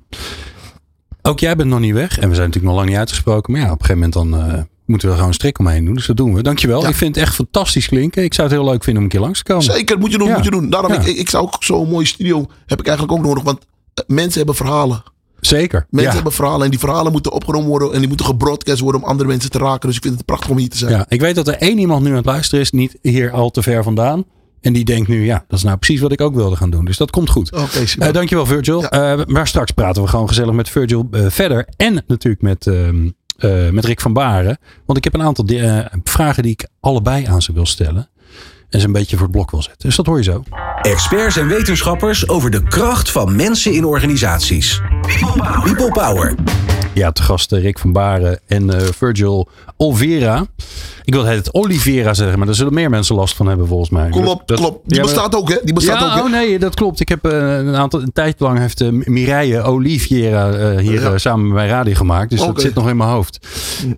Ook 1.22 1.40
jij 1.40 1.56
bent 1.56 1.70
nog 1.70 1.80
niet 1.80 1.94
weg. 1.94 2.20
En 2.20 2.30
we 2.30 2.36
zijn 2.36 2.48
natuurlijk 2.48 2.66
nog 2.66 2.76
lang 2.76 2.88
niet 2.90 2.98
uitgesproken. 2.98 3.52
Maar 3.52 3.62
ja, 3.62 3.72
op 3.72 3.80
een 3.80 3.86
gegeven 3.86 4.12
moment 4.12 4.32
dan 4.32 4.54
eh, 4.54 4.62
moeten 4.86 5.08
we 5.08 5.14
er 5.14 5.14
gewoon 5.14 5.28
een 5.28 5.34
strik 5.34 5.60
omheen 5.60 5.86
doen. 5.86 5.94
Dus 5.94 6.06
dat 6.06 6.18
doen 6.18 6.34
we. 6.34 6.44
Dankjewel. 6.44 6.82
Ja. 6.82 6.88
Ik 6.88 6.96
vind 6.96 7.16
het 7.16 7.24
echt 7.26 7.36
fantastisch 7.36 7.88
klinken. 7.88 8.24
Ik 8.24 8.34
zou 8.34 8.48
het 8.48 8.58
heel 8.58 8.68
leuk 8.70 8.84
vinden 8.84 8.98
om 8.98 9.04
een 9.04 9.16
keer 9.16 9.20
langs 9.20 9.38
te 9.38 9.44
komen. 9.44 9.64
Zeker, 9.64 10.00
moet 10.00 10.12
je 10.12 10.18
doen, 10.18 10.32
moet 10.32 10.44
je 10.44 10.52
doen. 10.52 10.70
Daarom, 10.70 10.92
ik, 10.94 11.06
ik 11.06 11.30
zou 11.30 11.44
ook 11.44 11.64
zo'n 11.64 11.90
mooie 11.90 12.06
studio 12.06 12.46
heb 12.66 12.80
ik 12.80 12.88
eigenlijk 12.88 13.18
ook 13.18 13.26
nodig. 13.26 13.44
Want 13.44 13.60
eh, 13.94 14.04
mensen 14.08 14.38
hebben 14.38 14.56
verhalen. 14.56 15.04
Zeker. 15.40 15.86
Mensen 15.90 16.10
ja. 16.10 16.16
hebben 16.16 16.34
verhalen. 16.34 16.64
En 16.64 16.70
die 16.70 16.80
verhalen 16.80 17.12
moeten 17.12 17.32
opgenomen 17.32 17.68
worden. 17.68 17.94
En 17.94 18.00
die 18.00 18.08
moeten 18.08 18.26
gebroadcast 18.26 18.80
worden 18.80 19.02
om 19.02 19.08
andere 19.08 19.30
mensen 19.30 19.50
te 19.50 19.58
raken. 19.58 19.88
Dus 19.88 19.98
ik 19.98 20.04
vind 20.04 20.16
het 20.16 20.26
prachtig 20.26 20.50
om 20.50 20.58
hier 20.58 20.70
te 20.70 20.78
zijn. 20.78 20.92
ja, 20.92 21.06
ik 21.10 21.22
weet 21.22 21.36
dat 21.36 21.48
er 21.48 21.54
één 21.58 21.78
iemand 21.78 22.04
nu 22.04 22.10
aan 22.10 22.16
het 22.16 22.26
luisteren 22.26 22.60
is. 22.60 22.72
Niet 22.72 22.98
hier 23.02 23.32
al 23.32 23.50
te 23.50 23.62
ver 23.62 23.84
vandaan. 23.84 24.26
En 24.62 24.74
die 24.74 24.86
denkt 24.86 25.08
nu, 25.08 25.26
ja, 25.26 25.46
dat 25.48 25.58
is 25.58 25.64
nou 25.64 25.78
precies 25.78 26.02
wat 26.02 26.12
ik 26.12 26.22
ook 26.22 26.36
wilde 26.36 26.56
gaan 26.56 26.70
doen. 26.70 26.86
Dus 26.86 26.98
dat 26.98 27.12
komt 27.12 27.30
goed. 27.30 27.52
Oké, 27.52 27.86
super. 27.86 28.08
Eh, 28.08 28.14
dankjewel 28.14 28.46
Virgil. 28.46 28.82
Ja. 28.82 28.90
Eh, 28.90 29.26
maar 29.26 29.48
straks 29.48 29.72
praten 29.72 30.02
we 30.02 30.08
gewoon 30.08 30.28
gezellig 30.28 30.54
met 30.54 30.70
Virgil 30.70 31.08
eh, 31.12 31.26
verder. 31.30 31.68
En 31.78 32.04
natuurlijk 32.08 32.42
met, 32.42 32.68
ehm, 32.68 33.10
eh, 33.38 33.70
met 33.70 33.86
Rick 33.86 34.02
van 34.02 34.14
Baren. 34.14 34.58
Want 34.86 34.98
ik 34.98 35.04
heb 35.04 35.14
een 35.14 35.22
aantal 35.22 35.46
vragen 36.04 36.44
die 36.44 36.52
ik 36.52 36.68
allebei 36.80 37.26
aan 37.26 37.42
ze 37.42 37.54
wil 37.54 37.66
stellen. 37.66 38.10
En 38.70 38.80
ze 38.80 38.86
een 38.86 38.92
beetje 38.92 39.16
voor 39.16 39.26
het 39.26 39.36
blok 39.36 39.52
wil 39.52 39.62
zetten. 39.62 39.88
Dus 39.88 39.96
dat 39.96 40.06
hoor 40.06 40.18
je 40.18 40.24
zo. 40.24 40.44
Experts 40.82 41.38
en 41.38 41.48
wetenschappers 41.48 42.28
over 42.28 42.50
de 42.52 42.64
kracht 42.64 43.12
van 43.12 43.36
mensen 43.36 43.74
in 43.74 43.86
organisaties. 43.86 44.82
People 45.64 45.92
Power. 45.92 46.36
Ja, 46.94 47.12
te 47.12 47.22
gasten 47.24 47.60
Rick 47.60 47.80
van 47.80 47.92
Baren 47.92 48.40
en 48.48 48.70
eh, 48.70 48.82
Virgil 48.98 49.50
Olvera. 49.78 50.46
Ik 51.04 51.14
wil 51.14 51.26
het 51.26 51.54
Oliveira 51.54 52.14
zeggen, 52.14 52.38
maar 52.38 52.48
daar 52.48 52.56
zullen 52.56 52.74
meer 52.74 52.90
mensen 52.90 53.16
last 53.16 53.36
van 53.36 53.48
hebben 53.48 53.68
volgens 53.68 53.90
mij. 53.90 54.10
Klopt, 54.10 54.48
Dat- 54.48 54.58
klopt. 54.60 54.80
Die 54.90 54.98
Ja, 54.98 55.04
bestaat 55.04 55.36
ook, 55.36 55.50
hè? 55.50 55.58
Die 55.64 55.74
bestaat 55.74 56.00
ja, 56.00 56.06
ook, 56.08 56.14
hè? 56.14 56.22
oh 56.22 56.30
nee, 56.32 56.60
dat 56.60 56.76
klopt. 56.76 57.00
Ik 57.00 57.10
heb 57.10 57.26
eh, 57.26 57.58
een 57.58 57.76
aantal 57.76 58.02
een 58.02 58.12
tijd 58.14 58.40
lang 58.40 58.58
heeft 58.58 58.82
uh, 58.82 58.90
Mireille 59.06 59.62
Oliviera 59.62 60.52
eh, 60.52 60.78
hier 60.78 61.02
Ja. 61.02 61.12
eh, 61.12 61.18
samen 61.18 61.46
met 61.46 61.54
mij 61.54 61.68
radio 61.68 61.94
gemaakt. 61.94 62.30
Dus 62.30 62.40
dat 62.40 62.62
zit 62.62 62.74
nog 62.74 62.90
in 62.90 62.98
mijn 62.98 63.10
hoofd. 63.10 63.48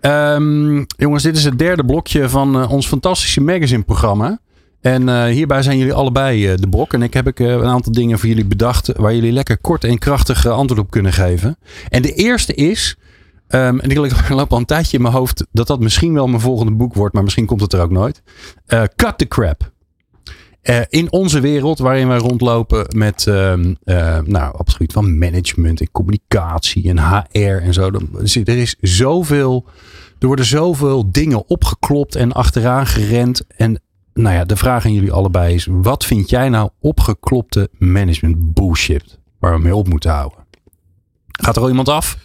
Ehm, 0.01 0.83
jongens, 0.97 1.23
dit 1.23 1.37
is 1.37 1.43
het 1.43 1.59
derde 1.59 1.85
blokje 1.85 2.29
van 2.29 2.61
eh, 2.61 2.71
ons 2.71 2.87
fantastische 2.87 3.41
magazine 3.41 3.83
programma. 3.83 4.39
En 4.83 5.09
eh, 5.09 5.23
hierbij 5.23 5.61
zijn 5.61 5.77
jullie 5.77 5.93
allebei 5.93 6.47
eh, 6.47 6.57
de 6.57 6.69
brok. 6.69 6.93
En 6.93 7.01
ik 7.01 7.13
heb 7.13 7.27
ik 7.27 7.39
eh, 7.39 7.47
een 7.47 7.65
aantal 7.65 7.91
dingen 7.91 8.19
voor 8.19 8.29
jullie 8.29 8.45
bedacht 8.45 8.91
waar 8.95 9.15
jullie 9.15 9.31
lekker 9.31 9.57
kort 9.57 9.83
en 9.83 9.97
krachtig 9.97 10.47
antwoord 10.47 10.81
op 10.81 10.91
kunnen 10.91 11.13
geven. 11.13 11.57
En 11.89 12.01
de 12.01 12.13
eerste 12.13 12.53
is, 12.53 12.97
ehm, 13.47 13.79
en 13.79 13.89
ik 13.89 13.97
loop 14.29 14.51
al 14.51 14.57
een 14.57 14.65
tijdje 14.65 14.97
in 14.97 15.03
mijn 15.03 15.13
hoofd 15.13 15.45
dat 15.51 15.67
dat 15.67 15.79
misschien 15.79 16.13
wel 16.13 16.27
mijn 16.27 16.41
volgende 16.41 16.71
boek 16.71 16.93
wordt, 16.93 17.13
maar 17.13 17.23
misschien 17.23 17.45
komt 17.45 17.61
het 17.61 17.73
er 17.73 17.81
ook 17.81 17.91
nooit. 17.91 18.21
Cut 18.95 19.17
the 19.17 19.27
crap. 19.27 19.71
In 20.89 21.11
onze 21.11 21.39
wereld 21.39 21.79
waarin 21.79 22.07
wij 22.07 22.17
rondlopen 22.17 22.85
met, 22.95 23.27
ehm, 23.27 23.73
eh, 23.83 24.19
nou, 24.19 24.55
gebied 24.65 24.93
van 24.93 25.17
management 25.17 25.79
en 25.81 25.91
communicatie 25.91 26.89
en 26.89 26.99
HR 26.99 27.61
en 27.61 27.73
zo. 27.73 27.91
Er 28.43 28.57
is 28.57 28.75
zoveel, 28.81 29.65
er 30.19 30.27
worden 30.27 30.45
zoveel 30.45 31.11
dingen 31.11 31.49
opgeklopt 31.49 32.15
en 32.15 32.31
achteraan 32.31 32.87
gerend. 32.87 33.45
En 33.55 33.81
nou 34.13 34.35
ja, 34.35 34.45
de 34.45 34.55
vraag 34.55 34.85
aan 34.85 34.93
jullie 34.93 35.11
allebei 35.11 35.53
is, 35.55 35.67
wat 35.69 36.05
vind 36.05 36.29
jij 36.29 36.49
nou 36.49 36.69
opgeklopte 36.79 37.69
management 37.77 38.53
bullshit 38.53 39.19
waar 39.39 39.53
we 39.53 39.59
mee 39.59 39.75
op 39.75 39.87
moeten 39.87 40.11
houden? 40.11 40.39
Gaat 41.31 41.55
er 41.55 41.61
al 41.61 41.69
iemand 41.69 41.89
af? 41.89 42.17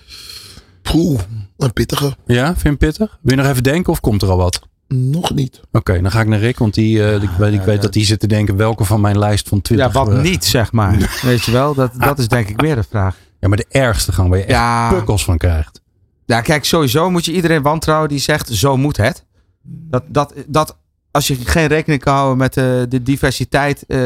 Poeh, 0.82 1.20
een 1.56 1.72
pittige. 1.72 2.16
Ja, 2.26 2.46
vind 2.46 2.62
je 2.62 2.68
hem 2.68 2.76
pittig? 2.76 3.18
Wil 3.22 3.36
je 3.36 3.42
nog 3.42 3.50
even 3.50 3.62
denken 3.62 3.92
of 3.92 4.00
komt 4.00 4.22
er 4.22 4.30
al 4.30 4.36
wat? 4.36 4.60
Nog 4.88 5.34
niet. 5.34 5.60
Oké, 5.72 6.00
dan 6.02 6.10
ga 6.10 6.20
ik 6.20 6.26
naar 6.26 6.38
Rick, 6.38 6.58
want 6.58 6.74
die, 6.74 7.04
eh, 7.04 7.22
ik, 7.22 7.30
weet, 7.38 7.52
ik 7.52 7.60
weet 7.60 7.82
dat 7.82 7.94
hij 7.94 8.04
zit 8.04 8.20
te 8.20 8.26
denken 8.26 8.56
welke 8.56 8.84
van 8.84 9.00
mijn 9.00 9.18
lijst 9.18 9.48
van 9.48 9.60
20. 9.60 9.86
Ja, 9.86 9.92
wat 9.92 10.12
eh, 10.12 10.20
niet, 10.22 10.44
zeg 10.44 10.72
maar. 10.72 11.18
Weet 11.22 11.44
je 11.44 11.50
wel, 11.52 11.74
dat, 11.74 11.90
dat 11.98 12.18
is 12.18 12.28
denk 12.28 12.48
ik 12.48 12.60
meer 12.60 12.74
de 12.74 12.82
vraag. 12.82 13.16
Ja, 13.40 13.48
maar 13.48 13.56
de 13.56 13.66
ergste 13.68 14.12
gang 14.12 14.28
waar 14.28 14.38
je 14.38 14.44
echt 14.44 14.52
Ja. 14.58 14.88
pukkels 14.92 15.24
van 15.24 15.36
krijgt. 15.38 15.82
Ja, 16.26 16.40
kijk, 16.40 16.64
sowieso 16.64 17.10
moet 17.10 17.24
je 17.24 17.32
iedereen 17.32 17.62
wantrouwen 17.62 18.08
die 18.08 18.18
zegt, 18.18 18.48
zo 18.48 18.76
moet 18.76 18.96
het. 18.96 19.24
Dat, 19.62 20.02
dat, 20.06 20.34
dat 20.46 20.76
als 21.10 21.26
je 21.26 21.34
geen 21.34 21.66
rekening 21.66 22.00
kan 22.02 22.14
houden 22.14 22.36
met 22.38 22.54
de, 22.54 22.86
de 22.88 23.02
diversiteit 23.02 23.86
eh, 23.86 24.00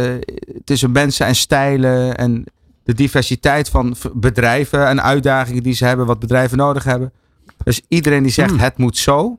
tussen 0.65 0.93
mensen 0.93 1.27
en 1.27 1.35
stijlen 1.35 2.17
en 2.17 2.45
de 2.85 2.95
diversiteit 2.95 3.69
van 3.69 3.97
bedrijven 4.15 4.87
en 4.87 5.03
uitdagingen 5.03 5.63
die 5.63 5.75
ze 5.75 5.85
hebben, 5.85 6.07
wat 6.07 6.19
bedrijven 6.19 6.57
nodig 6.59 6.85
hebben. 6.85 7.13
Dus 7.65 7.81
iedereen 7.89 8.23
die 8.23 8.33
zegt, 8.33 8.51
Hmm. 8.51 8.59
het 8.59 8.77
moet 8.79 8.97
zo, 8.97 9.39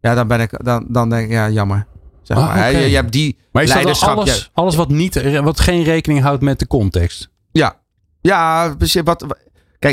ja, 0.00 0.14
dan, 0.14 0.28
ben 0.28 0.40
ik, 0.40 0.64
dan, 0.64 0.86
dan 0.88 1.08
denk 1.10 1.24
ik, 1.26 1.30
ja, 1.32 1.50
jammer. 1.50 1.86
Zeg 2.22 2.36
Ah, 2.36 2.46
maar. 2.46 2.72
Je, 2.72 2.78
je 2.78 2.94
hebt 2.94 3.12
die 3.12 3.36
Maar 3.52 3.64
leiderschap. 3.64 4.16
alles, 4.16 4.50
alles 4.54 4.74
wat, 4.74 4.88
niet, 4.88 5.40
wat 5.40 5.60
geen 5.60 5.82
rekening 5.82 6.20
houdt 6.22 6.42
met 6.42 6.58
de 6.58 6.66
context? 6.66 7.28
Ja, 7.52 7.76
ja 8.20 8.74
precies. 8.78 9.00
Wat, 9.04 9.22
wa- 9.22 9.36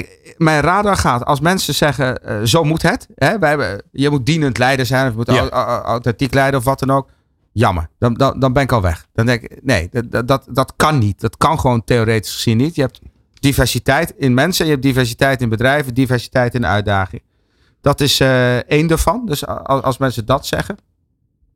kijk, 0.01 0.35
mijn 0.37 0.61
radar 0.61 0.97
gaat 0.97 1.25
als 1.25 1.39
mensen 1.39 1.73
zeggen: 1.73 2.23
eh, 2.23 2.37
zo 2.43 2.63
moet 2.63 2.81
het. 2.81 3.07
Hè? 3.15 3.39
Wij 3.39 3.49
hebben, 3.49 3.81
je 3.91 4.09
moet 4.09 4.25
dienend 4.25 4.57
leider 4.57 4.85
zijn, 4.85 5.03
of 5.05 5.11
je 5.11 5.17
moet 5.17 5.31
Ja. 5.31 5.49
authentiek 5.81 6.33
leiden 6.33 6.59
of 6.59 6.65
wat 6.65 6.79
dan 6.79 6.91
ook. 6.91 7.09
Jammer, 7.51 7.89
dan, 7.99 8.13
dan, 8.13 8.39
dan 8.39 8.53
ben 8.53 8.63
ik 8.63 8.71
al 8.71 8.81
weg. 8.81 9.05
Dan 9.13 9.25
denk 9.25 9.41
ik: 9.41 9.59
nee, 9.63 9.89
dat, 9.91 10.27
dat- 10.27 10.47
dat, 10.51 10.73
kan 10.75 10.97
niet. 10.97 11.21
Dat 11.21 11.37
kan 11.37 11.59
gewoon 11.59 11.83
theoretisch 11.83 12.33
gezien 12.33 12.57
niet. 12.57 12.75
Je 12.75 12.81
hebt 12.81 12.99
diversiteit 13.39 14.13
in 14.17 14.33
mensen, 14.33 14.65
je 14.65 14.71
hebt 14.71 14.83
diversiteit 14.83 15.41
in 15.41 15.49
bedrijven, 15.49 15.93
diversiteit 15.93 16.53
in 16.55 16.61
de 16.61 16.67
uitdaging. 16.67 17.21
Dat 17.81 18.01
is 18.01 18.19
eh, 18.19 18.55
één 18.57 18.87
daarvan. 18.87 19.25
Dus 19.25 19.45
als, 19.45 19.81
als 19.81 19.97
mensen 19.97 20.25
dat 20.25 20.45
zeggen. 20.45 20.77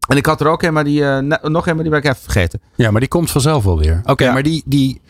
En 0.09 0.17
ik 0.17 0.25
had 0.25 0.41
er 0.41 0.47
ook 0.47 0.63
een, 0.63 0.73
maar 0.73 0.83
die, 0.83 1.01
ne- 1.01 1.39
nog 1.41 1.67
een, 1.67 1.73
maar 1.75 1.83
die 1.83 1.91
ben 1.91 1.99
ik 2.01 2.05
even 2.05 2.21
vergeten. 2.21 2.61
Ja, 2.75 2.91
maar 2.91 2.99
die 2.99 3.09
komt 3.09 3.31
vanzelf 3.31 3.63
wel 3.63 3.79
weer. 3.79 4.01
Oké, 4.03 4.23
Ja. 4.23 4.33
maar 4.33 4.43
die, 4.43 4.63
die 4.65 5.01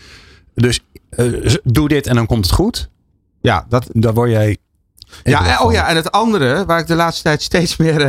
dus 0.53 0.79
doe 1.63 1.87
dit 1.87 2.07
en 2.07 2.15
dan 2.15 2.25
komt 2.25 2.45
het 2.45 2.53
goed. 2.55 2.89
Ja, 3.47 3.65
dat, 3.69 3.87
Daar 3.93 4.13
word 4.13 4.29
jij. 4.29 4.57
Ja, 5.23 5.43
van. 5.57 5.67
oh 5.67 5.73
ja, 5.73 5.87
en 5.87 5.95
het 5.95 6.11
andere, 6.11 6.65
waar 6.65 6.79
ik 6.79 6.87
de 6.87 6.95
laatste 6.95 7.23
tijd 7.23 7.41
steeds 7.41 7.77
meer 7.77 8.01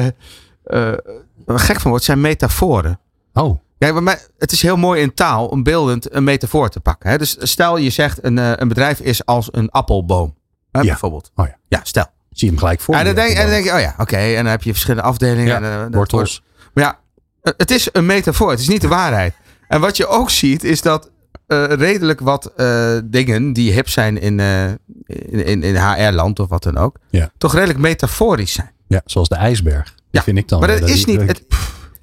eh, 0.64 0.88
eh, 0.92 0.98
gek 1.46 1.80
van 1.80 1.90
word, 1.90 2.02
zijn 2.02 2.20
metaforen. 2.20 3.00
Oh, 3.32 3.58
Kijk, 3.78 3.92
bij 3.92 4.02
mij, 4.02 4.18
het 4.38 4.52
is 4.52 4.62
heel 4.62 4.76
mooi 4.76 5.00
in 5.02 5.14
taal 5.14 5.46
om 5.46 5.62
beeldend 5.62 6.14
een 6.14 6.24
metafoor 6.24 6.68
te 6.68 6.80
pakken. 6.80 7.10
Hè? 7.10 7.18
Dus 7.18 7.36
stel 7.38 7.76
je 7.76 7.90
zegt 7.90 8.24
een, 8.24 8.38
eh, 8.38 8.52
een 8.54 8.68
bedrijf 8.68 9.00
is 9.00 9.24
als 9.26 9.48
een 9.50 9.70
appelboom. 9.70 10.34
Hè, 10.70 10.80
Ja. 10.80 10.86
Bijvoorbeeld. 10.86 11.30
Oh 11.34 11.46
ja. 11.46 11.56
ja, 11.68 11.80
stel. 11.82 12.06
zie 12.30 12.46
je 12.46 12.52
hem 12.52 12.58
gelijk 12.58 12.80
voor. 12.80 12.94
En 12.94 13.04
dan, 13.04 13.14
denk, 13.14 13.30
en 13.30 13.40
dan 13.42 13.50
denk 13.50 13.64
je, 13.64 13.72
oh 13.72 13.80
ja, 13.80 13.94
oké. 13.98 14.16
En 14.16 14.34
dan 14.42 14.46
heb 14.46 14.62
je 14.62 14.70
verschillende 14.70 15.06
afdelingen. 15.08 15.46
Ja, 15.46 15.56
en, 15.56 15.64
eh, 15.64 15.96
wortels. 15.96 16.42
wordt- 16.42 16.70
Maar 16.74 16.84
ja, 16.84 16.98
eh, 17.42 17.52
het 17.56 17.70
is 17.70 17.88
een 17.92 18.06
metafoor. 18.06 18.50
Het 18.50 18.60
is 18.60 18.68
niet 18.68 18.80
de 18.80 18.88
waarheid. 18.88 19.34
En 19.68 19.80
wat 19.80 19.96
je 19.96 20.06
ook 20.06 20.30
ziet, 20.30 20.64
is 20.64 20.82
dat 20.82 21.10
eh, 21.48 21.64
redelijk 21.64 22.20
wat 22.20 22.52
eh, 22.56 22.98
dingen 23.04 23.52
die 23.52 23.72
hip 23.72 23.88
zijn 23.88 24.20
in, 24.20 24.40
eh, 24.40 24.64
in, 25.06 25.44
in, 25.44 25.62
in 25.62 25.76
HR-land 25.76 26.38
of 26.40 26.48
wat 26.48 26.62
dan 26.62 26.76
ook, 26.76 26.96
Ja. 27.10 27.30
toch 27.38 27.54
redelijk 27.54 27.78
metaforisch 27.78 28.52
zijn. 28.52 28.70
Ja, 28.86 29.00
zoals 29.04 29.28
de 29.28 29.34
ijsberg. 29.34 29.84
Die 29.84 29.94
Ja, 30.10 30.22
vind 30.22 30.38
ik 30.38 30.48
dan. 30.48 30.58
Maar 30.60 30.68
dat 30.80 30.88
is 30.88 31.04
niet. 31.04 31.20
Het, 31.20 31.44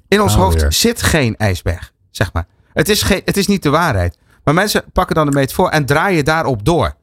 in 0.08 0.20
ons 0.20 0.32
Nou 0.32 0.44
hoofd 0.44 0.60
weer. 0.60 0.72
zit 0.72 1.02
geen 1.02 1.36
ijsberg, 1.36 1.92
zeg 2.10 2.32
maar. 2.32 2.46
Het 2.72 2.88
is, 2.88 3.02
geen, 3.02 3.22
het 3.24 3.36
is 3.36 3.46
niet 3.46 3.62
de 3.62 3.70
waarheid. 3.70 4.18
Maar 4.44 4.54
mensen 4.54 4.84
pakken 4.92 5.14
dan 5.14 5.26
de 5.26 5.32
metafoor 5.32 5.68
en 5.68 5.86
draaien 5.86 6.24
daarop 6.24 6.64
door. 6.64 6.94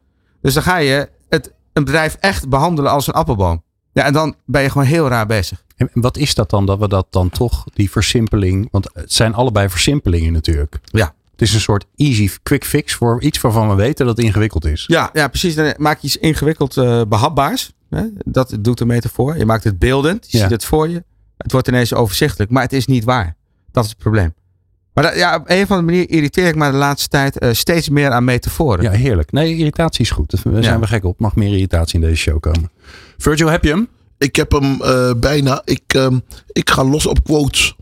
Dus 0.41 0.53
dan 0.53 0.63
ga 0.63 0.77
je 0.77 1.09
het, 1.29 1.53
een 1.73 1.83
bedrijf 1.83 2.17
echt 2.19 2.49
behandelen 2.49 2.91
als 2.91 3.07
een 3.07 3.13
appelboom. 3.13 3.63
Ja, 3.93 4.03
en 4.03 4.13
dan 4.13 4.35
ben 4.45 4.61
je 4.61 4.69
gewoon 4.69 4.87
heel 4.87 5.07
raar 5.07 5.25
bezig. 5.25 5.63
En 5.77 5.89
wat 5.93 6.17
is 6.17 6.35
dat 6.35 6.49
dan 6.49 6.65
dat 6.65 6.79
we 6.79 6.87
dat 6.87 7.07
dan 7.09 7.29
toch, 7.29 7.63
die 7.73 7.91
versimpeling. 7.91 8.67
Want 8.71 8.89
het 8.93 9.13
zijn 9.13 9.33
allebei 9.33 9.69
versimpelingen 9.69 10.33
natuurlijk. 10.33 10.79
Ja. 10.83 11.13
Het 11.33 11.41
is 11.41 11.53
een 11.53 11.59
soort 11.59 11.85
easy 11.95 12.29
quick 12.43 12.65
fix 12.65 12.93
voor 12.93 13.21
iets 13.21 13.41
waarvan 13.41 13.69
we 13.69 13.75
weten 13.75 14.05
dat 14.05 14.17
het 14.17 14.25
ingewikkeld 14.25 14.65
is. 14.65 14.83
Ja, 14.87 15.09
ja 15.13 15.27
precies. 15.27 15.55
Dan 15.55 15.73
maak 15.77 15.99
je 15.99 16.07
iets 16.07 16.17
ingewikkeld 16.17 16.77
eh, 16.77 17.01
behapbaars. 17.07 17.71
Hè? 17.89 18.03
Dat 18.17 18.57
doet 18.59 18.77
de 18.77 18.85
metafoor. 18.85 19.37
Je 19.37 19.45
maakt 19.45 19.63
het 19.63 19.79
beeldend. 19.79 20.31
Je 20.31 20.37
Ja. 20.37 20.43
ziet 20.43 20.51
het 20.51 20.65
voor 20.65 20.89
je. 20.89 21.03
Het 21.37 21.51
wordt 21.51 21.67
ineens 21.67 21.93
overzichtelijk. 21.93 22.51
Maar 22.51 22.63
het 22.63 22.73
is 22.73 22.85
niet 22.85 23.03
waar. 23.03 23.35
Dat 23.71 23.83
is 23.83 23.89
het 23.89 23.99
probleem. 23.99 24.33
Maar 24.93 25.03
dat, 25.03 25.15
ja, 25.15 25.35
op 25.35 25.43
een 25.49 25.63
of 25.63 25.71
andere 25.71 25.81
manier 25.91 26.09
irriteer 26.09 26.47
ik 26.47 26.55
me 26.55 26.71
de 26.71 26.77
laatste 26.77 27.07
tijd 27.09 27.37
eh, 27.39 27.53
steeds 27.53 27.89
meer 27.89 28.11
aan 28.11 28.23
metaforen. 28.23 28.83
Ja, 28.83 28.91
heerlijk. 28.91 29.31
Nee, 29.31 29.55
irritatie 29.57 30.01
is 30.01 30.11
goed. 30.11 30.31
Daar 30.31 30.63
zijn 30.63 30.73
Ja. 30.75 30.79
we 30.79 30.87
gek 30.87 31.03
op. 31.03 31.19
Mag 31.19 31.35
meer 31.35 31.49
irritatie 31.53 31.95
in 31.99 32.05
deze 32.05 32.15
show 32.21 32.39
komen. 32.39 32.71
Virgil, 33.17 33.47
heb 33.47 33.63
je 33.63 33.69
hem? 33.69 33.87
ik 34.17 34.35
heb 34.35 34.51
hem 34.51 34.81
eh, 34.81 35.11
bijna. 35.17 35.61
Ik, 35.65 35.81
ehm, 35.87 36.19
ik 36.47 36.69
ga 36.69 36.83
los 36.83 37.05
op 37.05 37.23
quotes. 37.23 37.75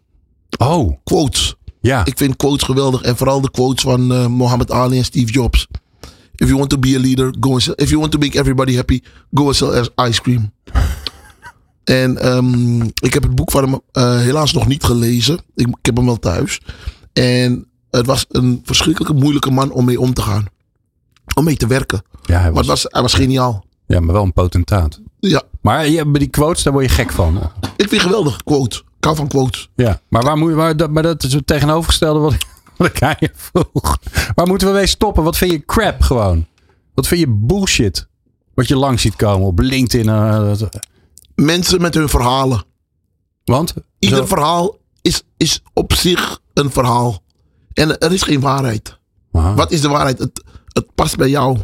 Oh, 0.57 0.97
Quotes. 1.03 1.55
Ja. 1.82 2.05
Ik 2.05 2.17
vind 2.17 2.36
quotes 2.36 2.63
geweldig. 2.63 3.01
En 3.01 3.17
vooral 3.17 3.41
de 3.41 3.51
quotes 3.51 3.84
van 3.84 4.11
eh 4.13 4.27
Muhammad 4.27 4.71
Ali 4.71 4.97
en 4.97 5.05
Steve 5.05 5.32
Jobs. 5.32 5.67
If 6.36 6.47
you 6.47 6.57
want 6.57 6.69
to 6.69 6.77
be 6.77 6.95
a 6.95 6.99
leader, 6.99 7.34
go 7.39 7.51
and 7.51 7.61
sell. 7.61 7.73
If 7.75 7.88
you 7.89 7.99
want 7.99 8.11
to 8.11 8.17
make 8.19 8.39
everybody 8.39 8.75
happy, 8.75 9.01
go 9.34 9.45
and 9.45 9.55
sell 9.55 9.89
ice 10.07 10.21
cream. 10.21 10.51
En 11.84 12.17
ehm, 12.17 12.82
ik 12.82 13.13
heb 13.13 13.23
het 13.23 13.36
boek 13.36 13.51
van 13.51 13.63
hem 13.63 13.79
eh, 13.91 14.17
helaas 14.17 14.53
nog 14.53 14.67
niet 14.67 14.84
gelezen. 14.84 15.39
Ik, 15.55 15.67
ik 15.67 15.75
heb 15.86 15.95
hem 15.95 16.05
wel 16.05 16.19
thuis. 16.19 16.61
En 17.13 17.67
het 17.89 18.05
was 18.05 18.25
een 18.29 18.61
verschrikkelijk 18.63 19.15
moeilijke 19.19 19.51
man 19.51 19.71
om 19.71 19.86
mee 19.86 19.99
om 19.99 20.13
te 20.13 20.21
gaan. 20.21 20.45
Om 21.36 21.43
mee 21.43 21.55
te 21.57 21.67
werken. 21.67 22.01
ja, 22.23 22.34
hij 22.39 22.43
Maar 22.43 22.51
was, 22.51 22.59
het 22.61 22.67
was, 22.69 22.86
hij 22.91 23.01
was 23.01 23.13
geniaal. 23.13 23.65
ja, 23.86 23.99
maar 23.99 24.13
wel 24.13 24.23
een 24.23 24.34
potentaat. 24.34 24.99
Ja, 25.19 25.41
Maar 25.61 25.84
die 26.11 26.27
quotes, 26.27 26.63
daar 26.63 26.73
word 26.73 26.86
je 26.86 26.91
gek 26.91 27.11
van. 27.11 27.51
ik 27.75 27.89
vind 27.89 28.01
geweldig. 28.01 28.43
Quote. 28.43 28.82
Ik 29.01 29.07
hou 29.07 29.15
van 29.19 29.27
quotes. 29.27 29.69
Ja, 29.75 30.01
maar, 30.07 30.23
waar 30.23 30.37
moet 30.37 30.49
je, 30.49 30.55
maar, 30.55 30.77
dat, 30.77 30.89
maar 30.91 31.03
dat 31.03 31.23
is 31.23 31.33
het 31.33 31.47
tegenovergestelde 31.47 32.19
wat, 32.19 32.35
wat 32.77 32.87
ik 32.87 33.01
aan 33.03 33.15
je 33.19 33.29
vroeg. 33.35 33.97
Waar 34.35 34.47
moeten 34.47 34.67
we 34.67 34.73
mee 34.73 34.87
stoppen? 34.87 35.23
Wat 35.23 35.37
vind 35.37 35.51
je 35.51 35.65
crap 35.65 36.01
gewoon? 36.01 36.45
Wat 36.93 37.07
vind 37.07 37.19
je 37.21 37.27
bullshit? 37.29 38.07
Wat 38.53 38.67
je 38.67 38.75
lang 38.75 38.99
ziet 38.99 39.15
komen 39.15 39.47
op 39.47 39.59
LinkedIn. 39.59 40.09
eh, 40.09 40.51
Mensen 41.35 41.81
met 41.81 41.93
hun 41.93 42.09
verhalen. 42.09 42.63
want? 43.45 43.73
Ieder 43.99 44.17
Zo- 44.17 44.25
verhaal 44.25 44.77
is, 45.01 45.23
is 45.37 45.61
op 45.73 45.93
zich 45.93 46.39
een 46.53 46.71
verhaal. 46.71 47.23
En 47.73 47.97
er 47.99 48.11
is 48.11 48.21
geen 48.21 48.39
waarheid. 48.39 48.99
Wat 49.31 49.71
is 49.71 49.81
de 49.81 49.87
waarheid? 49.87 50.19
Het, 50.19 50.43
het 50.67 50.95
past 50.95 51.15
bij 51.15 51.29
jou. 51.29 51.57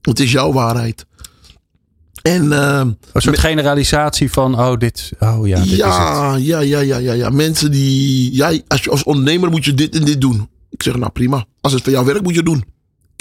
Het 0.00 0.20
is 0.20 0.32
jouw 0.32 0.52
waarheid. 0.52 1.06
En 2.28 2.52
eh, 2.52 2.78
Een 3.12 3.22
soort 3.22 3.38
generalisatie 3.38 4.30
van, 4.30 4.60
oh 4.60 4.76
dit, 4.76 5.12
oh 5.18 5.46
ja, 5.46 5.56
dit 5.62 5.66
is 5.66 5.70
het. 5.70 5.80
ja, 5.80 6.36
ja, 6.36 6.60
ja, 6.60 6.80
ja, 6.80 6.96
ja, 6.96 7.12
ja. 7.12 7.30
Mensen 7.30 7.70
die. 7.70 8.34
Ja, 8.34 8.58
als, 8.68 8.82
je, 8.84 8.90
als 8.90 9.02
ondernemer 9.02 9.50
moet 9.50 9.64
je 9.64 9.74
dit 9.74 9.94
en 9.94 10.04
dit 10.04 10.20
doen. 10.20 10.48
Ik 10.70 10.82
zeg, 10.82 10.96
nou 10.96 11.12
prima. 11.12 11.44
Als 11.60 11.72
het 11.72 11.82
voor 11.82 11.92
jou 11.92 12.06
werkt, 12.06 12.22
moet 12.22 12.34
je 12.34 12.42
doen. 12.42 12.64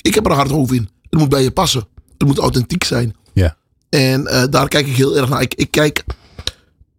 Ik 0.01 0.15
heb 0.15 0.25
er 0.25 0.31
een 0.31 0.37
hard 0.37 0.49
hoofd 0.49 0.73
in. 0.73 0.89
Het 1.09 1.19
moet 1.19 1.29
bij 1.29 1.43
je 1.43 1.51
passen. 1.51 1.87
Het 2.17 2.27
moet 2.27 2.37
authentiek 2.37 2.83
zijn. 2.83 3.15
Ja. 3.33 3.55
En 3.89 4.27
eh, 4.27 4.43
daar 4.49 4.67
kijk 4.67 4.87
ik 4.87 4.95
heel 4.95 5.17
erg 5.17 5.29
naar. 5.29 5.41
Ik, 5.41 5.53
ik 5.53 5.71
kijk, 5.71 6.03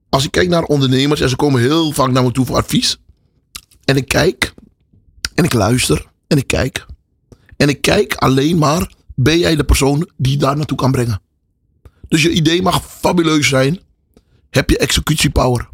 als 0.08 0.24
ik 0.24 0.30
kijk 0.30 0.48
naar 0.48 0.62
ondernemers 0.62 1.20
en 1.20 1.28
ze 1.28 1.36
komen 1.36 1.60
heel 1.60 1.92
vaak 1.92 2.10
naar 2.10 2.22
me 2.22 2.32
toe 2.32 2.46
voor 2.46 2.56
advies. 2.56 2.98
En 3.84 3.96
ik 3.96 4.08
kijk 4.08 4.54
en 5.34 5.44
ik 5.44 5.52
luister 5.52 6.06
en 6.26 6.38
ik 6.38 6.46
kijk. 6.46 6.86
En 7.56 7.68
ik 7.68 7.82
kijk 7.82 8.14
alleen 8.14 8.58
maar, 8.58 8.92
ben 9.14 9.38
jij 9.38 9.56
de 9.56 9.64
persoon 9.64 10.08
die 10.16 10.36
daar 10.36 10.56
naartoe 10.56 10.76
kan 10.76 10.92
brengen? 10.92 11.20
Dus 12.08 12.22
je 12.22 12.30
idee 12.30 12.62
mag 12.62 12.82
fabuleus 12.84 13.48
zijn. 13.48 13.80
Heb 14.50 14.70
je 14.70 14.78
executiepower? 14.78 15.68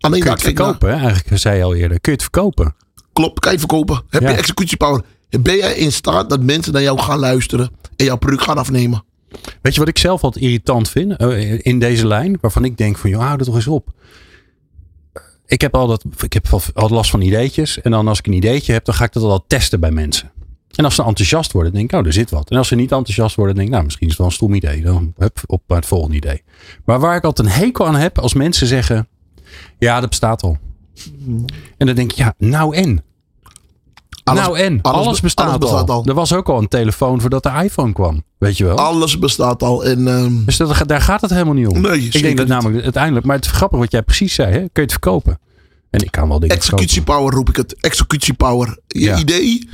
Alleen 0.00 0.20
Kun 0.20 0.30
je 0.30 0.36
het 0.36 0.44
naar. 0.44 0.54
verkopen, 0.54 0.90
eigenlijk 0.92 1.38
zei 1.38 1.56
je 1.56 1.62
al 1.62 1.74
eerder. 1.74 2.00
Kun 2.00 2.12
je 2.12 2.18
het 2.18 2.22
verkopen? 2.22 2.74
Klopt, 3.12 3.40
kan 3.40 3.52
je 3.52 3.58
verkopen? 3.58 4.02
Heb 4.10 4.22
Ja. 4.22 4.30
je 4.30 4.36
executiepower? 4.36 5.02
Ben 5.40 5.56
jij 5.56 5.74
in 5.74 5.92
staat 5.92 6.30
dat 6.30 6.42
mensen 6.42 6.72
naar 6.72 6.82
jou 6.82 6.98
gaan 6.98 7.18
luisteren 7.18 7.70
en 7.96 8.04
jouw 8.04 8.16
product 8.16 8.42
gaan 8.42 8.58
afnemen? 8.58 9.04
Weet 9.62 9.72
je 9.74 9.80
wat 9.80 9.88
ik 9.88 9.98
zelf 9.98 10.20
wat 10.20 10.36
irritant 10.36 10.88
vind 10.88 11.16
eh, 11.16 11.58
in 11.66 11.78
deze 11.78 12.06
lijn? 12.06 12.38
Waarvan 12.40 12.64
ik 12.64 12.76
denk 12.76 12.96
van, 12.98 13.10
joh, 13.10 13.20
hou 13.20 13.38
er 13.38 13.44
toch 13.44 13.54
eens 13.54 13.66
op. 13.66 13.88
Ik 15.46 15.60
heb, 15.60 15.74
al 15.74 15.86
dat, 15.86 16.04
ik 16.20 16.32
heb 16.32 16.46
al- 16.50 16.60
al 16.74 16.88
last 16.88 17.10
van 17.10 17.20
ideetjes. 17.20 17.80
En 17.80 17.90
dan 17.90 18.08
als 18.08 18.18
ik 18.18 18.26
een 18.26 18.32
ideetje 18.32 18.72
heb, 18.72 18.84
dan 18.84 18.94
ga 18.94 19.04
ik 19.04 19.12
dat 19.12 19.22
al 19.22 19.44
testen 19.46 19.80
bij 19.80 19.90
mensen. 19.90 20.30
En 20.78 20.84
als 20.84 20.94
ze 20.94 21.02
enthousiast 21.04 21.52
worden, 21.52 21.72
denk 21.72 21.92
ik, 21.92 21.98
oh, 22.00 22.06
er 22.06 22.12
zit 22.12 22.30
wat. 22.30 22.50
En 22.50 22.56
als 22.56 22.68
ze 22.68 22.74
niet 22.74 22.92
enthousiast 22.92 23.36
worden, 23.36 23.54
denk 23.54 23.66
ik, 23.66 23.72
nou, 23.72 23.84
misschien 23.84 24.06
is 24.06 24.12
het 24.12 24.20
wel 24.22 24.28
een 24.30 24.34
stom 24.36 24.54
idee. 24.54 24.82
Dan 24.82 25.12
hup, 25.16 25.38
op 25.46 25.62
naar 25.66 25.78
het 25.78 25.86
volgende 25.86 26.16
idee. 26.16 26.42
Maar 26.84 27.00
waar 27.00 27.16
ik 27.16 27.24
altijd 27.24 27.48
een 27.48 27.52
hekel 27.54 27.86
aan 27.86 27.94
heb, 27.96 28.18
als 28.18 28.34
mensen 28.34 28.66
zeggen, 28.66 29.08
ja, 29.78 30.00
dat 30.00 30.08
bestaat 30.08 30.42
al. 30.42 30.58
En 31.76 31.86
dan 31.86 31.94
denk 31.94 32.10
ik, 32.12 32.16
ja, 32.16 32.34
nou 32.38 32.76
en? 32.76 33.02
Alles- 34.24 34.40
nou 34.42 34.58
en? 34.58 34.78
Alles, 34.82 35.06
alles 35.06 35.16
be- 35.16 35.22
bestaat, 35.22 35.46
alles 35.46 35.58
bestaat 35.58 35.88
al. 35.90 35.96
al. 35.96 36.04
Er 36.04 36.14
was 36.14 36.32
ook 36.32 36.48
al 36.48 36.58
een 36.58 36.68
telefoon 36.68 37.20
voordat 37.20 37.42
de 37.42 37.50
iPhone 37.64 37.92
kwam. 37.92 38.22
Weet 38.38 38.56
je 38.56 38.64
wel? 38.64 38.76
Alles 38.76 39.18
bestaat 39.18 39.62
al. 39.62 39.84
En 39.84 40.08
ehm, 40.08 40.44
Dus 40.44 40.56
dat, 40.56 40.82
daar 40.86 41.00
gaat 41.00 41.20
het 41.20 41.30
helemaal 41.30 41.54
niet 41.54 41.66
om. 41.66 41.80
Nee, 41.80 42.00
ik 42.00 42.12
denk 42.12 42.36
dat 42.36 42.46
niet. 42.46 42.54
namelijk 42.54 42.82
uiteindelijk, 42.84 43.26
maar 43.26 43.36
het 43.36 43.44
is 43.44 43.50
grappig 43.50 43.78
wat 43.78 43.92
jij 43.92 44.02
precies 44.02 44.34
zei, 44.34 44.52
hè? 44.52 44.58
kun 44.58 44.70
je 44.72 44.80
het 44.80 44.90
verkopen? 44.92 45.38
En 45.90 46.00
ik 46.00 46.10
kan 46.10 46.28
wel 46.28 46.40
dingen 46.40 46.56
executiepower 46.56 47.34
roep 47.34 47.48
ik 47.48 47.56
het. 47.56 47.74
Executiepower. 47.80 48.78
Je 48.86 49.00
Ja. 49.00 49.18
idee. 49.18 49.68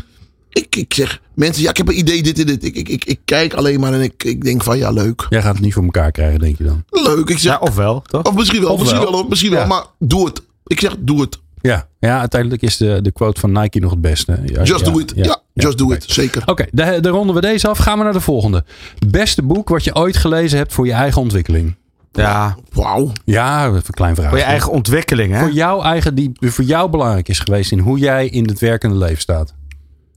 Ik, 0.54 0.76
ik 0.76 0.94
zeg, 0.94 1.20
mensen, 1.34 1.62
ja, 1.62 1.70
ik 1.70 1.76
heb 1.76 1.88
een 1.88 1.98
idee, 1.98 2.22
dit 2.22 2.38
en 2.38 2.46
dit. 2.46 2.64
Ik, 2.64 2.76
ik, 2.76 2.88
ik, 2.88 3.04
ik 3.04 3.20
kijk 3.24 3.54
alleen 3.54 3.80
maar 3.80 3.92
en 3.92 4.00
ik, 4.00 4.24
ik 4.24 4.44
denk 4.44 4.62
van, 4.62 4.78
ja, 4.78 4.90
leuk. 4.90 5.26
Jij 5.28 5.42
gaat 5.42 5.54
het 5.54 5.62
niet 5.62 5.72
voor 5.74 5.82
elkaar 5.84 6.10
krijgen, 6.10 6.40
denk 6.40 6.58
je 6.58 6.64
dan? 6.64 6.84
Leuk. 6.90 7.28
Ik 7.28 7.38
zeg, 7.38 7.52
Ja, 7.52 7.58
ofwel, 7.58 8.02
toch? 8.06 8.22
of 8.22 8.34
misschien 8.34 8.60
wel, 8.60 8.72
of 8.72 8.78
misschien 8.78 9.00
wel. 9.00 9.10
wel, 9.12 9.20
of 9.22 9.28
misschien 9.28 9.50
Ja. 9.50 9.56
wel. 9.56 9.66
Maar 9.66 9.84
doe 9.98 10.24
het. 10.26 10.42
Ik 10.66 10.80
zeg, 10.80 10.96
doe 10.98 11.20
het. 11.20 11.38
Ja, 11.60 11.86
ja 11.98 12.18
uiteindelijk 12.20 12.62
is 12.62 12.76
de, 12.76 12.98
de 13.02 13.12
quote 13.12 13.40
van 13.40 13.52
Nike 13.52 13.78
nog 13.78 13.90
het 13.90 14.00
beste. 14.00 14.38
Ja, 14.44 14.62
Just 14.62 14.86
ja, 14.86 14.92
do 14.92 14.98
it. 14.98 15.12
Ja, 15.16 15.40
just 15.52 15.78
do 15.78 15.90
it. 15.92 16.04
Zeker. 16.06 16.42
Oké, 16.46 16.66
daar 16.72 17.02
daar 17.02 17.12
ronden 17.12 17.34
we 17.34 17.40
deze 17.40 17.68
af. 17.68 17.78
Gaan 17.78 17.98
we 17.98 18.04
naar 18.04 18.12
de 18.12 18.20
volgende. 18.20 18.64
Beste 19.08 19.42
boek 19.42 19.68
wat 19.68 19.84
je 19.84 19.94
ooit 19.94 20.16
gelezen 20.16 20.58
hebt 20.58 20.72
voor 20.72 20.86
je 20.86 20.92
eigen 20.92 21.20
ontwikkeling. 21.22 21.74
Ja, 22.12 22.56
Wauw. 22.72 23.12
Ja, 23.24 23.62
even 23.64 23.76
een 23.76 23.82
klein 23.90 24.14
vraag. 24.14 24.28
voor 24.28 24.38
je 24.38 24.44
eigen 24.44 24.70
ontwikkeling, 24.72 25.32
hè? 25.32 25.38
Voor 25.40 25.52
jouw 25.52 25.82
eigen, 25.82 26.14
die 26.14 26.32
voor 26.40 26.64
jou 26.64 26.90
belangrijk 26.90 27.28
is 27.28 27.38
geweest 27.38 27.72
in 27.72 27.78
hoe 27.78 27.98
jij 27.98 28.26
in 28.28 28.48
het 28.48 28.58
werkende 28.58 28.96
leven 28.96 29.20
staat. 29.20 29.54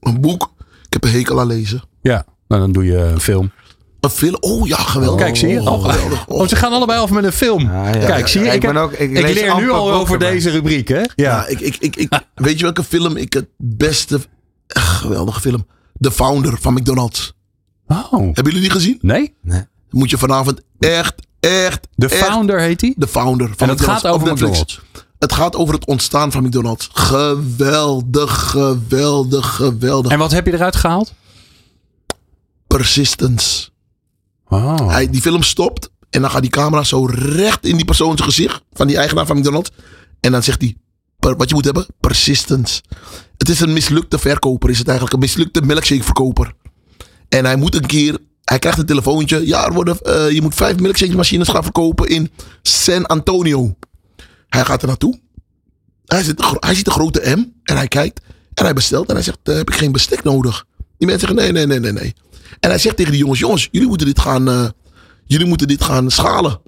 Een 0.00 0.20
boek. 0.20 0.52
Ik 0.86 0.92
heb 0.92 1.04
een 1.04 1.10
hekel 1.10 1.40
aan 1.40 1.46
lezen. 1.46 1.82
Ja, 2.02 2.24
nou 2.48 2.60
dan 2.62 2.72
doe 2.72 2.84
je 2.84 2.96
een 2.96 3.20
film. 3.20 3.50
Een 4.00 4.10
film. 4.10 4.36
Oh 4.40 4.66
ja, 4.66 4.76
geweldig. 4.76 5.20
Kijk, 5.24 5.36
zie 5.36 5.48
je? 5.48 5.60
Oh, 5.60 5.66
Oh, 5.72 5.84
geweldig. 5.90 6.26
Oh. 6.26 6.40
Oh, 6.40 6.46
ze 6.48 6.56
gaan 6.56 6.72
allebei 6.72 7.00
af 7.00 7.10
met 7.10 7.24
een 7.24 7.32
film. 7.32 7.62
Ja. 7.62 7.90
Kijk, 7.90 8.28
zie 8.28 8.40
je? 8.40 8.46
Ja, 8.46 8.52
ik, 8.52 8.62
ik 8.62 8.72
ben 8.72 8.82
ook- 8.82 8.92
ik 8.92 9.10
leer 9.34 9.56
nu 9.56 9.70
al 9.70 9.92
over 9.92 10.18
deze 10.18 10.50
rubriek, 10.50 10.88
hè? 10.88 10.98
Ja. 10.98 11.08
Ja, 11.14 11.46
ik, 11.46 11.60
ik, 11.60 11.76
ik, 11.76 11.96
ik, 11.96 12.20
weet 12.34 12.56
je 12.58 12.62
welke 12.64 12.84
film 12.84 13.16
ik 13.16 13.32
het 13.32 13.46
beste... 13.56 14.20
Ach, 14.68 14.98
geweldige 15.00 15.40
film. 15.40 15.66
The 16.00 16.10
Founder 16.10 16.58
van 16.60 16.72
McDonald's. 16.74 17.32
Oh, 17.86 18.10
Hebben 18.12 18.44
jullie 18.44 18.60
die 18.60 18.70
gezien? 18.70 18.98
nee? 19.00 19.34
Moet 19.90 20.10
je 20.10 20.18
vanavond 20.18 20.60
echt, 20.78 21.14
echt, 21.40 21.88
De 21.94 22.08
echt- 22.08 22.24
Founder 22.26 22.60
heet 22.60 22.80
die? 22.80 22.94
The 22.98 23.08
Founder 23.08 23.46
van 23.48 23.56
En 23.58 23.68
het 23.68 23.78
McDonald's 23.78 24.02
gaat 24.04 24.12
over. 24.14 24.32
McDonald's. 24.32 24.80
Het 25.18 25.32
gaat 25.32 25.56
over 25.56 25.74
het 25.74 25.86
ontstaan 25.86 26.32
van 26.32 26.44
McDonald's. 26.44 26.88
Geweldig, 26.92 28.50
geweldig, 28.50 29.54
geweldig. 29.54 30.12
En 30.12 30.18
wat 30.18 30.30
heb 30.30 30.46
je 30.46 30.52
eruit 30.52 30.76
gehaald? 30.76 31.12
Persistence. 32.66 33.68
Oh. 34.48 34.90
Hij, 34.90 35.10
die 35.10 35.20
film 35.20 35.42
stopt 35.42 35.90
en 36.10 36.20
dan 36.20 36.30
gaat 36.30 36.42
die 36.42 36.50
camera 36.50 36.82
zo 36.82 37.04
recht 37.04 37.66
in 37.66 37.76
die 37.76 37.84
persoon 37.84 38.16
zijn 38.16 38.28
gezicht. 38.28 38.62
Van 38.72 38.86
die 38.86 38.96
eigenaar 38.96 39.26
van 39.26 39.38
McDonald's. 39.38 39.70
En 40.20 40.32
dan 40.32 40.42
zegt 40.42 40.60
hij, 40.60 40.76
wat 41.18 41.48
je 41.48 41.54
moet 41.54 41.64
hebben, 41.64 41.86
persistence. 42.00 42.82
Het 43.36 43.48
is 43.48 43.60
een 43.60 43.72
mislukte 43.72 44.18
verkoper, 44.18 44.70
is 44.70 44.78
het 44.78 44.88
eigenlijk. 44.88 45.16
Een 45.16 45.22
mislukte 45.22 45.62
milkshake 45.62 46.02
verkoper. 46.02 46.52
En 47.28 47.44
hij 47.44 47.56
moet 47.56 47.74
een 47.74 47.86
keer, 47.86 48.18
hij 48.44 48.58
krijgt 48.58 48.78
een 48.78 48.86
telefoontje. 48.86 49.46
Ja, 49.46 49.66
er 49.66 49.72
worden, 49.72 50.00
eh, 50.00 50.30
je 50.30 50.42
moet 50.42 50.54
vijf 50.54 50.78
milkshake 50.78 51.16
machines 51.16 51.48
gaan 51.48 51.62
verkopen 51.62 52.08
in 52.08 52.30
San 52.62 53.06
Antonio. 53.06 53.76
Hij 54.48 54.64
gaat 54.64 54.82
er 54.82 54.88
naartoe. 54.88 55.20
Hij 56.04 56.22
ziet, 56.22 56.38
een 56.38 56.44
gro- 56.44 56.56
hij 56.60 56.74
ziet 56.74 56.86
een 56.86 56.92
grote 56.92 57.20
M 57.36 57.44
en 57.62 57.76
hij 57.76 57.88
kijkt. 57.88 58.20
En 58.54 58.64
hij 58.64 58.72
bestelt 58.72 59.08
en 59.08 59.14
hij 59.14 59.24
zegt, 59.24 59.38
eh, 59.42 59.54
heb 59.56 59.70
ik 59.70 59.76
geen 59.76 59.92
bestek 59.92 60.22
nodig? 60.24 60.64
Die 60.98 61.08
mensen 61.08 61.28
zeggen, 61.28 61.36
nee, 61.54 61.66
nee, 61.66 61.66
nee, 61.66 61.92
nee, 61.92 62.02
nee. 62.02 62.14
En 62.60 62.68
hij 62.70 62.78
zegt 62.78 62.96
tegen 62.96 63.12
die 63.12 63.20
jongens, 63.20 63.38
jongens, 63.40 63.68
jullie 63.70 63.88
moeten 63.88 64.06
dit 64.06 64.20
gaan, 64.20 64.48
eh, 64.48 64.68
jullie 65.24 65.46
moeten 65.46 65.68
dit 65.68 65.84
gaan 65.84 66.10
schalen. 66.10 66.60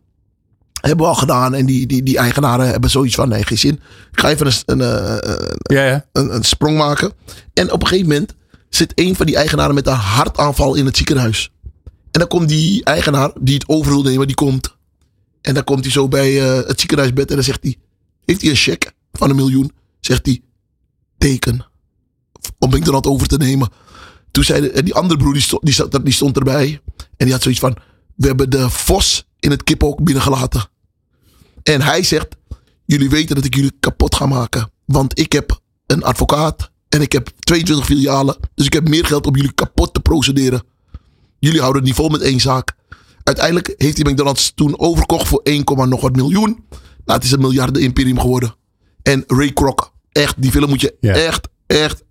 Hebben 0.81 1.05
we 1.05 1.13
al 1.13 1.19
gedaan. 1.19 1.55
En 1.55 1.67
die, 1.67 1.87
die, 1.87 2.03
die 2.03 2.19
eigenaren 2.19 2.69
hebben 2.69 2.91
zoiets 2.91 3.15
van, 3.15 3.29
nee, 3.29 3.45
geen 3.45 3.59
zin. 3.59 3.81
Ik 4.13 4.21
ga 4.21 4.29
even 4.31 4.47
een, 4.47 4.81
een, 4.81 5.21
eh, 5.23 5.49
Ja, 5.63 5.85
ja. 5.85 6.05
een, 6.13 6.35
een 6.35 6.45
sprong 6.45 6.77
maken. 6.77 7.13
En 7.55 7.73
op 7.73 7.81
een 7.83 7.87
gegeven 7.89 8.09
moment 8.11 8.35
zit 8.69 8.93
een 8.95 9.17
van 9.17 9.27
die 9.27 9.37
eigenaren 9.37 9.75
met 9.75 9.87
een 9.87 9.93
hartaanval 9.93 10.75
in 10.75 10.87
het 10.87 10.97
ziekenhuis. 10.97 11.51
En 12.11 12.21
dan 12.21 12.29
komt 12.29 12.49
die 12.49 12.85
eigenaar 12.85 13.31
die 13.41 13.55
het 13.55 13.69
over 13.69 13.93
wil 13.93 14.03
nemen, 14.03 14.27
die 14.27 14.37
komt. 14.37 14.77
En 15.41 15.55
dan 15.55 15.65
komt 15.65 15.85
hij 15.85 15.93
zo 15.93 16.09
bij 16.09 16.41
eh, 16.41 16.67
het 16.67 16.81
ziekenhuisbed 16.81 17.29
en 17.29 17.35
dan 17.35 17.45
zegt 17.45 17.63
hij, 17.63 17.77
heeft 18.25 18.41
hij 18.41 18.51
een 18.51 18.57
cheque 18.57 18.93
van 19.13 19.31
een 19.31 19.37
miljoen? 19.37 19.73
Zegt 20.01 20.27
hij, 20.27 20.43
teken. 21.19 21.67
Om 22.59 22.71
McDonald's 22.71 23.09
over 23.09 23.29
te 23.29 23.37
nemen. 23.37 23.69
Toen 24.31 24.45
zei 24.45 24.67
en 24.67 24.85
die 24.85 24.95
andere 24.95 25.19
broer, 25.19 25.33
die 25.33 25.43
stond, 25.43 25.65
die, 25.65 26.03
die 26.03 26.13
stond 26.13 26.37
erbij. 26.37 26.81
En 26.97 27.25
die 27.25 27.33
had 27.33 27.43
zoiets 27.43 27.61
van, 27.61 27.77
we 28.15 28.27
hebben 28.27 28.51
de 28.51 28.71
vos 28.71 29.27
in 29.39 29.51
het 29.51 29.63
kippenhok 29.63 30.05
binnengelaten. 30.05 30.69
En 31.63 31.83
hij 31.83 32.03
zegt, 32.03 32.37
jullie 32.85 33.11
weten 33.11 33.35
dat 33.35 33.45
ik 33.45 33.55
jullie 33.55 33.77
kapot 33.81 34.15
ga 34.15 34.27
maken. 34.27 34.71
Want 34.85 35.19
ik 35.19 35.33
heb 35.33 35.61
een 35.87 36.03
advocaat 36.03 36.71
en 36.89 37.01
ik 37.01 37.13
heb 37.13 37.31
22 37.39 37.87
filialen. 37.87 38.37
Dus 38.55 38.67
ik 38.67 38.73
heb 38.73 38.89
meer 38.89 39.07
geld 39.07 39.27
om 39.27 39.37
jullie 39.37 39.53
kapot 39.53 39.95
te 39.95 40.01
procederen. 40.01 40.63
Jullie 41.39 41.61
houden 41.61 41.81
het 41.81 41.91
niet 41.91 42.01
vol 42.01 42.09
met 42.09 42.21
één 42.21 42.41
zaak. 42.41 42.75
Uiteindelijk 43.31 43.75
heeft 43.77 44.03
hij 44.03 44.13
McDonald's 44.13 44.53
toen 44.55 44.79
overkocht 44.79 45.29
voor 45.29 45.41
1, 45.43 45.63
nog 45.89 46.01
wat 46.01 46.17
miljoen. 46.17 46.65
Nou, 47.05 47.19
het 47.19 47.25
is 47.25 47.33
een 47.33 47.41
miljarden 47.41 47.83
imperium 47.83 48.21
geworden. 48.21 48.55
En 49.03 49.25
Ray 49.27 49.53
Kroc, 49.53 49.91
echt, 50.13 50.35
die 50.43 50.51
film 50.51 50.69
moet 50.69 50.81
je 50.81 50.97
Ja. 51.01 51.13
echt, 51.15 51.49
echt, 51.67 52.03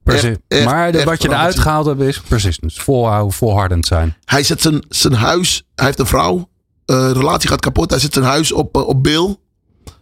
maar 0.66 0.92
de- 0.92 0.98
echt 0.98 1.08
wat 1.08 1.22
je 1.22 1.28
eruit 1.30 1.60
gehaald 1.60 1.86
hebt 1.86 2.02
is 2.02 2.22
persistence. 2.22 2.82
Volhouden, 2.82 3.34
volhardend 3.34 3.86
zijn. 3.86 4.16
Hij 4.26 4.44
zet 4.44 4.62
zijn, 4.62 4.84
zijn 4.90 5.14
huis, 5.14 5.64
hij 5.76 5.86
heeft 5.86 6.00
een 6.00 6.06
vrouw. 6.06 6.50
Eh, 6.86 7.12
relatie 7.14 7.50
gaat 7.50 7.60
kapot. 7.60 7.90
Hij 7.90 8.00
zet 8.00 8.14
zijn 8.14 8.26
huis 8.26 8.52
op, 8.52 8.76
eh, 8.76 8.88
op 8.88 9.04
bail. 9.04 9.42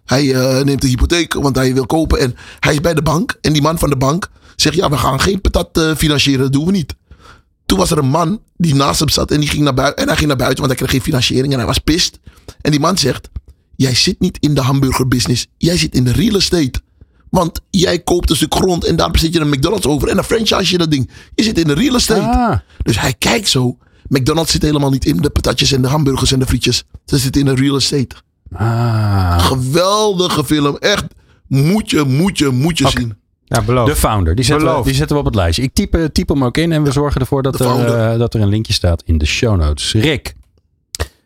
Hij 0.06 0.34
eh, 0.34 0.64
neemt 0.64 0.84
een 0.84 0.90
hypotheek, 0.90 1.34
want 1.34 1.56
hij 1.56 1.74
wil 1.74 1.86
kopen. 1.86 2.20
En 2.20 2.36
hij 2.60 2.74
is 2.74 2.82
bij 2.82 2.94
de 2.94 3.02
bank. 3.02 3.38
En 3.42 3.54
die 3.54 3.62
man 3.62 3.78
van 3.80 3.90
de 3.90 3.98
bank 3.98 4.28
zegt, 4.56 4.76
ja, 4.76 4.90
we 4.90 4.98
gaan 4.98 5.20
geen 5.20 5.42
patat 5.42 5.94
financieren. 5.98 6.42
Dat 6.44 6.54
doen 6.54 6.66
we 6.66 6.72
niet. 6.72 6.96
Toen 7.68 7.78
was 7.78 7.92
er 7.92 7.98
een 7.98 8.10
man 8.10 8.42
die 8.56 8.76
naast 8.76 9.00
hem 9.00 9.10
zat. 9.10 9.32
En, 9.32 9.40
die 9.40 9.50
ging 9.50 9.64
naar 9.64 9.74
buiten, 9.74 10.02
en 10.02 10.08
hij 10.08 10.16
ging 10.16 10.28
naar 10.28 10.38
buiten, 10.38 10.58
want 10.66 10.70
hij 10.70 10.80
kreeg 10.88 10.92
geen 10.92 11.06
financiering. 11.12 11.52
En 11.54 11.58
hij 11.60 11.68
was 11.68 11.78
pist. 11.80 12.20
En 12.62 12.72
die 12.72 12.80
man 12.80 12.98
zegt, 12.98 13.30
jij 13.76 13.96
zit 13.96 14.20
niet 14.20 14.38
in 14.40 14.54
de 14.54 14.62
hamburgerbusiness. 14.62 15.48
Jij 15.58 15.78
zit 15.78 15.96
in 15.96 16.04
de 16.04 16.12
real 16.12 16.36
estate. 16.36 16.82
Want 17.30 17.60
jij 17.70 18.00
koopt 18.00 18.30
een 18.30 18.36
stuk 18.36 18.54
grond 18.56 18.86
en 18.86 18.96
daar 18.96 19.12
bezit 19.12 19.34
je 19.34 19.40
een 19.40 19.50
McDonald's 19.50 19.86
over. 19.86 20.08
En 20.08 20.16
dan 20.16 20.24
franchise 20.24 20.72
je 20.72 20.78
dat 20.78 20.92
ding. 20.92 21.10
Je 21.36 21.44
zit 21.44 21.58
in 21.60 21.68
de 21.68 21.74
real 21.74 21.96
estate. 21.96 22.22
Ah, 22.38 22.58
Dus 22.84 23.00
hij 23.00 23.14
kijkt 23.14 23.50
zo. 23.50 23.78
McDonald's 24.08 24.52
zit 24.52 24.62
helemaal 24.62 24.90
niet 24.90 25.06
in 25.06 25.18
de 25.18 25.30
patatjes 25.30 25.72
en 25.72 25.82
de 25.82 25.88
hamburgers 25.88 26.32
en 26.32 26.40
de 26.40 26.46
frietjes. 26.46 26.84
Ze 27.06 27.18
zit 27.18 27.38
in 27.38 27.46
de 27.46 27.54
real 27.56 27.76
estate. 27.76 28.16
ah. 28.54 29.40
Geweldige 29.40 30.44
film. 30.46 30.78
Echt. 30.78 31.06
Moet 31.48 31.90
je, 31.90 32.04
moet 32.04 32.38
je, 32.38 32.50
moet 32.50 32.78
je 32.78 32.90
zien. 32.90 33.16
Ja, 33.50 33.62
beloofd. 33.62 33.92
De 33.94 33.96
founder, 33.96 34.36
die 34.36 34.46
zetten, 34.46 34.78
we, 34.78 34.84
die 34.84 34.94
zetten 34.94 35.16
we 35.16 35.22
op 35.22 35.28
het 35.28 35.36
lijstje. 35.36 35.64
Ik 35.64 35.74
type, 35.74 36.12
type 36.12 36.34
hem 36.34 36.44
ook 36.44 36.58
in 36.58 36.72
en 36.72 36.84
we 36.84 36.92
zorgen 36.92 37.22
ervoor 37.22 37.42
dat 37.44 37.60
er, 37.60 37.86
eh, 37.96 38.18
dat 38.20 38.34
er 38.34 38.42
een 38.42 38.48
linkje 38.48 38.74
staat 38.74 39.02
in 39.06 39.18
de 39.18 39.26
show 39.26 39.58
notes. 39.58 39.94
Rick, 39.94 40.34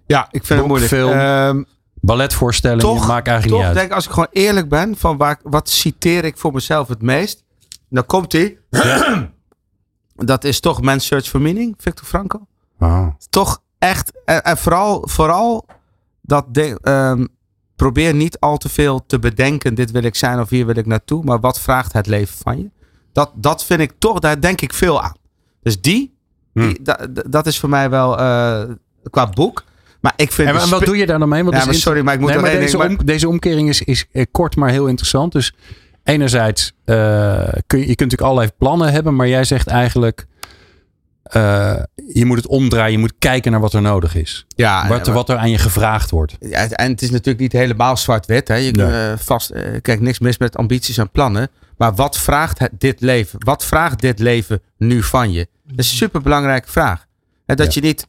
Ja, 0.05 0.28
ik 0.32 0.45
vind 0.45 0.59
het 0.59 0.67
moeilijk. 0.67 0.91
film, 0.91 1.11
Ehm, 1.11 1.63
balletvoorstellingen, 1.93 2.86
toch, 2.86 3.07
maakt 3.07 3.28
eigenlijk 3.28 3.57
toch 3.61 3.67
niet 3.67 3.78
uit. 3.78 3.88
denk 3.88 3.91
als 3.91 4.05
ik 4.05 4.11
gewoon 4.11 4.28
eerlijk 4.32 4.69
ben, 4.69 4.95
van 4.97 5.17
waar, 5.17 5.39
wat 5.43 5.69
citeer 5.69 6.26
ik 6.26 6.38
voor 6.38 6.53
mezelf 6.53 6.88
het 6.88 7.01
meest? 7.01 7.43
Dan 7.89 8.05
komt 8.05 8.32
hij. 8.32 8.57
Dat 10.15 10.43
is 10.43 10.59
toch 10.59 10.82
Man's 10.82 11.05
Search 11.05 11.28
for 11.28 11.41
Meaning, 11.41 11.76
Victor 11.78 12.05
Franco. 12.05 12.47
Ah. 12.80 13.07
Toch 13.30 13.61
echt, 13.80 14.11
en, 14.26 14.43
en 14.43 14.57
vooral, 14.57 15.07
vooral 15.07 15.65
dat 16.22 16.45
de, 16.53 16.80
ehm, 16.82 17.26
probeer 17.82 18.13
niet 18.13 18.39
al 18.39 18.57
te 18.57 18.69
veel 18.69 19.03
te 19.05 19.19
bedenken, 19.19 19.75
dit 19.75 19.91
wil 19.91 20.03
ik 20.03 20.15
zijn 20.15 20.39
of 20.39 20.49
hier 20.49 20.65
wil 20.65 20.77
ik 20.77 20.86
naartoe, 20.86 21.23
maar 21.23 21.39
wat 21.39 21.59
vraagt 21.59 21.93
het 21.93 22.07
leven 22.07 22.36
van 22.43 22.57
je? 22.57 22.69
Dat, 23.13 23.32
dat 23.36 23.65
vind 23.65 23.79
ik 23.79 23.91
toch, 23.97 24.19
daar 24.19 24.41
denk 24.41 24.61
ik 24.61 24.73
veel 24.73 25.01
aan. 25.01 25.15
Dus 25.63 25.82
die, 25.82 26.17
Hmm. 26.53 26.67
die 26.67 26.82
da- 26.82 27.07
da- 27.09 27.23
dat 27.29 27.45
is 27.47 27.59
voor 27.59 27.69
mij 27.69 27.89
wel 27.89 28.17
eh, 28.19 28.61
qua 29.09 29.29
boek. 29.29 29.63
Maar 30.01 30.13
ik 30.15 30.32
vind 30.32 30.49
En, 30.49 30.69
wat 30.69 30.86
doe 30.86 30.97
je 30.97 31.05
daar 31.05 31.19
dan 31.19 31.29
mee? 31.29 31.43
Want 31.43 31.55
Ja, 31.55 31.65
maar 31.65 31.73
sorry, 31.73 32.01
maar 32.01 32.13
ik 32.13 32.19
moet 32.19 32.29
nee, 32.29 32.39
maar 32.39 32.51
deze, 32.51 32.77
om- 32.84 33.05
deze 33.05 33.27
omkering 33.27 33.69
is, 33.69 33.82
is 33.82 34.05
kort, 34.32 34.55
maar 34.55 34.69
heel 34.69 34.88
interessant. 34.88 35.32
Dus 35.32 35.53
enerzijds 36.03 36.73
eh, 36.86 36.95
kun 37.67 37.79
je, 37.79 37.88
je 37.88 37.95
kunt 37.95 38.11
natuurlijk 38.11 38.21
allerlei 38.21 38.49
plannen 38.57 38.91
hebben, 38.91 39.15
maar 39.15 39.27
jij 39.27 39.43
zegt 39.43 39.67
eigenlijk 39.67 40.25
eh, 41.32 41.75
je 42.13 42.25
moet 42.25 42.38
het 42.38 42.47
omdraaien. 42.47 42.91
Je 42.91 42.97
moet 42.97 43.13
kijken 43.19 43.51
naar 43.51 43.59
wat 43.59 43.73
er 43.73 43.82
nodig 43.82 44.15
is. 44.15 44.45
Ja, 44.47 44.88
wat, 44.88 45.07
wat 45.07 45.29
er 45.29 45.38
aan 45.38 45.49
je 45.49 45.57
gevraagd 45.57 46.09
wordt. 46.09 46.36
Ja, 46.39 46.69
en 46.69 46.91
het 46.91 47.01
is 47.01 47.09
natuurlijk 47.09 47.39
niet 47.39 47.51
helemaal 47.51 47.97
zwart-wit. 47.97 48.47
Hè? 48.47 48.55
Je, 48.55 48.71
Nee. 48.71 49.11
eh, 49.11 49.17
vast, 49.17 49.49
eh, 49.49 49.82
kijk, 49.82 49.99
niks 49.99 50.19
mis 50.19 50.38
met 50.38 50.57
ambities 50.57 50.97
en 50.97 51.09
plannen. 51.09 51.49
Maar 51.77 51.95
wat 51.95 52.17
vraagt 52.17 52.59
het, 52.59 52.71
dit 52.77 53.01
leven? 53.01 53.45
Wat 53.45 53.65
vraagt 53.65 54.01
dit 54.01 54.19
leven 54.19 54.61
nu 54.77 55.03
van 55.03 55.32
je? 55.32 55.47
Dat 55.67 55.79
is 55.79 55.91
een 55.91 55.97
superbelangrijke 55.97 56.71
vraag. 56.71 57.05
En 57.45 57.55
dat 57.55 57.73
je 57.73 57.82
niet... 57.82 58.07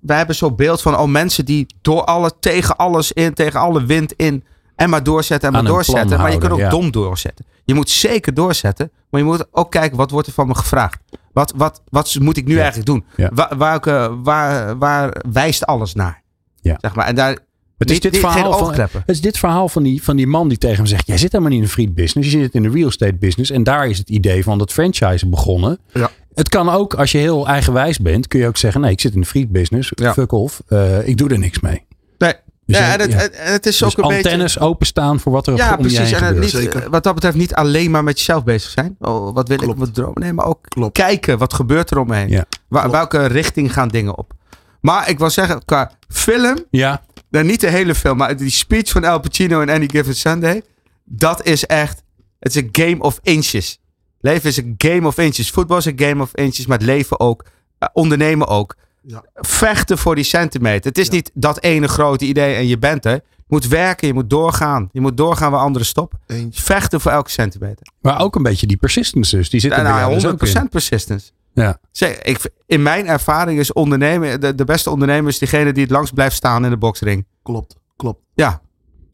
wij 0.00 0.16
hebben 0.16 0.34
zo'n 0.36 0.56
beeld 0.56 0.82
van 0.82 0.98
oh, 0.98 1.08
mensen 1.08 1.44
die 1.44 1.66
door 1.82 2.04
alle, 2.04 2.32
tegen 2.40 2.76
alles 2.76 3.12
in, 3.12 3.34
tegen 3.34 3.60
alle 3.60 3.84
wind 3.84 4.12
in... 4.16 4.44
en 4.76 4.90
maar 4.90 5.02
doorzetten 5.02 5.48
en 5.48 5.54
maar 5.54 5.64
doorzetten. 5.64 6.18
Maar 6.18 6.32
je 6.32 6.38
kunt 6.38 6.52
ook 6.52 6.58
ja. 6.58 6.68
dom 6.68 6.90
doorzetten. 6.90 7.44
Je 7.64 7.74
moet 7.74 7.90
zeker 7.90 8.34
doorzetten. 8.34 8.90
Maar 9.10 9.20
je 9.20 9.26
moet 9.26 9.44
ook 9.50 9.70
kijken, 9.70 9.96
wat 9.96 10.10
wordt 10.10 10.26
er 10.26 10.32
van 10.32 10.46
me 10.46 10.54
gevraagd? 10.54 10.98
Wat, 11.32 11.52
wat, 11.56 11.82
wat 11.88 12.16
moet 12.20 12.36
ik 12.36 12.44
nu 12.46 12.52
Ja. 12.54 12.58
eigenlijk 12.58 12.86
doen? 12.86 13.04
Ja. 13.16 13.30
Waar, 13.56 14.20
waar, 14.22 14.78
waar 14.78 15.22
wijst 15.32 15.66
alles 15.66 15.94
naar? 15.94 16.22
Ja. 16.60 16.78
Zeg 16.80 16.94
maar. 16.94 17.06
En 17.06 17.14
daar, 17.14 17.38
Het 17.78 17.90
is 17.90 18.00
dit 18.00 18.16
verhaal 18.18 18.58
van, 18.58 18.74
het 18.74 18.90
is 19.06 19.20
dit 19.20 19.38
verhaal 19.38 19.68
van 19.68 19.82
die, 19.82 20.02
van 20.02 20.16
die 20.16 20.26
man 20.26 20.48
die 20.48 20.58
tegen 20.58 20.76
hem 20.76 20.86
zegt: 20.86 21.06
Jij 21.06 21.18
zit 21.18 21.32
helemaal 21.32 21.52
niet 21.52 21.60
in 21.62 21.66
de 21.66 21.72
friet 21.72 21.94
business, 21.94 22.32
je 22.32 22.38
zit 22.38 22.54
in 22.54 22.62
de 22.62 22.70
real 22.70 22.88
estate 22.88 23.14
business. 23.14 23.50
En 23.50 23.62
daar 23.62 23.86
is 23.88 23.98
het 23.98 24.08
idee 24.10 24.42
van 24.44 24.58
dat 24.58 24.72
franchise 24.72 25.28
begonnen. 25.28 25.78
Ja. 25.92 26.10
Het 26.34 26.48
kan 26.48 26.68
ook, 26.68 26.94
als 26.94 27.12
je 27.12 27.18
heel 27.18 27.46
eigenwijs 27.46 27.98
bent, 27.98 28.28
kun 28.28 28.40
je 28.40 28.46
ook 28.46 28.56
zeggen: 28.56 28.80
Nee, 28.80 28.90
ik 28.90 29.00
zit 29.00 29.14
in 29.14 29.20
de 29.20 29.26
friet 29.26 29.52
business. 29.52 29.92
Ja. 29.94 30.12
Fuck 30.12 30.32
off. 30.32 30.62
eh, 30.68 31.08
ik 31.08 31.16
doe 31.16 31.28
er 31.30 31.38
niks 31.38 31.60
mee. 31.60 31.86
Nee. 32.18 32.32
Dus 32.66 32.78
ja, 32.78 32.86
je- 32.86 32.92
en 32.92 33.00
het, 33.00 33.12
ja. 33.12 33.18
en 33.18 33.52
het 33.52 33.66
is 33.66 33.78
Dus 33.78 33.86
ook 33.88 33.96
een 34.04 34.08
beetje... 34.08 34.30
antennes 34.30 34.58
openstaan 34.58 35.20
voor 35.20 35.32
wat 35.32 35.46
er 35.46 35.56
Ja, 35.56 35.64
om 35.70 35.76
je 35.76 35.76
precies. 35.80 35.98
heen 35.98 36.06
En 36.06 36.14
het 36.14 36.24
gebeurt. 36.26 36.42
niet, 36.52 36.62
Zeker. 36.62 36.82
eh, 36.82 36.88
wat 36.90 37.02
dat 37.02 37.14
betreft 37.14 37.36
niet 37.36 37.54
alleen 37.54 37.90
maar 37.90 38.04
met 38.04 38.18
jezelf 38.18 38.44
bezig 38.44 38.70
zijn. 38.70 38.96
Oh, 39.00 39.34
wat 39.34 39.48
wil 39.48 39.56
Klopt. 39.56 39.72
ik, 39.72 39.78
wat 39.78 39.94
dromen. 39.94 40.20
Nee, 40.22 40.32
maar 40.32 40.46
ook 40.46 40.58
Klopt. 40.68 40.92
kijken, 40.98 41.38
wat 41.38 41.54
gebeurt 41.54 41.90
er 41.90 41.98
om 41.98 42.06
me 42.08 42.16
heen. 42.16 42.28
Ja. 42.28 42.44
Wa- 42.68 42.78
Klopt. 42.80 42.94
welke 42.96 43.26
richting 43.26 43.72
gaan 43.72 43.88
dingen 43.88 44.18
op. 44.18 44.32
Maar 44.80 45.08
ik 45.08 45.18
wil 45.18 45.30
zeggen, 45.30 45.64
qua 45.64 45.90
film, 46.08 46.64
Ja, 46.70 47.02
nou, 47.30 47.44
niet 47.44 47.60
de 47.60 47.70
hele 47.70 47.94
film, 47.94 48.16
maar 48.16 48.36
die 48.36 48.50
speech 48.50 48.90
van 48.90 49.04
Al 49.04 49.20
Pacino 49.20 49.60
in 49.60 49.70
Any 49.70 49.88
Given 49.88 50.14
Sunday, 50.16 50.62
dat 51.04 51.46
is 51.46 51.66
echt, 51.66 52.02
het 52.38 52.54
is 52.56 52.62
een 52.62 52.68
game 52.72 52.98
of 53.02 53.18
inches. 53.22 53.78
Leven 54.20 54.48
is 54.48 54.56
een 54.56 54.74
game 54.78 55.06
of 55.06 55.18
inches. 55.18 55.50
Voetbal 55.50 55.76
is 55.76 55.84
een 55.84 55.98
game 56.00 56.22
of 56.22 56.30
inches, 56.34 56.66
maar 56.66 56.78
het 56.78 56.86
leven 56.86 57.20
ook. 57.20 57.44
Eh, 57.78 57.88
ondernemen 57.92 58.46
ook. 58.48 58.74
Ja. 59.06 59.24
Vechten 59.34 59.98
voor 59.98 60.14
die 60.14 60.24
centimeter. 60.24 60.88
Het 60.88 60.98
is 60.98 61.08
niet 61.08 61.30
dat 61.34 61.60
ene 61.62 61.88
grote 61.88 62.24
idee 62.24 62.54
en 62.54 62.66
je 62.66 62.78
bent 62.78 63.04
er. 63.04 63.12
Je 63.36 63.60
moet 63.60 63.66
werken, 63.68 64.06
je 64.06 64.14
moet 64.14 64.30
doorgaan. 64.30 64.88
Je 64.92 65.00
moet 65.00 65.16
doorgaan 65.16 65.50
waar 65.50 65.60
anderen 65.60 65.86
stoppen. 65.86 66.18
Vechten 66.50 67.00
voor 67.00 67.10
elke 67.12 67.30
centimeter. 67.30 67.86
maar 68.00 68.20
ook 68.20 68.34
een 68.36 68.42
beetje 68.42 68.66
die 68.66 68.76
persistence 68.76 69.36
dus. 69.36 69.50
Die 69.50 69.60
zit 69.60 69.70
er 69.70 69.76
En 69.76 69.82
bij 69.84 69.92
jou 69.92 70.20
nou, 70.20 70.36
dus 70.36 70.54
100% 70.56 70.62
persistence. 70.70 71.30
Ja. 71.54 71.78
Zeg, 71.90 72.18
ik, 72.22 72.50
in 72.66 72.82
mijn 72.82 73.06
ervaring 73.06 73.58
is 73.58 73.72
ondernemen, 73.72 74.40
de, 74.40 74.54
de 74.54 74.64
beste 74.64 74.90
ondernemer 74.90 75.30
is 75.30 75.38
diegene 75.38 75.72
die 75.72 75.82
het 75.82 75.92
langst 75.92 76.14
blijft 76.14 76.36
staan 76.36 76.64
in 76.64 76.70
de 76.70 76.76
boksring. 76.76 77.26
Klopt, 77.42 77.76
klopt, 77.96 78.20
Ja, 78.34 78.60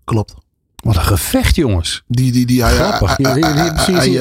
klopt. 0.04 0.34
Wat 0.76 0.96
een 0.96 1.02
gevecht, 1.02 1.54
jongens. 1.56 2.02
Die, 2.06 2.32
die, 2.32 2.46
die, 2.46 2.62
hij, 2.62 2.74
Grappig. 2.74 3.16
hij, 3.16 3.32
hij- 3.40 3.72
precies, 3.72 4.16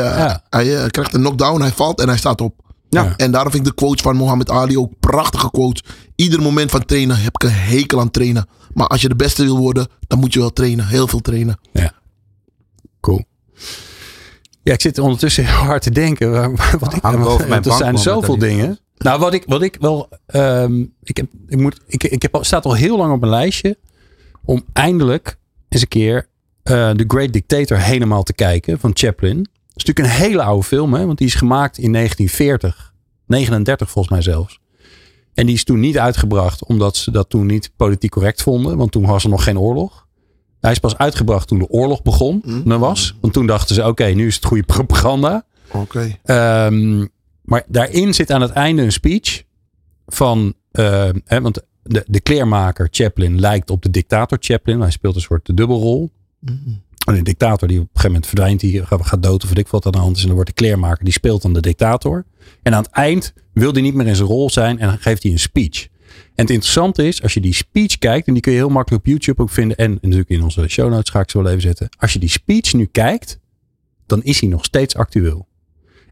hij, 0.50 0.90
krijgt 0.90 1.14
een 1.14 1.20
knockdown, 1.20 1.62
hij 1.62 1.72
valt 1.72 2.02
en 2.02 2.08
hij 2.08 2.18
staat 2.18 2.42
op. 2.42 2.54
Ja. 2.90 3.14
En 3.18 3.32
daarom 3.32 3.52
vind 3.52 3.68
ik 3.68 3.70
de 3.76 3.76
quotes 3.84 4.02
van 4.02 4.16
Mohammed 4.16 4.50
Ali 4.50 4.78
ook 4.78 4.94
prachtige 5.00 5.52
quotes. 5.52 5.84
Ieder 6.16 6.42
moment 6.42 6.72
van 6.72 6.86
trainen 6.86 7.18
heb 7.18 7.36
ik 7.36 7.44
een 7.44 7.56
hekel 7.56 8.00
aan 8.00 8.12
trainen. 8.12 8.48
Maar 8.74 8.88
als 8.88 9.02
je 9.02 9.08
de 9.10 9.16
beste 9.16 9.44
wil 9.44 9.58
worden, 9.58 9.88
dan 10.08 10.20
moet 10.20 10.34
je 10.34 10.40
wel 10.40 10.54
trainen. 10.54 10.88
Heel 10.88 11.08
veel 11.08 11.20
trainen. 11.20 11.60
Cool. 13.02 13.24
Ja, 14.64 14.74
ik 14.74 14.82
zit 14.82 15.00
ondertussen 15.00 15.46
heel 15.46 15.56
hard 15.56 15.82
te 15.82 15.92
denken. 15.92 16.32
waar- 16.32 16.52
Wat 16.80 16.94
ik, 16.94 17.02
boven 17.02 17.50
mijn 17.50 17.64
er 17.64 17.72
zijn 17.78 17.98
zoveel 17.98 18.38
dingen. 18.38 18.80
Nou, 18.98 19.20
wat 19.20 19.34
ik, 19.34 19.44
wat 19.48 19.62
ik 19.62 19.78
wel. 19.80 20.10
ehm, 20.26 20.86
ik 21.04 21.18
heb, 21.18 21.26
ik 21.48 21.58
moet, 21.60 21.80
ik, 21.88 22.04
ik 22.04 22.22
heb, 22.22 22.36
al- 22.36 22.44
staat 22.44 22.66
al 22.66 22.74
heel 22.74 22.98
lang 22.98 23.14
op 23.14 23.20
mijn 23.20 23.32
lijstje. 23.32 23.78
Om 24.44 24.64
eindelijk 24.74 25.38
eens 25.70 25.82
een 25.82 25.88
keer 25.88 26.28
eh 26.64 26.90
The 26.90 27.04
Great 27.08 27.34
Dictator 27.34 27.78
helemaal 27.78 28.24
te 28.24 28.34
kijken 28.34 28.80
van 28.80 28.92
Chaplin. 28.94 29.48
Is 29.80 29.86
natuurlijk 29.86 30.16
een 30.16 30.28
hele 30.28 30.44
oude 30.44 30.64
film, 30.64 30.94
hè, 30.94 31.06
want 31.06 31.18
die 31.18 31.28
is 31.28 31.36
gemaakt 31.36 31.78
in 31.78 31.92
1940. 31.92 32.94
39 33.26 33.90
volgens 33.90 34.14
mij 34.14 34.24
zelfs. 34.24 34.60
En 35.34 35.46
die 35.46 35.56
is 35.56 35.64
toen 35.64 35.80
niet 35.80 36.00
uitgebracht 36.00 36.66
omdat 36.66 36.96
ze 36.96 37.12
dat 37.12 37.30
toen 37.30 37.46
niet 37.46 37.72
politiek 37.76 38.12
correct 38.12 38.42
vonden. 38.42 38.78
Want 38.78 38.92
toen 38.92 39.06
was 39.06 39.24
er 39.24 39.30
nog 39.30 39.44
geen 39.44 39.60
oorlog. 39.60 40.08
Hij 40.60 40.72
is 40.72 40.80
pas 40.80 40.98
uitgebracht 40.98 41.48
toen 41.48 41.60
de 41.60 41.70
oorlog 41.70 42.02
begon. 42.02 42.42
Mhm. 42.46 42.78
was. 42.78 43.16
Want 43.22 43.34
toen 43.34 43.48
dachten 43.48 43.76
ze, 43.76 43.88
oké, 43.88 44.06
nu 44.06 44.28
is 44.28 44.36
het 44.36 44.46
goede 44.46 44.64
propaganda. 44.74 45.46
Oké. 45.72 46.18
Ehm, 46.24 47.06
maar 47.42 47.64
daarin 47.68 48.14
zit 48.14 48.32
aan 48.32 48.42
het 48.42 48.52
einde 48.52 48.82
een 48.82 48.92
speech 48.92 49.44
van, 50.08 50.54
ehm, 50.72 51.20
hè, 51.26 51.42
want 51.42 51.62
de, 51.84 52.04
de 52.08 52.20
kleermaker 52.20 52.88
Chaplin 52.92 53.40
lijkt 53.40 53.70
op 53.70 53.82
de 53.82 53.90
dictator 53.90 54.38
Chaplin. 54.42 54.82
Hij 54.82 54.92
speelt 54.92 55.16
een 55.16 55.22
soort 55.22 55.58
dubbelrol. 55.58 56.12
En 57.10 57.16
de 57.16 57.22
dictator 57.22 57.68
die 57.68 57.78
op 57.78 57.84
een 57.84 57.89
gegeven 57.93 58.12
moment 58.12 58.28
verdwijnt, 58.28 58.60
die 58.60 58.86
gaat 58.86 59.24
dood 59.24 59.43
of 59.43 59.49
weet 59.49 59.57
ik 59.57 59.68
wat 59.68 59.86
aan 59.86 59.91
de 59.91 59.97
hand 59.97 60.16
is. 60.16 60.22
En 60.22 60.28
dan 60.28 60.36
wordt 60.36 60.49
de 60.49 60.55
kleermaker, 60.55 61.03
die 61.03 61.14
speelt 61.14 61.41
dan 61.41 61.53
de 61.53 61.62
dictator. 61.62 62.26
En 62.62 62.74
aan 62.74 62.84
het 62.84 62.91
eind 62.91 63.34
wil 63.53 63.72
hij 63.72 63.82
niet 63.82 63.93
meer 63.93 64.07
in 64.07 64.16
zijn 64.16 64.28
rol 64.28 64.49
zijn 64.49 64.80
en 64.80 64.88
dan 64.88 64.97
geeft 64.97 65.24
hij 65.24 65.32
een 65.32 65.39
speech. 65.39 65.88
En 66.10 66.45
het 66.45 66.49
interessante 66.49 67.07
is, 67.07 67.24
als 67.24 67.34
je 67.34 67.39
die 67.39 67.53
speech 67.53 67.97
kijkt, 67.97 68.28
en 68.28 68.34
die 68.34 68.41
kun 68.41 68.51
je 68.51 68.57
heel 68.57 68.70
makkelijk 68.70 69.05
op 69.05 69.12
YouTube 69.12 69.41
ook 69.41 69.49
vinden. 69.49 69.78
En 69.78 69.91
natuurlijk 70.01 70.30
in 70.30 70.43
onze 70.43 70.68
show 70.68 70.89
notes 70.89 71.10
ga 71.10 71.20
ik 71.20 71.30
zo 71.30 71.41
wel 71.41 71.49
even 71.49 71.62
zetten. 71.62 71.89
Als 71.97 72.14
je 72.14 72.20
die 72.20 72.30
speech 72.30 72.74
nu 72.74 72.86
kijkt, 72.86 73.39
dan 74.05 74.24
is 74.24 74.39
hij 74.39 74.49
nog 74.49 74.66
steeds 74.66 74.95
actueel. 74.95 75.47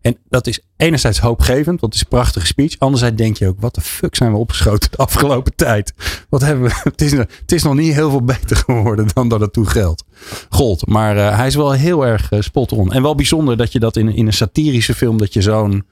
En 0.08 0.18
dat 0.30 0.47
is 0.47 0.60
enerzijds 0.78 1.20
hoopgevend, 1.20 1.66
want 1.66 1.82
het 1.82 1.93
is 1.93 2.01
een 2.01 2.08
prachtige 2.08 2.45
speech. 2.45 2.80
Anderzijds 2.80 3.16
denk 3.16 3.38
je 3.38 3.47
ook, 3.47 3.60
wat 3.60 3.76
de 3.76 3.82
fuck 3.82 4.16
zijn 4.16 4.32
we 4.32 4.38
opgeschoten 4.38 4.91
de 4.91 4.97
afgelopen 4.97 5.55
tijd? 5.55 5.93
Wat 6.30 6.41
hebben 6.41 6.64
we? 6.64 6.76
Het 6.89 7.01
is, 7.01 7.12
het 7.12 7.51
is 7.51 7.64
nog 7.64 7.74
niet 7.74 7.93
heel 7.93 8.10
veel 8.10 8.24
beter 8.24 8.58
geworden 8.58 9.08
dan 9.14 9.28
dat 9.28 9.39
het 9.39 9.53
toen 9.53 9.68
geldt. 9.68 10.03
gold. 10.49 10.88
Maar 10.88 11.18
eh, 11.18 11.38
hij 11.38 11.47
is 11.47 11.55
wel 11.55 11.72
heel 11.72 12.05
erg 12.05 12.32
eh, 12.32 12.41
spot 12.41 12.72
on. 12.72 12.91
En 12.91 13.01
wel 13.01 13.16
bijzonder 13.16 13.58
dat 13.58 13.72
je 13.72 13.80
dat 13.80 13.95
in, 13.95 14.16
in 14.16 14.28
een 14.28 14.34
satirische 14.34 14.93
film, 14.93 15.18
dat 15.18 15.34
je 15.34 15.41
zo'n 15.41 15.86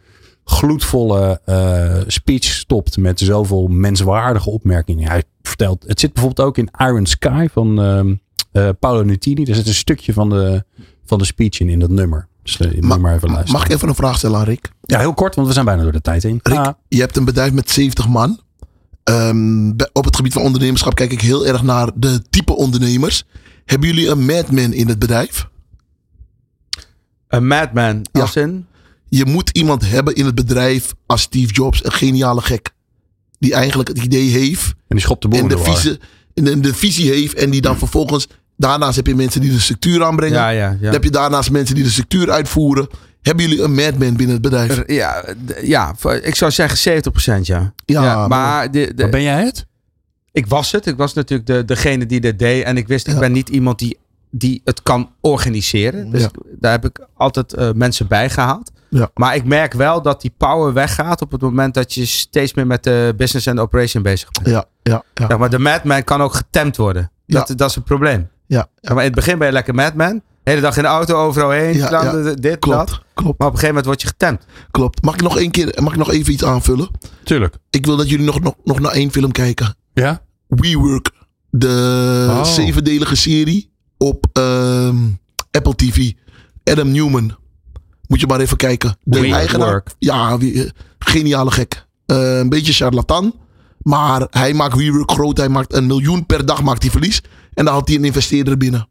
gloedvolle 0.44 1.42
eh, 1.46 2.02
speech 2.08 2.44
stopt 2.44 2.98
met 2.98 3.20
zoveel 3.20 3.68
menswaardige 3.68 4.50
opmerkingen. 4.50 5.10
Hij 5.10 5.24
vertelt, 5.42 5.84
het 5.88 6.00
zit 6.00 6.14
bijvoorbeeld 6.14 6.48
ook 6.48 6.58
in 6.58 6.70
Iron 6.78 7.06
Sky 7.06 7.48
van 7.52 7.82
ehm 7.82 8.14
eh, 8.56 8.70
Paolo 8.80 9.04
Nutini. 9.04 9.44
Er 9.44 9.56
zit 9.56 9.68
een 9.68 9.74
stukje 9.74 10.14
van 10.14 10.30
de, 10.30 10.64
van 11.06 11.18
de 11.18 11.26
speech 11.26 11.60
in, 11.60 11.70
in 11.70 11.80
dat 11.80 11.90
nummer. 11.90 12.28
Dus 12.46 12.58
Ma- 12.58 12.88
moet 12.88 13.00
maar 13.00 13.16
even 13.16 13.28
luisteren. 13.30 13.54
Mag 13.60 13.66
ik 13.66 13.72
even 13.72 13.88
een 13.88 13.96
vraag 13.96 14.18
stellen 14.18 14.40
aan 14.40 14.46
Rick? 14.46 14.72
Ja, 14.82 15.00
heel 15.00 15.14
kort, 15.14 15.36
want 15.36 15.48
we 15.48 15.54
zijn 15.54 15.66
bijna 15.66 15.84
door 15.84 15.92
de 15.92 16.02
tijd 16.02 16.24
heen. 16.24 16.40
Rick, 16.44 16.58
Ah, 16.58 16.74
je 16.88 17.00
hebt 17.00 17.18
een 17.18 17.26
bedrijf 17.26 17.52
met 17.52 17.72
70 17.72 18.08
man. 18.08 18.40
Ehm, 19.04 19.70
op 19.94 20.06
het 20.06 20.16
gebied 20.16 20.34
van 20.34 20.42
ondernemerschap 20.42 20.96
kijk 20.96 21.12
ik 21.12 21.22
heel 21.22 21.48
erg 21.48 21.64
naar 21.64 21.90
de 21.96 22.22
type 22.30 22.56
ondernemers. 22.56 23.24
Hebben 23.66 23.90
jullie 23.90 24.10
een 24.10 24.26
madman 24.26 24.74
in 24.74 24.88
het 24.88 25.00
bedrijf? 25.00 25.48
Een 27.28 27.48
madman. 27.48 28.06
Ja. 28.12 28.22
Als 28.22 28.36
in? 28.36 28.66
Je 29.10 29.26
moet 29.26 29.50
iemand 29.50 29.90
hebben 29.90 30.16
in 30.16 30.26
het 30.26 30.36
bedrijf 30.36 30.94
als 31.06 31.22
Steve 31.22 31.54
Jobs, 31.54 31.86
een 31.86 31.92
geniale 31.92 32.42
gek. 32.42 32.74
Die 33.40 33.54
eigenlijk 33.54 33.90
het 33.90 33.98
idee 33.98 34.30
heeft 34.30 34.68
En 34.68 34.76
die 34.88 35.00
schopt 35.00 35.22
de 35.22 35.28
boel 35.28 35.40
en 35.40 35.44
in 35.50 35.50
de, 35.58 35.64
visie, 35.64 36.00
en 36.34 36.44
de, 36.44 36.60
de 36.60 36.74
visie 36.74 37.12
heeft. 37.12 37.34
En 37.34 37.50
die 37.50 37.62
dan 37.62 37.78
vervolgens, 37.78 38.28
daarnaast 38.58 38.96
heb 38.96 39.08
je 39.08 39.16
mensen 39.16 39.42
die 39.42 39.52
de 39.52 39.60
structuur 39.60 40.04
aanbrengen. 40.04 40.38
Ja, 40.38 40.50
ja, 40.50 40.70
ja. 40.70 40.78
Dan 40.82 40.92
heb 40.94 41.04
je 41.04 41.12
daarnaast 41.12 41.52
mensen 41.52 41.76
die 41.76 41.84
de 41.84 41.90
structuur 41.90 42.32
uitvoeren. 42.32 42.88
Hebben 43.22 43.48
jullie 43.48 43.64
een 43.64 43.74
madman 43.74 44.16
binnen 44.16 44.30
het 44.36 44.42
bedrijf? 44.42 44.84
Ja, 44.88 45.24
ja, 45.62 45.96
ik 46.22 46.36
zou 46.36 46.52
zeggen 46.52 47.04
70% 47.38 47.42
ja. 47.42 47.74
Ja, 47.86 48.28
maar 48.28 48.72
de, 48.72 48.94
de, 48.96 49.02
Maar 49.02 49.12
ben 49.12 49.22
jij 49.22 49.44
het? 49.44 49.66
ik 50.32 50.48
was 50.48 50.72
het. 50.72 50.86
Ik 50.86 50.98
was 50.98 51.14
natuurlijk 51.14 51.48
de, 51.50 51.66
degene 51.66 52.06
die 52.06 52.20
dit 52.20 52.40
deed. 52.40 52.64
En 52.64 52.78
ik 52.78 52.88
wist, 52.88 53.08
ik 53.08 53.20
ben 53.20 53.32
niet 53.32 53.50
iemand 53.50 53.80
die, 53.80 53.98
die 54.32 54.62
het 54.64 54.84
kan 54.84 55.12
organiseren. 55.22 56.10
Dus 56.12 56.22
Ja. 56.22 56.30
daar 56.60 56.72
heb 56.72 56.86
ik 56.86 57.00
altijd 57.14 57.54
eh, 57.54 57.70
mensen 57.72 58.08
bij 58.08 58.30
gehaald. 58.30 58.72
Ja. 58.90 59.10
Maar 59.14 59.36
ik 59.36 59.46
merk 59.46 59.74
wel 59.74 60.02
dat 60.02 60.22
die 60.22 60.34
power 60.38 60.74
weggaat 60.74 61.22
op 61.22 61.32
het 61.32 61.42
moment 61.42 61.74
dat 61.74 61.94
je 61.94 62.06
steeds 62.06 62.54
meer 62.54 62.68
met 62.68 62.84
de 62.84 63.14
business 63.18 63.48
en 63.48 63.56
de 63.56 63.62
operation 63.62 64.04
bezig 64.04 64.32
bent. 64.32 64.48
Ja, 64.48 64.66
ja, 64.84 65.04
ja. 65.14 65.26
Ja, 65.28 65.38
maar 65.38 65.50
de 65.50 65.60
madman 65.60 66.04
kan 66.04 66.22
ook 66.22 66.34
getemd 66.34 66.78
worden. 66.78 67.12
Dat, 67.28 67.54
dat 67.56 67.70
is 67.70 67.76
het 67.76 67.84
probleem. 67.84 68.28
Ja, 68.48 68.68
Ja, 68.82 68.90
maar 68.94 68.98
in 69.04 69.10
het 69.10 69.16
begin 69.16 69.38
ben 69.38 69.48
je 69.48 69.54
lekker 69.54 69.76
madman. 69.76 70.22
De 70.44 70.52
hele 70.52 70.62
dag 70.64 70.76
in 70.78 70.84
de 70.84 70.90
auto, 70.90 71.16
overal 71.16 71.50
heen. 71.50 71.76
Ja, 71.78 72.12
dit, 72.12 72.42
dat. 72.44 72.60
Klopt, 72.60 73.02
klopt, 73.14 73.40
Maar 73.40 73.48
op 73.48 73.54
een 73.54 73.60
gegeven 73.60 73.68
moment 73.68 73.86
word 73.86 74.02
je 74.02 74.08
getemd. 74.08 74.46
klopt. 74.72 75.02
Mag 75.04 75.14
ik 75.14 75.22
nog 75.22 75.38
één 75.38 75.52
keer, 75.52 75.78
mag 75.82 75.92
ik 75.94 75.98
nog 76.00 76.12
even 76.12 76.34
iets 76.34 76.44
aanvullen? 76.44 76.90
Tuurlijk. 77.24 77.56
Ik 77.70 77.86
wil 77.86 77.96
dat 77.98 78.10
jullie 78.10 78.26
nog, 78.26 78.40
nog, 78.42 78.56
nog 78.64 78.80
naar 78.80 78.92
één 78.92 79.12
film 79.12 79.32
kijken. 79.32 79.76
Ja? 79.94 80.22
WeWork. 80.48 81.12
De 81.50 82.26
Oh. 82.30 82.44
zevendelige 82.44 83.16
serie 83.16 83.72
op 83.98 84.26
ehm, 84.34 84.98
Apple 85.52 85.76
TV. 85.76 86.12
Adam 86.64 86.92
Newman. 86.92 87.36
Moet 88.08 88.20
je 88.20 88.28
maar 88.28 88.40
even 88.40 88.58
kijken. 88.58 88.98
De 89.04 89.20
WeWork. 89.20 89.40
eigenaar. 89.40 89.84
Ja, 90.00 90.38
wie- 90.38 90.64
eh, 90.64 90.70
geniale 91.00 91.52
gek. 91.52 91.86
Eh, 92.06 92.38
een 92.38 92.50
beetje 92.50 92.74
charlatan. 92.74 93.34
Maar 93.82 94.28
hij 94.30 94.54
maakt 94.54 94.76
WeWork 94.76 95.12
groot. 95.12 95.38
Hij 95.38 95.50
maakt 95.50 95.74
een 95.74 95.86
miljoen 95.86 96.26
per 96.26 96.46
dag 96.46 96.64
maakt 96.64 96.82
hij 96.82 96.92
verlies. 96.92 97.22
En 97.56 97.66
dan 97.66 97.74
had 97.74 97.88
hij 97.88 97.98
een 97.98 98.06
investeerder 98.06 98.58
binnen. 98.58 98.88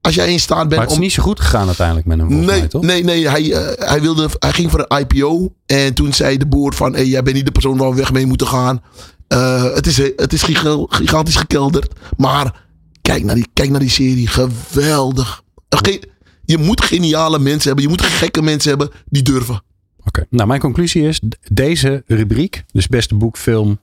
Als 0.00 0.14
jij 0.14 0.32
in 0.32 0.40
staat 0.40 0.56
Maar 0.58 0.66
bent 0.68 0.80
het 0.80 0.90
is 0.90 0.96
om 0.96 1.02
niet 1.02 1.12
zo 1.12 1.22
goed 1.22 1.40
gegaan 1.40 1.66
uiteindelijk 1.66 2.06
met 2.06 2.18
hem, 2.18 2.28
Nee, 2.28 2.44
mij, 2.44 2.68
toch? 2.68 2.82
nee, 2.82 3.04
nee. 3.04 3.28
Hij, 3.28 3.52
eh, 3.52 3.88
hij, 3.88 4.00
wilde, 4.00 4.28
hij 4.38 4.52
ging 4.52 4.70
voor 4.70 4.84
een 4.88 4.98
IPO. 5.00 5.54
En 5.66 5.94
toen 5.94 6.12
zei 6.12 6.36
de 6.36 6.46
board 6.46 6.74
van... 6.74 6.94
Hey, 6.94 7.06
jij 7.06 7.22
bent 7.22 7.36
niet 7.36 7.44
de 7.46 7.52
persoon 7.52 7.76
waar 7.76 7.90
we 7.90 7.96
weg 7.96 8.12
mee 8.12 8.26
moeten 8.26 8.46
gaan. 8.46 8.82
Eh, 9.28 9.74
het 9.74 9.86
is, 9.86 9.96
het 9.96 10.32
is 10.32 10.42
giga- 10.42 10.84
gigantisch 10.88 11.36
gekelderd. 11.36 11.92
Maar 12.16 12.64
kijk 13.02 13.24
naar 13.24 13.34
die, 13.34 13.46
kijk 13.52 13.70
naar 13.70 13.80
die 13.80 13.90
serie. 13.90 14.26
Geweldig. 14.26 15.42
Ge- 15.68 16.02
je 16.44 16.58
moet 16.58 16.84
geniale 16.84 17.38
mensen 17.38 17.66
hebben. 17.66 17.82
Je 17.84 17.90
moet 17.90 18.02
gekke 18.02 18.42
mensen 18.42 18.68
hebben 18.70 18.90
die 19.08 19.22
durven. 19.22 19.62
Oké. 20.04 20.26
Nou, 20.30 20.48
mijn 20.48 20.60
conclusie 20.60 21.08
is, 21.08 21.20
deze 21.52 22.02
rubriek, 22.06 22.64
dus 22.72 22.86
beste 22.86 23.14
boek, 23.14 23.36
film, 23.38 23.78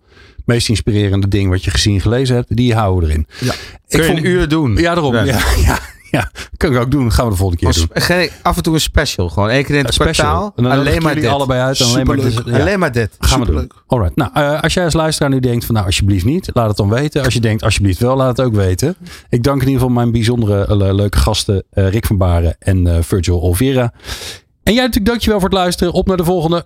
meest 0.50 0.70
inspirerende 0.70 1.28
ding 1.28 1.50
wat 1.50 1.64
je 1.64 1.72
gezien 1.72 2.02
gelezen 2.02 2.36
hebt, 2.36 2.56
die 2.56 2.74
houden 2.74 3.08
we 3.10 3.14
erin. 3.14 3.28
Ja. 3.40 3.54
Je 3.88 4.04
vond- 4.04 4.18
een 4.18 4.26
uur 4.26 4.48
doen. 4.48 4.76
Ja, 4.76 4.94
daarom. 4.94 5.14
Ja. 5.16 5.24
Ja, 5.24 5.40
ja, 5.66 5.80
ja. 6.12 6.32
Kan 6.58 6.72
ik 6.74 6.80
ook 6.80 6.92
doen. 6.92 7.12
Gaan 7.12 7.26
we 7.26 7.32
de 7.32 7.38
volgende 7.38 7.64
keer 7.66 7.74
doen. 7.74 7.90
geen- 8.04 8.30
af 8.42 8.58
en 8.58 8.64
toe 8.64 8.74
een 8.74 8.80
special. 8.82 9.30
Gewoon 9.30 9.50
één 9.50 9.64
keer 9.66 9.76
in 9.76 9.86
het 9.86 9.94
special. 9.94 10.14
kwartaal. 10.28 10.54
En 10.56 10.64
dan 10.64 10.72
Alleen 10.72 11.02
maar 11.02 11.16
dit. 11.16 11.26
allebei 11.26 11.62
uit. 11.62 11.80
En 11.80 11.86
alleen 11.86 12.06
maar 12.06 12.16
Superleuk. 12.18 12.46
dit- 12.46 12.56
ja. 12.56 12.62
Alleen 12.62 12.80
maar 12.80 12.92
dit. 12.92 13.16
Gaan 13.20 13.40
we 13.40 13.46
doen. 13.46 13.56
Superleuk. 13.60 13.84
Alright. 13.88 14.16
Nou, 14.16 14.30
eh, 14.34 14.62
als 14.62 14.74
jij 14.74 14.84
als 14.84 14.94
luisteraar 14.94 15.30
nu 15.32 15.40
denkt 15.40 15.66
van 15.66 15.74
nou 15.76 15.86
alsjeblieft 15.88 16.26
niet, 16.26 16.50
laat 16.54 16.68
het 16.68 16.78
dan 16.78 16.90
weten. 16.90 17.24
Als 17.24 17.34
je 17.34 17.40
denkt 17.40 17.64
alsjeblieft 17.64 18.00
wel, 18.00 18.16
laat 18.16 18.38
het 18.38 18.46
ook 18.46 18.56
weten. 18.56 18.96
Ik 19.30 19.44
dank 19.44 19.62
in 19.62 19.68
ieder 19.68 19.82
geval 19.82 19.96
mijn 19.96 20.12
bijzondere 20.12 20.66
eh, 20.66 20.94
leuke 20.94 21.18
gasten 21.18 21.64
eh, 21.72 21.90
Rick 21.90 22.06
van 22.06 22.18
Baren 22.18 22.56
en 22.60 23.04
Virgil 23.04 23.40
Olvera. 23.40 23.94
En 24.64 24.74
jij 24.74 24.82
natuurlijk 24.84 25.06
dankjewel 25.12 25.40
voor 25.40 25.50
het 25.50 25.58
luisteren. 25.58 25.94
Op 25.94 26.08
naar 26.08 26.18
de 26.18 26.24
volgende. 26.24 26.66